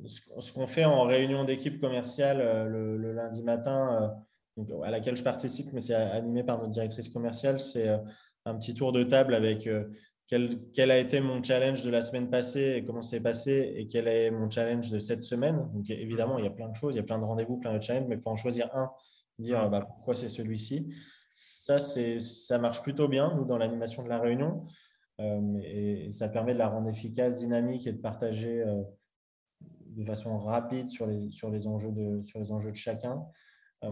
Ce 0.06 0.52
qu'on 0.52 0.66
fait 0.66 0.84
en 0.84 1.02
réunion 1.04 1.44
d'équipe 1.44 1.80
commerciale 1.80 2.68
le, 2.68 3.12
lundi 3.12 3.42
matin, 3.42 4.12
à 4.84 4.90
laquelle 4.90 5.16
je 5.16 5.22
participe, 5.22 5.72
mais 5.72 5.80
c'est 5.80 5.94
animé 5.94 6.42
par 6.42 6.58
notre 6.58 6.70
directrice 6.70 7.08
commerciale, 7.08 7.60
c'est 7.60 7.88
un 8.44 8.56
petit 8.56 8.74
tour 8.74 8.92
de 8.92 9.04
table 9.04 9.34
avec 9.34 9.68
quel, 10.26 10.58
quel 10.74 10.90
a 10.90 10.98
été 10.98 11.20
mon 11.20 11.42
challenge 11.42 11.84
de 11.84 11.90
la 11.90 12.02
semaine 12.02 12.28
passée 12.28 12.74
et 12.76 12.84
comment 12.84 13.02
c'est 13.02 13.20
passé 13.20 13.72
et 13.76 13.86
quel 13.86 14.08
est 14.08 14.32
mon 14.32 14.50
challenge 14.50 14.90
de 14.90 14.98
cette 14.98 15.22
semaine. 15.22 15.70
Donc 15.72 15.88
évidemment, 15.90 16.38
il 16.38 16.44
y 16.44 16.48
a 16.48 16.50
plein 16.50 16.68
de 16.68 16.74
choses, 16.74 16.94
il 16.94 16.98
y 16.98 17.00
a 17.00 17.04
plein 17.04 17.20
de 17.20 17.24
rendez-vous, 17.24 17.58
plein 17.58 17.72
de 17.72 17.80
challenges, 17.80 18.08
mais 18.08 18.16
il 18.16 18.20
faut 18.20 18.30
en 18.30 18.36
choisir 18.36 18.68
un, 18.74 18.90
dire 19.38 19.68
bah, 19.70 19.80
pourquoi 19.80 20.14
c'est 20.14 20.28
celui-ci. 20.28 20.94
Ça, 21.34 21.78
c'est, 21.78 22.20
ça 22.20 22.58
marche 22.58 22.82
plutôt 22.82 23.08
bien, 23.08 23.34
nous, 23.34 23.44
dans 23.44 23.58
l'animation 23.58 24.02
de 24.02 24.08
la 24.08 24.18
réunion. 24.18 24.66
Euh, 25.20 25.58
et, 25.62 26.06
et 26.06 26.10
ça 26.10 26.28
permet 26.28 26.54
de 26.54 26.58
la 26.58 26.68
rendre 26.68 26.88
efficace, 26.88 27.38
dynamique 27.38 27.86
et 27.86 27.92
de 27.92 28.00
partager 28.00 28.62
euh, 28.62 28.82
de 29.86 30.04
façon 30.04 30.38
rapide 30.38 30.88
sur 30.88 31.06
les, 31.06 31.30
sur 31.30 31.50
les, 31.50 31.66
enjeux, 31.66 31.92
de, 31.92 32.22
sur 32.22 32.38
les 32.38 32.50
enjeux 32.52 32.70
de 32.70 32.76
chacun. 32.76 33.24
Euh, 33.84 33.90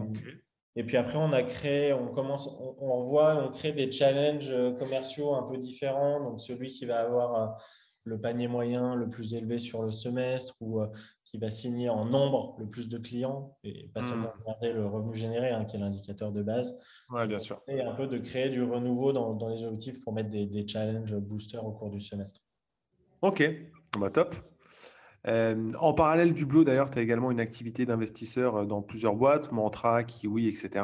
et 0.75 0.83
puis 0.83 0.97
après, 0.97 1.17
on 1.17 1.33
a 1.33 1.43
créé, 1.43 1.93
on 1.93 2.07
commence, 2.07 2.47
on, 2.47 2.75
on 2.79 2.93
revoit, 3.01 3.43
on 3.45 3.51
crée 3.51 3.73
des 3.73 3.91
challenges 3.91 4.53
commerciaux 4.77 5.35
un 5.35 5.43
peu 5.43 5.57
différents. 5.57 6.23
Donc, 6.23 6.39
celui 6.39 6.69
qui 6.69 6.85
va 6.85 7.01
avoir 7.01 7.61
le 8.03 8.19
panier 8.19 8.47
moyen 8.47 8.95
le 8.95 9.09
plus 9.09 9.33
élevé 9.33 9.59
sur 9.59 9.83
le 9.83 9.91
semestre 9.91 10.55
ou 10.61 10.81
qui 11.31 11.37
va 11.37 11.49
signer 11.49 11.87
en 11.87 12.03
nombre 12.03 12.57
le 12.59 12.65
plus 12.65 12.89
de 12.89 12.97
clients 12.97 13.57
et 13.63 13.87
pas 13.93 14.01
Hmm. 14.01 14.05
seulement 14.09 14.33
regarder 14.41 14.73
le 14.73 14.85
revenu 14.85 15.15
généré, 15.15 15.51
hein, 15.51 15.63
qui 15.63 15.77
est 15.77 15.79
l'indicateur 15.79 16.33
de 16.33 16.43
base. 16.43 16.77
Ouais, 17.09 17.25
bien 17.25 17.39
sûr. 17.39 17.61
Et 17.69 17.81
un 17.81 17.93
peu 17.93 18.05
de 18.05 18.17
créer 18.17 18.49
du 18.49 18.61
renouveau 18.61 19.13
dans, 19.13 19.33
dans 19.33 19.47
les 19.47 19.63
objectifs 19.63 20.03
pour 20.03 20.11
mettre 20.11 20.29
des, 20.29 20.45
des 20.45 20.67
challenges 20.67 21.15
boosters 21.15 21.65
au 21.65 21.71
cours 21.71 21.89
du 21.89 22.01
semestre. 22.01 22.41
Ok, 23.21 23.43
bon, 23.93 23.99
bah, 24.01 24.09
top. 24.09 24.35
Euh, 25.27 25.69
en 25.79 25.93
parallèle 25.93 26.33
du 26.33 26.45
Blue, 26.45 26.65
d'ailleurs, 26.65 26.89
tu 26.89 26.99
as 26.99 27.01
également 27.01 27.31
une 27.31 27.39
activité 27.39 27.85
d'investisseur 27.85 28.55
euh, 28.57 28.65
dans 28.65 28.81
plusieurs 28.81 29.15
boîtes, 29.15 29.53
Mantra, 29.53 30.03
Kiwi, 30.03 30.49
etc. 30.49 30.83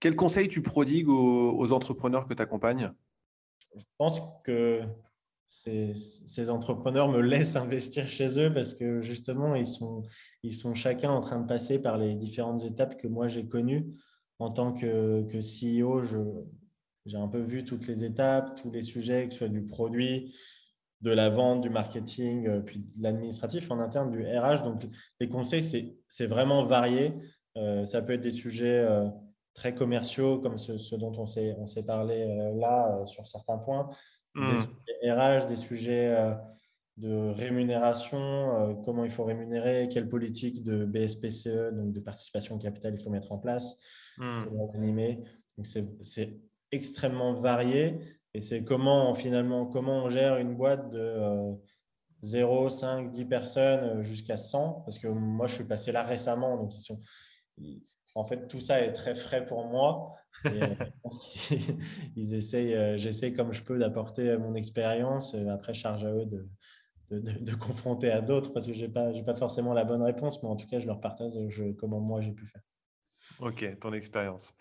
Quels 0.00 0.16
conseils 0.16 0.48
tu 0.48 0.62
prodigues 0.62 1.10
aux, 1.10 1.54
aux 1.58 1.72
entrepreneurs 1.72 2.26
que 2.26 2.34
tu 2.34 2.42
accompagnes 2.42 2.92
je 3.78 3.84
pense 3.98 4.22
que 4.42 4.80
ces, 5.48 6.50
entrepreneurs 6.50 7.08
me 7.08 7.20
laissent 7.20 7.56
investir 7.56 8.08
chez 8.08 8.38
eux 8.40 8.52
parce 8.52 8.74
que 8.74 9.00
justement, 9.02 9.54
ils 9.54 9.66
sont, 9.66 10.02
ils 10.42 10.54
sont 10.54 10.74
chacun 10.74 11.10
en 11.10 11.20
train 11.20 11.40
de 11.40 11.46
passer 11.46 11.80
par 11.80 11.98
les 11.98 12.14
différentes 12.14 12.64
étapes 12.64 12.96
que 12.96 13.08
moi 13.08 13.28
j'ai 13.28 13.46
connues. 13.46 13.94
En 14.38 14.50
tant 14.50 14.72
que, 14.72 15.22
que 15.22 15.38
CEO, 15.38 16.02
j'ai 17.06 17.16
un 17.16 17.28
peu 17.28 17.40
vu 17.40 17.64
toutes 17.64 17.86
les 17.86 18.04
étapes, 18.04 18.60
tous 18.60 18.70
les 18.70 18.82
sujets, 18.82 19.26
que 19.26 19.32
ce 19.32 19.38
soit 19.38 19.48
du 19.48 19.64
produit, 19.64 20.34
de 21.00 21.10
la 21.10 21.30
vente, 21.30 21.62
du 21.62 21.70
marketing, 21.70 22.62
puis 22.62 22.80
de 22.80 23.02
l'administratif 23.02 23.70
en 23.70 23.80
interne, 23.80 24.10
du 24.10 24.22
RH. 24.22 24.62
Donc, 24.62 24.86
les 25.20 25.28
conseils, 25.28 25.62
c'est 26.08 26.26
vraiment 26.26 26.66
varié. 26.66 27.14
Euh, 27.56 27.84
ça 27.84 28.02
peut 28.02 28.12
être 28.12 28.20
des 28.20 28.32
sujets 28.32 28.80
euh, 28.80 29.08
très 29.54 29.74
commerciaux, 29.74 30.38
comme 30.38 30.58
ce, 30.58 30.96
dont 30.96 31.12
on 31.16 31.26
s'est 31.26 31.86
parlé 31.86 32.22
euh, 32.22 32.54
là 32.58 33.04
sur 33.06 33.26
certains 33.26 33.58
points, 33.58 33.88
mmh. 34.36 34.50
des 34.50 34.58
sujets 34.58 35.12
RH, 35.12 35.46
des 35.46 35.56
sujets 35.56 36.16
euh, 36.16 36.34
de 36.96 37.30
rémunération, 37.30 38.18
euh, 38.18 38.74
comment 38.84 39.04
il 39.04 39.10
faut 39.10 39.24
rémunérer, 39.24 39.88
quelle 39.90 40.08
politique 40.08 40.62
de 40.62 40.84
BSPCE, 40.84 41.72
donc 41.72 41.92
de 41.92 42.00
participation 42.00 42.56
au 42.56 42.58
capital, 42.58 42.94
il 42.94 43.02
faut 43.02 43.10
mettre 43.10 43.32
en 43.32 43.38
place, 43.38 43.80
mmh. 44.18 44.44
comment 44.44 44.70
animer. 44.74 45.24
Donc, 45.56 45.66
c'est 45.66 46.40
extrêmement 46.72 47.40
varié 47.40 47.98
et 48.34 48.40
c'est 48.40 48.64
comment 48.64 49.14
finalement 49.14 49.66
comment 49.66 50.04
on 50.04 50.08
gère 50.10 50.36
une 50.36 50.56
boîte 50.56 50.90
de 50.90 51.56
0, 52.22 52.68
5, 52.68 53.10
10 53.10 53.24
personnes 53.26 54.02
jusqu'à 54.02 54.36
100, 54.36 54.82
parce 54.84 54.98
que 54.98 55.08
moi, 55.08 55.46
je 55.46 55.54
suis 55.54 55.64
passé 55.64 55.92
là 55.92 56.02
récemment, 56.02 56.56
donc 56.56 56.74
ils 56.74 56.80
sont, 56.80 57.00
en 58.14 58.24
fait, 58.24 58.48
tout 58.48 58.60
ça 58.60 58.80
est 58.80 58.92
très 58.92 59.14
frais 59.14 59.44
pour 59.46 59.66
moi. 59.66 60.14
Euh, 60.44 60.74
ils 62.16 62.34
essayent, 62.34 62.74
euh, 62.74 62.96
j'essaie 62.96 63.32
comme 63.32 63.52
je 63.52 63.62
peux 63.62 63.78
d'apporter 63.78 64.36
mon 64.36 64.54
expérience. 64.54 65.34
Après, 65.50 65.74
charge 65.74 66.04
à 66.04 66.12
eux 66.12 66.26
de, 66.26 66.48
de, 67.10 67.54
confronter 67.54 68.10
à 68.10 68.20
d'autres 68.20 68.52
parce 68.52 68.66
que 68.66 68.72
je 68.72 68.82
n'ai 68.82 68.88
pas, 68.88 69.12
pas 69.24 69.36
forcément 69.36 69.72
la 69.72 69.84
bonne 69.84 70.02
réponse, 70.02 70.42
mais 70.42 70.48
en 70.48 70.56
tout 70.56 70.66
cas, 70.66 70.78
je 70.78 70.86
leur 70.86 71.00
partage 71.00 71.32
comment 71.78 72.00
moi 72.00 72.20
j'ai 72.20 72.32
pu 72.32 72.46
faire. 72.46 72.62
Ok, 73.40 73.78
ton 73.80 73.92
expérience. 73.92 74.56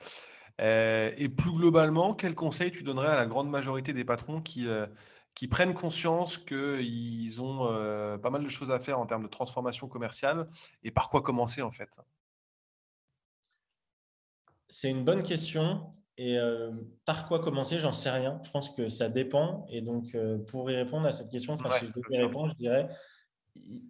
Euh, 0.61 1.11
et 1.17 1.27
plus 1.27 1.51
globalement, 1.51 2.13
quel 2.13 2.33
conseil 2.33 2.71
tu 2.71 2.83
donnerais 2.83 3.09
à 3.09 3.15
la 3.15 3.25
grande 3.25 3.49
majorité 3.49 3.93
des 3.93 4.05
patrons 4.05 4.41
qui, 4.41 4.67
qui 5.33 5.47
prennent 5.47 5.73
conscience 5.73 6.37
qu'ils 6.37 7.41
ont 7.41 7.67
pas 8.21 8.29
mal 8.29 8.43
de 8.43 8.49
choses 8.49 8.71
à 8.71 8.79
faire 8.79 8.99
en 8.99 9.05
termes 9.05 9.23
de 9.23 9.27
transformation 9.27 9.87
commerciale 9.87 10.47
et 10.83 10.91
par 10.91 11.09
quoi 11.09 11.21
commencer 11.21 11.61
en 11.61 11.71
fait? 11.71 11.89
C'est 14.67 14.89
une 14.89 15.03
bonne 15.03 15.23
question. 15.23 15.93
Et 16.17 16.37
euh, 16.37 16.71
par 17.03 17.27
quoi 17.27 17.39
commencer, 17.39 17.79
j'en 17.79 17.91
sais 17.91 18.09
rien. 18.09 18.39
Je 18.43 18.51
pense 18.51 18.69
que 18.69 18.87
ça 18.87 19.09
dépend. 19.09 19.65
Et 19.69 19.81
donc, 19.81 20.15
euh, 20.15 20.37
pour 20.37 20.71
y 20.71 20.75
répondre 20.75 21.05
à 21.05 21.11
cette 21.11 21.29
question, 21.29 21.57
si 21.57 21.85
je 21.87 21.91
devais 21.91 22.23
répondre, 22.23 22.53
je 22.53 22.57
dirais 22.57 22.87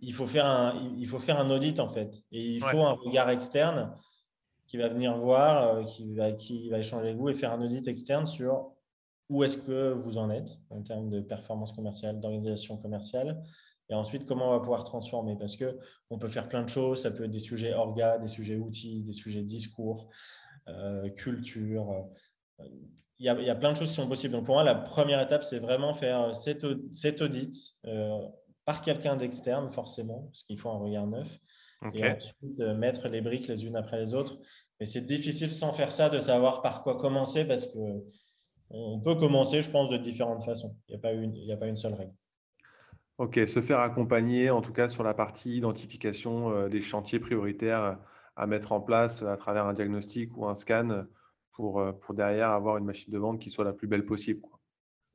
il 0.02 0.14
faut, 0.14 0.28
faire 0.28 0.46
un, 0.46 0.94
il 0.98 1.08
faut 1.08 1.20
faire 1.20 1.40
un 1.40 1.50
audit 1.50 1.80
en 1.80 1.90
fait. 1.90 2.24
Et 2.32 2.56
il 2.56 2.62
faut 2.62 2.84
un 2.84 2.94
regard 2.94 3.30
externe 3.30 3.96
qui 4.68 4.78
va 4.78 4.90
venir 4.90 5.18
voir, 5.18 5.76
euh, 5.76 5.84
qui, 5.84 6.14
va, 6.16 6.32
qui 6.32 6.70
va 6.70 6.80
échanger 6.80 7.08
avec 7.08 7.18
vous 7.18 7.30
et 7.30 7.36
faire 7.36 7.52
un 7.52 7.62
audit 7.62 7.88
externe 7.88 8.26
sur 8.26 8.72
où 9.30 9.44
est-ce 9.44 9.58
que 9.58 9.92
vous 9.92 10.18
en 10.18 10.30
êtes 10.30 10.60
en 10.70 10.82
termes 10.82 11.10
de 11.10 11.20
performance 11.20 11.72
commerciale, 11.72 12.20
d'organisation 12.20 12.78
commerciale. 12.78 13.44
Et 13.90 13.94
ensuite, 13.94 14.26
comment 14.26 14.50
on 14.50 14.52
va 14.52 14.60
pouvoir 14.60 14.84
transformer? 14.84 15.36
Parce 15.38 15.56
qu'on 15.56 16.18
peut 16.18 16.28
faire 16.28 16.48
plein 16.48 16.64
de 16.64 16.70
choses. 16.70 17.04
Ça 17.04 17.12
peut 17.12 17.26
être 17.26 17.32
des 17.32 17.40
sujets 17.40 17.74
orga, 17.74 18.18
des 18.18 18.28
sujets 18.28 18.56
outils, 18.56 19.04
des 19.04 19.14
sujets 19.14 19.44
discours. 19.44 20.10
Euh, 20.68 21.10
culture. 21.10 21.92
Euh, 22.60 22.64
il 23.20 23.26
y, 23.26 23.30
a, 23.30 23.40
il 23.40 23.46
y, 23.46 23.50
a, 23.50 23.56
plein 23.56 23.72
de 23.72 23.78
choses 23.78 23.90
qui 23.90 23.96
sont 23.96 24.10
possibles. 24.10 24.34
Donc 24.34 24.46
pour 24.46 24.56
moi, 24.56 24.64
la 24.64 24.76
première 24.76 25.22
étape, 25.22 25.44
c'est 25.44 25.60
vraiment 25.60 25.94
faire 25.94 26.36
cet, 26.36 26.66
cet 26.92 27.22
audit 27.22 27.56
euh, 27.86 28.20
par 28.66 28.82
quelqu'un 28.82 29.16
d'externe, 29.16 29.72
forcément, 29.72 30.24
parce 30.24 30.44
qu'il 30.44 30.60
faut 30.60 30.70
un 30.70 30.80
regard 30.80 31.08
neuf. 31.08 31.40
Et 31.94 32.04
ensuite, 32.10 32.60
mettre 32.78 33.08
les 33.10 33.22
briques 33.22 33.48
les 33.48 33.64
unes 33.66 33.76
après 33.76 34.00
les 34.00 34.16
autres. 34.16 34.40
Mais 34.80 34.88
c'est 34.88 35.06
difficile 35.06 35.52
sans 35.52 35.72
faire 35.72 35.92
ça 35.92 36.10
de 36.10 36.20
savoir 36.20 36.64
par 36.64 36.82
quoi 36.84 36.98
commencer 36.98 37.46
parce 37.46 37.68
que 37.68 37.80
on 38.72 39.00
peut 39.00 39.14
commencer, 39.16 39.62
je 39.62 39.70
pense, 39.70 39.90
de 39.90 39.98
différentes 39.98 40.44
façons. 40.44 40.76
Il 40.88 40.94
n'y 40.94 40.96
a, 40.96 41.00
pas 41.00 41.14
une, 41.14 41.36
il 41.36 41.52
a 41.52 41.58
pas 41.58 41.68
une 41.68 41.76
seule 41.76 41.94
règle. 41.94 42.14
Ok, 43.20 43.40
se 43.48 43.62
faire 43.62 43.80
accompagner, 43.80 44.50
en 44.50 44.64
tout 44.64 44.74
cas 44.74 44.90
sur 44.90 45.04
la 45.04 45.14
partie 45.14 45.56
identification 45.56 46.68
des 46.68 46.82
chantiers 46.82 47.20
prioritaires 47.20 48.00
à 48.36 48.48
mettre 48.48 48.72
en 48.72 48.82
place 48.82 49.24
à 49.24 49.36
travers 49.36 49.66
un 49.66 49.74
diagnostic 49.74 50.36
ou 50.38 50.46
un 50.46 50.56
scan 50.56 51.06
pour, 51.54 51.80
euh, 51.80 51.92
pour 51.94 52.14
derrière 52.14 52.50
avoir 52.50 52.78
une 52.78 52.86
machine 52.86 53.12
de 53.14 53.18
vente 53.18 53.40
qui 53.40 53.50
soit 53.50 53.64
la 53.64 53.74
plus 53.74 53.88
belle 53.88 54.06
possible. 54.06 54.42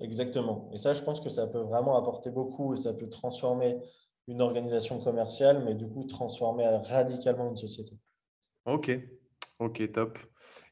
Exactement. 0.00 0.70
Et 0.72 0.78
ça, 0.78 0.94
je 0.94 1.02
pense 1.02 1.20
que 1.20 1.28
ça 1.28 1.46
peut 1.46 1.60
vraiment 1.60 1.96
apporter 1.96 2.30
beaucoup 2.30 2.72
et 2.72 2.76
ça 2.78 2.94
peut 2.94 3.08
transformer 3.08 3.78
une 4.26 4.40
organisation 4.40 4.98
commerciale, 4.98 5.62
mais 5.64 5.74
du 5.74 5.86
coup, 5.86 6.04
transformer 6.04 6.66
radicalement 6.66 7.50
une 7.50 7.56
société. 7.56 7.98
Ok, 8.64 8.90
ok, 9.58 9.92
top. 9.92 10.18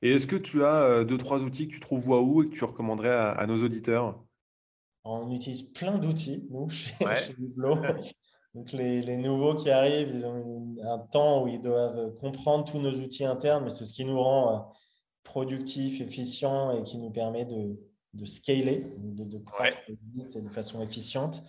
Et 0.01 0.13
est-ce 0.13 0.27
que 0.27 0.37
tu 0.37 0.65
as 0.65 0.83
euh, 0.83 1.05
deux, 1.05 1.19
trois 1.19 1.41
outils 1.41 1.69
que 1.69 1.75
tu 1.75 1.81
trouves 1.81 2.09
waouh 2.09 2.45
et 2.45 2.49
que 2.49 2.55
tu 2.55 2.65
recommanderais 2.65 3.13
à, 3.13 3.47
nos 3.47 3.63
auditeurs? 3.63 4.25
On 5.05 5.31
utilise 5.31 5.63
plein 5.63 5.99
d'outils, 5.99 6.47
nous, 6.51 6.69
chez, 6.71 6.95
chez 7.17 7.35
Donc 8.59 8.73
les, 8.73 9.17
nouveaux 9.17 9.55
qui 9.55 9.71
arrivent, 9.71 10.11
ils 10.13 10.27
ont 10.27 10.75
un 10.83 10.99
temps 10.99 11.45
où 11.45 11.47
ils 11.47 11.61
doivent 11.61 12.17
comprendre 12.17 12.65
tous 12.65 12.81
nos 12.81 12.91
outils 12.91 13.25
internes, 13.25 13.63
mais 13.63 13.71
c'est 13.71 13.85
ce 13.85 13.93
qui 13.93 14.05
nous 14.05 14.21
rend 14.21 14.53
euh, 14.53 14.59
productifs, 15.23 16.01
efficients 16.01 16.73
et 16.73 16.83
qui 16.83 16.99
nous 16.99 17.11
permet 17.11 17.45
de, 17.45 17.79
de 18.15 18.25
scaler, 18.25 18.85
de, 18.99 19.23
de 19.23 19.39
croître 19.39 19.79
vite 20.13 20.35
et 20.35 20.43
de 20.43 20.49
façon 20.49 20.83
efficiente. 20.83 21.41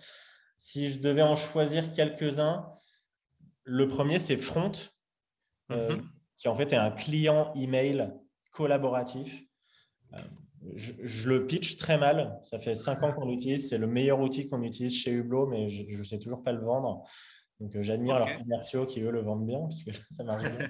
Si 0.56 0.88
je 0.88 1.00
devais 1.00 1.22
en 1.22 1.34
choisir 1.34 1.92
quelques-uns, 1.92 2.70
le 3.64 3.88
premier, 3.88 4.20
c'est 4.20 4.36
Front, 4.36 4.70
euh, 5.72 5.96
mhm. 5.96 6.08
qui 6.36 6.46
en 6.46 6.54
fait 6.54 6.72
est 6.72 6.76
un 6.76 6.92
client 6.92 7.52
email 7.56 8.12
collaboratif. 8.52 9.42
Euh, 10.12 10.18
je, 10.74 11.28
le 11.28 11.46
pitch 11.46 11.76
très 11.76 11.98
mal. 11.98 12.38
Ça 12.44 12.58
fait 12.58 12.74
cinq 12.74 13.02
ans 13.02 13.12
qu'on 13.12 13.26
l'utilise. 13.26 13.68
C'est 13.68 13.78
le 13.78 13.86
meilleur 13.86 14.20
outil 14.20 14.48
qu'on 14.48 14.62
utilise 14.62 14.94
chez 14.94 15.10
Hublot, 15.10 15.46
mais 15.46 15.68
je 15.68 15.98
ne 15.98 16.04
sais 16.04 16.18
toujours 16.18 16.42
pas 16.42 16.52
le 16.52 16.60
vendre. 16.60 17.04
Donc, 17.60 17.76
euh, 17.76 17.82
j'admire 17.82 18.18
leurs 18.18 18.38
commerciaux 18.38 18.86
qui, 18.86 19.00
eux, 19.00 19.10
le 19.10 19.20
vendent 19.20 19.46
bien, 19.46 19.60
parce 19.60 19.82
que 19.82 19.90
ça 20.14 20.24
marche 20.24 20.44
bien. 20.44 20.68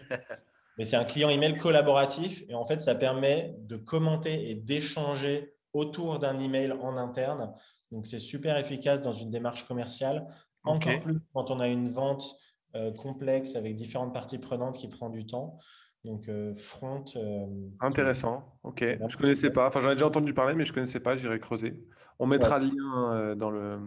mais 0.78 0.84
c'est 0.84 0.96
un 0.96 1.04
client 1.04 1.28
email 1.28 1.56
collaboratif. 1.58 2.44
Et 2.48 2.54
en 2.54 2.66
fait, 2.66 2.80
ça 2.82 2.94
permet 2.94 3.54
de 3.60 3.76
commenter 3.76 4.50
et 4.50 4.54
d'échanger 4.54 5.54
autour 5.72 6.18
d'un 6.18 6.38
email 6.40 6.72
en 6.72 6.96
interne. 6.96 7.54
Donc, 7.92 8.06
c'est 8.06 8.18
super 8.18 8.56
efficace 8.56 9.02
dans 9.02 9.12
une 9.12 9.30
démarche 9.30 9.66
commerciale. 9.66 10.26
Encore 10.64 11.00
plus 11.00 11.18
quand 11.32 11.50
on 11.50 11.60
a 11.60 11.68
une 11.68 11.90
vente 11.90 12.36
euh, 12.76 12.92
complexe 12.92 13.56
avec 13.56 13.76
différentes 13.76 14.12
parties 14.12 14.38
prenantes 14.38 14.78
qui 14.78 14.88
prend 14.88 15.10
du 15.10 15.26
temps. 15.26 15.58
Donc, 16.04 16.28
euh, 16.28 16.54
Front. 16.54 17.04
Euh, 17.16 17.46
Intéressant. 17.80 18.58
Ok. 18.62 18.80
Je 18.80 19.04
ne 19.04 19.20
connaissais 19.20 19.50
pas. 19.50 19.68
Enfin, 19.68 19.80
j'en 19.80 19.90
ai 19.90 19.94
déjà 19.94 20.06
entendu 20.06 20.32
parler, 20.32 20.54
mais 20.54 20.64
je 20.64 20.70
ne 20.70 20.74
connaissais 20.74 21.00
pas. 21.00 21.16
J'irai 21.16 21.40
creuser. 21.40 21.84
On 22.18 22.26
mettra 22.26 22.58
le 22.58 22.66
lien 22.66 23.14
euh, 23.14 23.34
dans 23.34 23.50
le, 23.50 23.80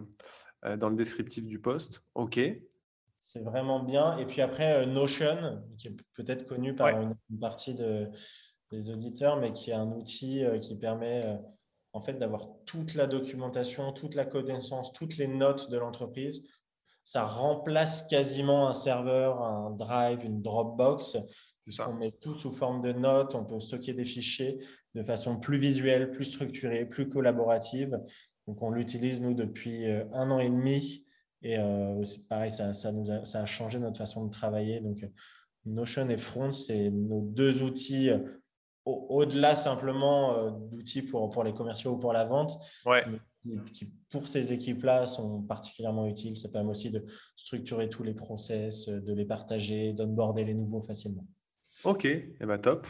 dans 0.76 0.88
le 0.88 0.96
descriptif 0.96 1.44
du 1.44 1.60
post. 1.60 2.02
Ok. 2.14 2.40
C'est 3.20 3.42
vraiment 3.42 3.82
bien. 3.82 4.16
Et 4.18 4.26
puis 4.26 4.42
après, 4.42 4.86
Notion, 4.86 5.64
qui 5.78 5.88
est 5.88 5.96
peut-être 6.14 6.46
connu 6.46 6.74
par 6.74 6.88
une, 6.88 7.16
partie 7.40 7.74
de, 7.74 8.08
des 8.70 8.90
auditeurs, 8.90 9.38
mais 9.40 9.52
qui 9.52 9.70
est 9.70 9.74
un 9.74 9.90
outil 9.90 10.44
qui 10.60 10.76
permet 10.76 11.38
en 11.94 12.02
fait 12.02 12.14
d'avoir 12.14 12.48
toute 12.66 12.94
la 12.94 13.06
documentation, 13.06 13.92
toute 13.92 14.14
la 14.14 14.26
connaissance, 14.26 14.92
toutes 14.92 15.16
les 15.16 15.26
notes 15.26 15.70
de 15.70 15.78
l'entreprise. 15.78 16.46
Ça 17.04 17.24
remplace 17.24 18.06
quasiment 18.08 18.68
un 18.68 18.74
serveur, 18.74 19.42
un 19.42 19.70
Drive, 19.70 20.22
une 20.24 20.42
Dropbox 20.42 21.16
on 21.86 21.94
met 21.94 22.12
tout 22.12 22.34
sous 22.34 22.52
forme 22.52 22.80
de 22.80 22.92
notes, 22.92 23.34
on 23.34 23.44
peut 23.44 23.60
stocker 23.60 23.94
des 23.94 24.04
fichiers 24.04 24.58
de 24.94 25.02
façon 25.02 25.38
plus 25.38 25.58
visuelle, 25.58 26.10
plus 26.10 26.24
structurée, 26.24 26.86
plus 26.86 27.08
collaborative. 27.08 27.98
Donc, 28.46 28.62
on 28.62 28.70
l'utilise, 28.70 29.20
nous, 29.20 29.34
depuis 29.34 29.86
euh, 29.86 30.04
un 30.12 30.30
an 30.30 30.38
et 30.38 30.50
demi. 30.50 31.04
Et 31.42 31.58
euh, 31.58 32.04
c'est 32.04 32.28
pareil, 32.28 32.50
ça, 32.50 32.74
ça, 32.74 32.92
nous 32.92 33.10
a, 33.10 33.24
ça, 33.24 33.42
a, 33.42 33.46
changé 33.46 33.78
notre 33.78 33.98
façon 33.98 34.26
de 34.26 34.30
travailler. 34.30 34.80
Donc, 34.80 35.06
Notion 35.64 36.08
et 36.08 36.18
Front, 36.18 36.52
c'est 36.52 36.90
nos 36.90 37.22
deux 37.22 37.62
outils 37.62 38.10
euh, 38.10 38.18
au-delà 38.84 39.56
simplement 39.56 40.50
d'outils 40.50 41.00
pour, 41.00 41.30
pour 41.30 41.42
les 41.42 41.54
commerciaux 41.54 41.92
ou 41.92 41.98
pour 41.98 42.12
la 42.12 42.26
vente, 42.26 42.52
qui 43.72 43.90
pour 44.10 44.28
ces 44.28 44.52
équipes-là 44.52 45.06
sont 45.06 45.40
particulièrement 45.40 46.06
utiles. 46.06 46.36
Ça 46.36 46.50
permet 46.50 46.68
aussi 46.68 46.90
de 46.90 47.02
structurer 47.34 47.88
tous 47.88 48.02
les 48.02 48.12
process, 48.12 48.90
de 48.90 49.14
les 49.14 49.24
partager, 49.24 49.94
d'onboarder 49.94 50.44
les 50.44 50.52
nouveaux 50.52 50.82
facilement. 50.82 51.26
Ok, 51.84 52.04
eh 52.06 52.34
ben 52.40 52.58
top. 52.58 52.86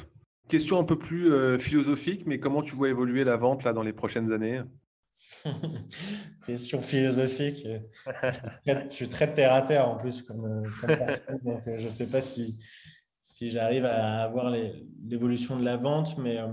Question 0.48 0.78
un 0.78 0.84
peu 0.84 0.98
plus 0.98 1.32
euh, 1.32 1.58
philosophique, 1.58 2.24
mais 2.26 2.38
comment 2.38 2.62
tu 2.62 2.76
vois 2.76 2.90
évoluer 2.90 3.24
la 3.24 3.36
vente 3.36 3.64
là 3.64 3.72
dans 3.72 3.82
les 3.82 3.92
prochaines 3.92 4.30
années? 4.32 4.62
Question 6.46 6.82
philosophique. 6.82 7.66
je 8.66 8.88
suis 8.88 9.08
très 9.08 9.32
terre 9.32 9.52
à 9.52 9.62
terre 9.62 9.88
en 9.88 9.96
plus 9.96 10.22
comme, 10.22 10.64
personne, 10.86 11.40
donc 11.42 11.66
euh, 11.66 11.76
je 11.76 11.84
ne 11.84 11.90
sais 11.90 12.08
pas 12.08 12.20
si, 12.20 12.58
si 13.22 13.50
j'arrive 13.50 13.84
à 13.84 14.22
avoir 14.22 14.50
l'évolution 15.02 15.58
de 15.58 15.64
la 15.64 15.76
vente, 15.76 16.18
mais 16.18 16.38
euh, 16.38 16.48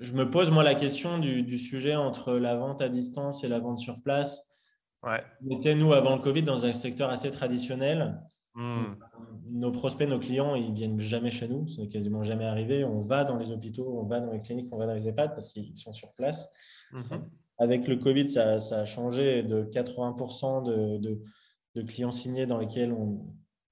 je 0.00 0.14
me 0.14 0.30
pose 0.30 0.50
moi 0.50 0.62
la 0.62 0.74
question 0.74 1.18
du, 1.18 1.58
sujet 1.58 1.94
entre 1.94 2.34
la 2.34 2.56
vente 2.56 2.80
à 2.80 2.88
distance 2.88 3.44
et 3.44 3.48
la 3.48 3.58
vente 3.58 3.78
sur 3.78 4.00
place. 4.00 4.42
Ouais. 5.02 5.22
On 5.46 5.56
était, 5.56 5.74
nous, 5.74 5.92
avant 5.92 6.16
le 6.16 6.22
Covid, 6.22 6.42
dans 6.42 6.66
un 6.66 6.72
secteur 6.72 7.10
assez 7.10 7.30
traditionnel. 7.30 8.20
Hmm. 8.58 8.96
Nos 9.52 9.70
prospects, 9.70 10.08
nos 10.08 10.18
clients, 10.18 10.56
ils 10.56 10.72
viennent 10.72 10.98
jamais 10.98 11.30
chez 11.30 11.46
nous, 11.46 11.68
ce 11.68 11.80
n'est 11.80 11.86
quasiment 11.86 12.24
jamais 12.24 12.44
arrivé. 12.44 12.84
On 12.84 13.02
va 13.02 13.22
dans 13.22 13.36
les 13.36 13.52
hôpitaux, 13.52 14.00
on 14.00 14.04
va 14.04 14.18
dans 14.18 14.32
les 14.32 14.42
cliniques, 14.42 14.66
on 14.72 14.78
va 14.78 14.86
dans 14.86 14.94
les 14.94 15.06
EHPAD 15.06 15.32
parce 15.34 15.46
qu'ils 15.46 15.76
sont 15.76 15.92
sur 15.92 16.12
place. 16.14 16.52
Mhm. 16.90 17.30
Avec 17.58 17.86
le 17.86 17.96
Covid, 17.96 18.28
ça, 18.28 18.54
a 18.54 18.84
changé 18.84 19.44
de 19.44 19.62
80% 19.62 20.64
de, 20.64 20.98
de, 21.76 21.82
clients 21.82 22.10
signés 22.10 22.46
dans 22.46 22.58
lesquels 22.58 22.92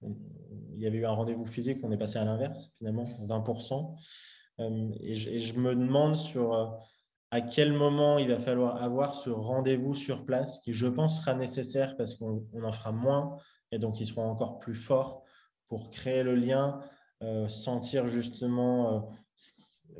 il 0.02 0.80
y 0.80 0.86
avait 0.86 0.98
eu 0.98 1.06
un 1.06 1.10
rendez-vous 1.10 1.46
physique, 1.46 1.80
on 1.82 1.90
est 1.90 1.98
passé 1.98 2.20
à 2.20 2.24
l'inverse, 2.24 2.72
finalement, 2.78 3.02
20%. 3.02 3.96
Euh, 4.60 4.88
et, 5.00 5.16
je, 5.16 5.30
et, 5.30 5.40
je, 5.40 5.54
me 5.58 5.74
demande 5.74 6.14
sur 6.14 6.54
euh, 6.54 6.66
à 7.32 7.40
quel 7.40 7.72
moment 7.72 8.18
il 8.18 8.28
va 8.28 8.38
falloir 8.38 8.80
avoir 8.80 9.16
ce 9.16 9.30
rendez-vous 9.30 9.94
sur 9.94 10.24
place, 10.24 10.60
qui 10.60 10.72
je 10.72 10.86
pense 10.86 11.18
sera 11.20 11.34
nécessaire 11.34 11.96
parce 11.96 12.14
qu'on 12.14 12.46
en 12.62 12.72
fera 12.72 12.92
moins 12.92 13.36
et 13.76 13.78
donc 13.78 14.00
ils 14.00 14.06
seront 14.06 14.28
encore 14.28 14.58
plus 14.58 14.74
forts 14.74 15.22
pour 15.68 15.90
créer 15.90 16.22
le 16.22 16.34
lien, 16.34 16.80
euh, 17.22 17.46
sentir 17.46 18.06
justement 18.06 18.94
euh, 18.94 19.00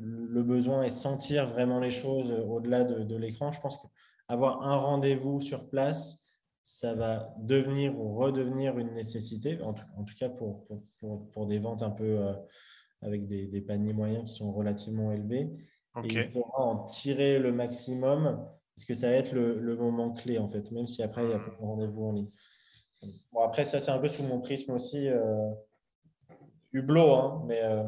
le 0.00 0.42
besoin 0.42 0.82
et 0.82 0.88
sentir 0.88 1.46
vraiment 1.46 1.78
les 1.78 1.90
choses 1.90 2.32
au-delà 2.32 2.84
de, 2.84 3.16
l'écran. 3.16 3.52
Je 3.52 3.60
pense 3.60 3.76
qu'avoir 3.76 4.62
un 4.62 4.76
rendez-vous 4.76 5.42
sur 5.42 5.68
place, 5.68 6.24
ça 6.64 6.94
va 6.94 7.34
devenir 7.38 7.98
ou 7.98 8.14
redevenir 8.16 8.78
une 8.78 8.94
nécessité, 8.94 9.60
en 9.62 9.74
tout, 9.74 10.14
cas 10.18 10.30
pour, 10.30 10.66
pour, 10.98 11.46
des 11.46 11.58
ventes 11.58 11.82
un 11.82 11.90
peu 11.90 12.18
avec 13.02 13.26
des, 13.26 13.60
paniers 13.60 13.92
moyens 13.92 14.24
qui 14.24 14.34
sont 14.34 14.50
relativement 14.50 15.12
élevés. 15.12 15.48
Et 16.02 16.08
il 16.08 16.30
faudra 16.32 16.64
en 16.64 16.84
tirer 16.84 17.38
le 17.38 17.52
maximum 17.52 18.44
parce 18.76 18.84
que 18.84 18.94
ça 18.94 19.08
va 19.08 19.14
être 19.14 19.32
le, 19.32 19.76
moment 19.76 20.12
clé 20.12 20.38
en 20.38 20.48
fait, 20.48 20.70
même 20.70 20.86
si 20.86 21.02
après 21.02 21.24
il 21.24 21.30
y 21.30 21.32
a 21.32 21.38
pas 21.38 21.50
de 21.50 21.56
rendez-vous 21.56 22.04
en 22.04 22.12
ligne. 22.12 22.30
Bon, 23.32 23.42
après, 23.42 23.64
ça 23.64 23.78
c'est 23.78 23.90
un 23.90 23.98
peu 23.98 24.08
sous 24.08 24.22
mon 24.22 24.40
prisme 24.40 24.72
aussi, 24.72 25.08
euh, 25.08 25.50
hublot, 26.72 27.12
hein, 27.12 27.44
mais 27.46 27.62
euh, 27.62 27.84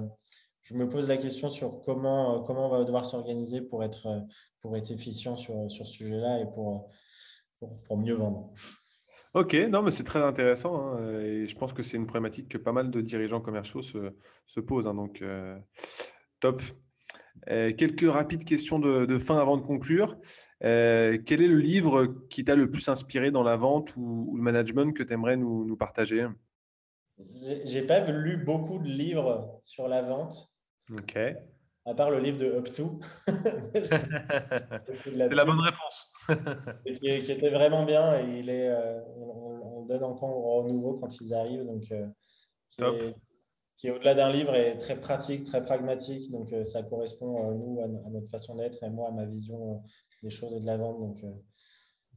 je 0.62 0.74
me 0.74 0.88
pose 0.88 1.08
la 1.08 1.16
question 1.16 1.48
sur 1.48 1.80
comment, 1.82 2.36
euh, 2.36 2.38
comment 2.40 2.66
on 2.66 2.70
va 2.70 2.84
devoir 2.84 3.06
s'organiser 3.06 3.60
pour 3.60 3.84
être, 3.84 4.26
pour 4.60 4.76
être 4.76 4.90
efficient 4.90 5.36
sur, 5.36 5.70
sur 5.70 5.86
ce 5.86 5.92
sujet-là 5.92 6.40
et 6.40 6.46
pour, 6.46 6.90
pour, 7.86 7.96
mieux 7.96 8.14
vendre. 8.14 8.52
Ok, 9.34 9.54
non, 9.54 9.82
mais 9.82 9.90
c'est 9.90 10.04
très 10.04 10.22
intéressant 10.22 10.80
hein, 10.80 11.20
et 11.20 11.46
je 11.46 11.56
pense 11.56 11.72
que 11.72 11.82
c'est 11.82 11.96
une 11.96 12.06
problématique 12.06 12.48
que 12.48 12.58
pas 12.58 12.72
mal 12.72 12.90
de 12.90 13.00
dirigeants 13.00 13.40
commerciaux 13.40 13.82
se, 13.82 14.14
se 14.46 14.60
posent. 14.60 14.86
Hein, 14.86 14.94
donc, 14.94 15.22
top. 16.40 16.62
Quelques 17.46 18.10
rapides 18.10 18.44
questions 18.44 18.78
de, 18.78 19.18
fin 19.18 19.38
avant 19.38 19.56
de 19.56 19.62
conclure. 19.62 20.18
quel 20.60 21.42
est 21.42 21.48
le 21.48 21.58
livre 21.58 22.06
qui 22.30 22.44
t'a 22.44 22.54
le 22.54 22.70
plus 22.70 22.88
inspiré 22.88 23.30
dans 23.30 23.42
la 23.42 23.56
vente 23.56 23.94
ou, 23.96 24.34
le 24.36 24.42
management 24.42 24.92
que 24.92 25.02
tu 25.02 25.12
aimerais 25.12 25.36
nous, 25.36 25.64
nous 25.64 25.76
partager? 25.76 26.26
J'ai 27.64 27.82
pas 27.82 28.00
lu 28.10 28.36
beaucoup 28.36 28.78
de 28.78 28.88
livres 28.88 29.60
sur 29.64 29.88
la 29.88 30.02
vente. 30.02 30.52
Ok. 30.92 31.18
À 31.84 31.94
part 31.94 32.10
le 32.10 32.20
livre 32.20 32.38
de 32.38 32.46
Up 32.46 32.70
To. 32.72 33.00
C'est 33.82 35.14
la, 35.14 35.44
bonne 35.44 35.60
réponse. 35.60 36.12
qui, 36.86 37.08
était 37.08 37.50
vraiment 37.50 37.84
bien 37.84 38.20
et 38.20 38.40
il 38.40 38.50
est, 38.50 38.68
euh, 38.68 39.00
on, 39.16 39.84
donne 39.86 40.04
encore 40.04 40.36
au 40.36 40.68
nouveau 40.68 40.94
quand 40.94 41.20
ils 41.20 41.32
arrivent. 41.32 41.64
Donc, 41.64 41.84
euh, 41.90 42.06
est, 42.82 43.14
qui, 43.78 43.86
est, 43.86 43.90
au-delà 43.90 44.14
d'un 44.14 44.30
livre 44.30 44.54
et 44.54 44.76
très 44.76 45.00
pratique, 45.00 45.44
très 45.44 45.62
pragmatique. 45.62 46.30
Donc, 46.30 46.52
euh, 46.52 46.64
ça 46.64 46.82
correspond, 46.82 47.54
nous, 47.54 47.80
à, 47.80 48.10
notre 48.10 48.28
façon 48.28 48.56
d'être 48.56 48.82
et 48.82 48.90
moi, 48.90 49.08
à 49.08 49.12
ma 49.12 49.24
vision 49.24 49.82
des 50.22 50.30
choses 50.30 50.52
et 50.54 50.60
de 50.60 50.66
la 50.66 50.76
vente. 50.76 50.98
Donc, 50.98 51.18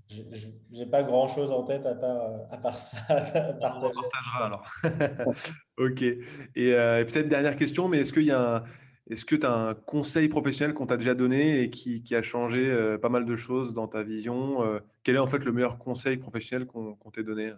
je 0.09 0.47
n'ai 0.71 0.85
pas 0.87 1.03
grand 1.03 1.27
chose 1.27 1.51
en 1.51 1.63
tête 1.63 1.85
à 1.85 1.95
part, 1.95 2.21
à 2.49 2.57
part 2.57 2.77
ça. 2.77 2.97
On 3.61 3.91
partagera 3.91 4.45
alors. 4.45 4.65
ok. 5.77 6.01
Et, 6.01 6.17
peut-être 6.55 7.29
dernière 7.29 7.55
question, 7.55 7.87
mais 7.87 7.99
est-ce 7.99 8.11
qu'il 8.11 8.25
y 8.25 8.31
a 8.31 8.57
un, 8.57 8.63
est-ce 9.09 9.23
que 9.23 9.35
tu 9.35 9.45
as 9.45 9.53
un 9.53 9.73
conseil 9.73 10.27
professionnel 10.27 10.73
qu'on 10.73 10.87
t'a 10.87 10.97
déjà 10.97 11.13
donné 11.13 11.61
et 11.61 11.69
qui, 11.69 12.03
qui 12.03 12.15
a 12.15 12.21
changé 12.21 12.97
pas 13.01 13.09
mal 13.09 13.23
de 13.23 13.35
choses 13.37 13.73
dans 13.73 13.87
ta 13.87 14.03
vision 14.03 14.81
Quel 15.03 15.15
est 15.15 15.19
en 15.19 15.27
fait 15.27 15.45
le 15.45 15.53
meilleur 15.53 15.77
conseil 15.77 16.17
professionnel 16.17 16.67
qu'on 16.67 17.11
t'ait 17.13 17.23
donné? 17.23 17.53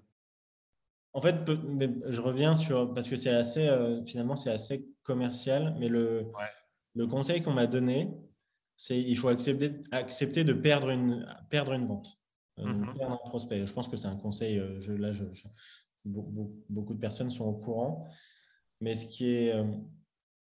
En 1.14 1.22
fait, 1.22 1.36
je 2.08 2.22
reviens 2.22 2.56
sur 2.56 2.94
parce 2.94 3.08
que 3.08 3.16
c'est 3.16 3.30
assez 3.30 3.70
finalement 4.06 4.36
c'est 4.36 4.50
assez 4.50 4.88
commercial, 5.04 5.76
mais 5.80 5.88
le, 5.88 6.26
le 6.96 7.08
conseil 7.08 7.42
qu'on 7.42 7.54
m'a 7.54 7.68
donné, 7.68 8.12
c'est 8.78 9.00
il 9.00 9.16
faut 9.18 9.30
accepter, 9.30 9.74
accepter 9.92 10.44
de 10.44 10.54
perdre 10.54 10.90
une, 10.90 11.26
perdre 11.50 11.74
une 11.74 11.88
vente. 11.88 12.20
Euh, 12.60 12.66
mmh 12.66 13.18
prospect. 13.26 13.66
Je 13.66 13.74
pense 13.74 13.88
que 13.88 13.98
c'est 13.98 14.08
un 14.08 14.16
conseil, 14.16 14.60
euh, 14.60 14.80
je, 14.80 14.94
là, 14.94 15.12
je, 15.12 15.24
beaucoup 16.06 16.94
de 16.94 17.00
personnes 17.00 17.32
sont 17.32 17.46
au 17.46 17.54
courant. 17.54 18.08
Mais 18.80 18.96
ce 18.96 19.08
qui 19.08 19.34
est 19.34 19.56
euh, 19.56 19.64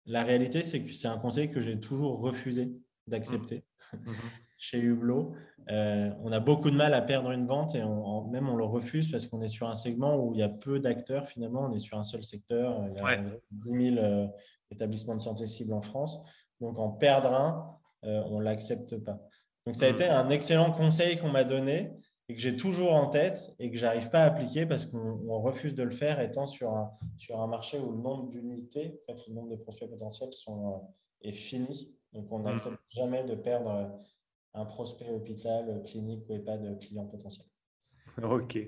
la 0.07 0.25
réalité, 0.25 0.63
c'est 0.63 0.85
que 0.85 0.93
c'est 0.93 1.09
un 1.09 1.19
conseil 1.19 1.51
que 1.51 1.61
j'ai 1.61 1.79
toujours 1.79 2.21
refusé 2.21 2.73
d'accepter. 3.07 3.65
Mmh 3.93 4.13
chez 4.63 4.79
Hublot. 4.79 5.35
On 5.71 6.33
a 6.33 6.41
beaucoup 6.41 6.71
de 6.71 6.77
mal 6.77 6.95
à 6.95 7.01
perdre 7.01 7.31
une 7.31 7.47
vente 7.47 7.75
et 7.75 7.83
même 8.31 8.49
on 8.49 8.57
le 8.57 8.65
refuse 8.65 9.11
parce 9.11 9.27
qu'on 9.27 9.41
est 9.41 9.49
sur 9.49 9.69
un 9.69 9.75
segment 9.75 10.17
où 10.17 10.35
il 10.35 10.41
y 10.41 10.43
a 10.43 10.49
peu 10.49 10.81
d'acteurs 10.81 11.29
finalement. 11.29 11.69
On 11.71 11.73
est 11.73 11.79
sur 11.79 11.99
un 11.99 12.05
seul 12.05 12.25
secteur. 12.25 12.85
Il 12.89 12.97
y 12.97 13.01
a 13.01 13.23
10 13.53 13.95
000 13.95 14.31
établissements 14.71 15.15
de 15.15 15.21
santé 15.21 15.47
cibles 15.47 15.73
en 15.73 15.83
France. 15.83 16.23
Donc 16.61 16.79
en 16.79 16.91
perdre 16.91 17.33
un, 17.33 17.77
on 18.03 18.39
ne 18.39 18.45
l'accepte 18.45 18.97
pas. 18.97 19.21
Donc, 19.67 19.77
ça 19.77 19.87
a 19.87 19.91
mm. 19.91 19.95
été 19.95 20.05
un 20.07 20.31
excellent 20.31 20.73
conseil 20.73 21.19
qu'on 21.19 21.31
m'a 21.31 21.45
donné 21.45 21.93
et 22.29 22.35
que 22.35 22.41
j'ai 22.41 22.57
toujours 22.57 22.93
en 22.93 23.07
tête 23.07 23.55
et 23.59 23.71
que 23.71 23.77
je 23.77 23.85
n'arrive 23.85 24.11
pas 24.11 24.23
à 24.23 24.27
appliquer 24.27 24.67
parce 24.67 24.85
qu'on 24.85 25.39
refuse 25.39 25.75
de 25.75 25.83
le 25.83 25.91
faire 25.91 26.21
étant 26.21 26.47
sur 26.47 26.71
un, 26.71 26.93
sur 27.17 27.41
un 27.41 27.47
marché 27.47 27.79
où 27.79 27.91
le 27.91 27.99
nombre 27.99 28.29
d'unités, 28.31 29.01
en 29.09 29.17
fait, 29.17 29.29
le 29.29 29.35
nombre 29.35 29.51
de 29.51 29.57
prospects 29.57 29.91
potentiels 29.91 30.33
sont, 30.33 30.69
euh, 30.69 31.29
est 31.29 31.33
fini. 31.33 31.95
Donc, 32.13 32.27
on 32.31 32.39
mm. 32.39 32.43
n'accepte 32.43 32.81
jamais 32.91 33.25
de 33.25 33.35
perdre 33.35 33.91
un 34.55 34.65
prospect 34.65 35.09
hôpital, 35.09 35.83
clinique 35.87 36.25
ou 36.29 36.35
EHPAD 36.35 36.79
client 36.81 37.07
potentiel. 37.07 37.47
OK. 38.23 38.59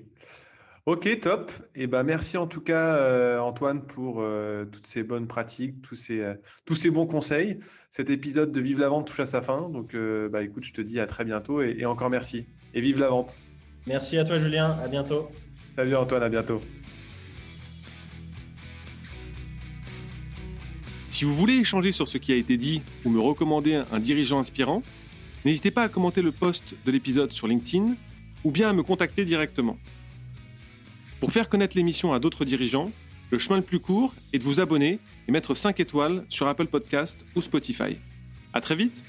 Ok, 0.85 1.19
top. 1.21 1.49
Et 1.75 1.83
eh 1.83 1.87
ben, 1.87 2.03
merci 2.03 2.35
en 2.35 2.45
tout 2.45 2.59
cas, 2.59 2.97
euh, 2.97 3.39
Antoine, 3.39 3.83
pour 3.83 4.17
euh, 4.19 4.65
toutes 4.65 4.85
ces 4.85 5.01
bonnes 5.01 5.27
pratiques, 5.27 5.81
tous 5.81 5.95
ces, 5.95 6.19
euh, 6.19 6.33
tous 6.65 6.75
ces 6.75 6.89
bons 6.89 7.07
conseils. 7.07 7.59
Cet 7.89 8.09
épisode 8.09 8.51
de 8.51 8.59
Vive 8.59 8.81
la 8.81 8.89
vente 8.89 9.07
touche 9.07 9.21
à 9.21 9.25
sa 9.25 9.41
fin. 9.41 9.69
Donc, 9.69 9.95
bah, 9.95 10.43
écoute, 10.43 10.65
je 10.65 10.73
te 10.73 10.81
dis 10.81 10.99
à 10.99 11.07
très 11.07 11.23
bientôt 11.23 11.61
et, 11.61 11.85
encore 11.85 12.09
merci. 12.09 12.47
Et 12.73 12.81
vive 12.81 12.99
la 12.99 13.07
vente. 13.07 13.37
Merci 13.87 14.17
à 14.17 14.25
toi, 14.25 14.37
Julien. 14.37 14.77
À 14.83 14.89
bientôt. 14.89 15.29
Salut, 15.69 15.95
Antoine. 15.95 16.23
À 16.23 16.29
bientôt. 16.29 16.59
Si 21.09 21.23
vous 21.23 21.33
voulez 21.33 21.53
échanger 21.53 21.93
sur 21.93 22.09
ce 22.09 22.17
qui 22.17 22.33
a 22.33 22.35
été 22.35 22.57
dit 22.57 22.81
ou 23.05 23.09
me 23.09 23.21
recommander 23.21 23.75
un 23.75 23.99
dirigeant 23.99 24.39
inspirant, 24.39 24.83
n'hésitez 25.45 25.71
pas 25.71 25.83
à 25.83 25.89
commenter 25.89 26.21
le 26.21 26.31
post 26.31 26.75
de 26.85 26.91
l'épisode 26.91 27.31
sur 27.31 27.47
LinkedIn 27.47 27.95
ou 28.43 28.51
bien 28.51 28.69
à 28.69 28.73
me 28.73 28.83
contacter 28.83 29.25
directement. 29.25 29.77
Pour 31.19 31.31
faire 31.31 31.49
connaître 31.49 31.77
l'émission 31.77 32.13
à 32.13 32.19
d'autres 32.19 32.45
dirigeants, 32.45 32.91
le 33.31 33.37
chemin 33.37 33.57
le 33.57 33.63
plus 33.63 33.79
court 33.79 34.13
est 34.33 34.39
de 34.39 34.43
vous 34.43 34.59
abonner 34.59 34.99
et 35.27 35.31
mettre 35.31 35.55
5 35.55 35.79
étoiles 35.79 36.25
sur 36.29 36.47
Apple 36.47 36.67
Podcast 36.67 37.25
ou 37.35 37.41
Spotify. 37.41 37.97
À 38.53 38.61
très 38.61 38.75
vite 38.75 39.05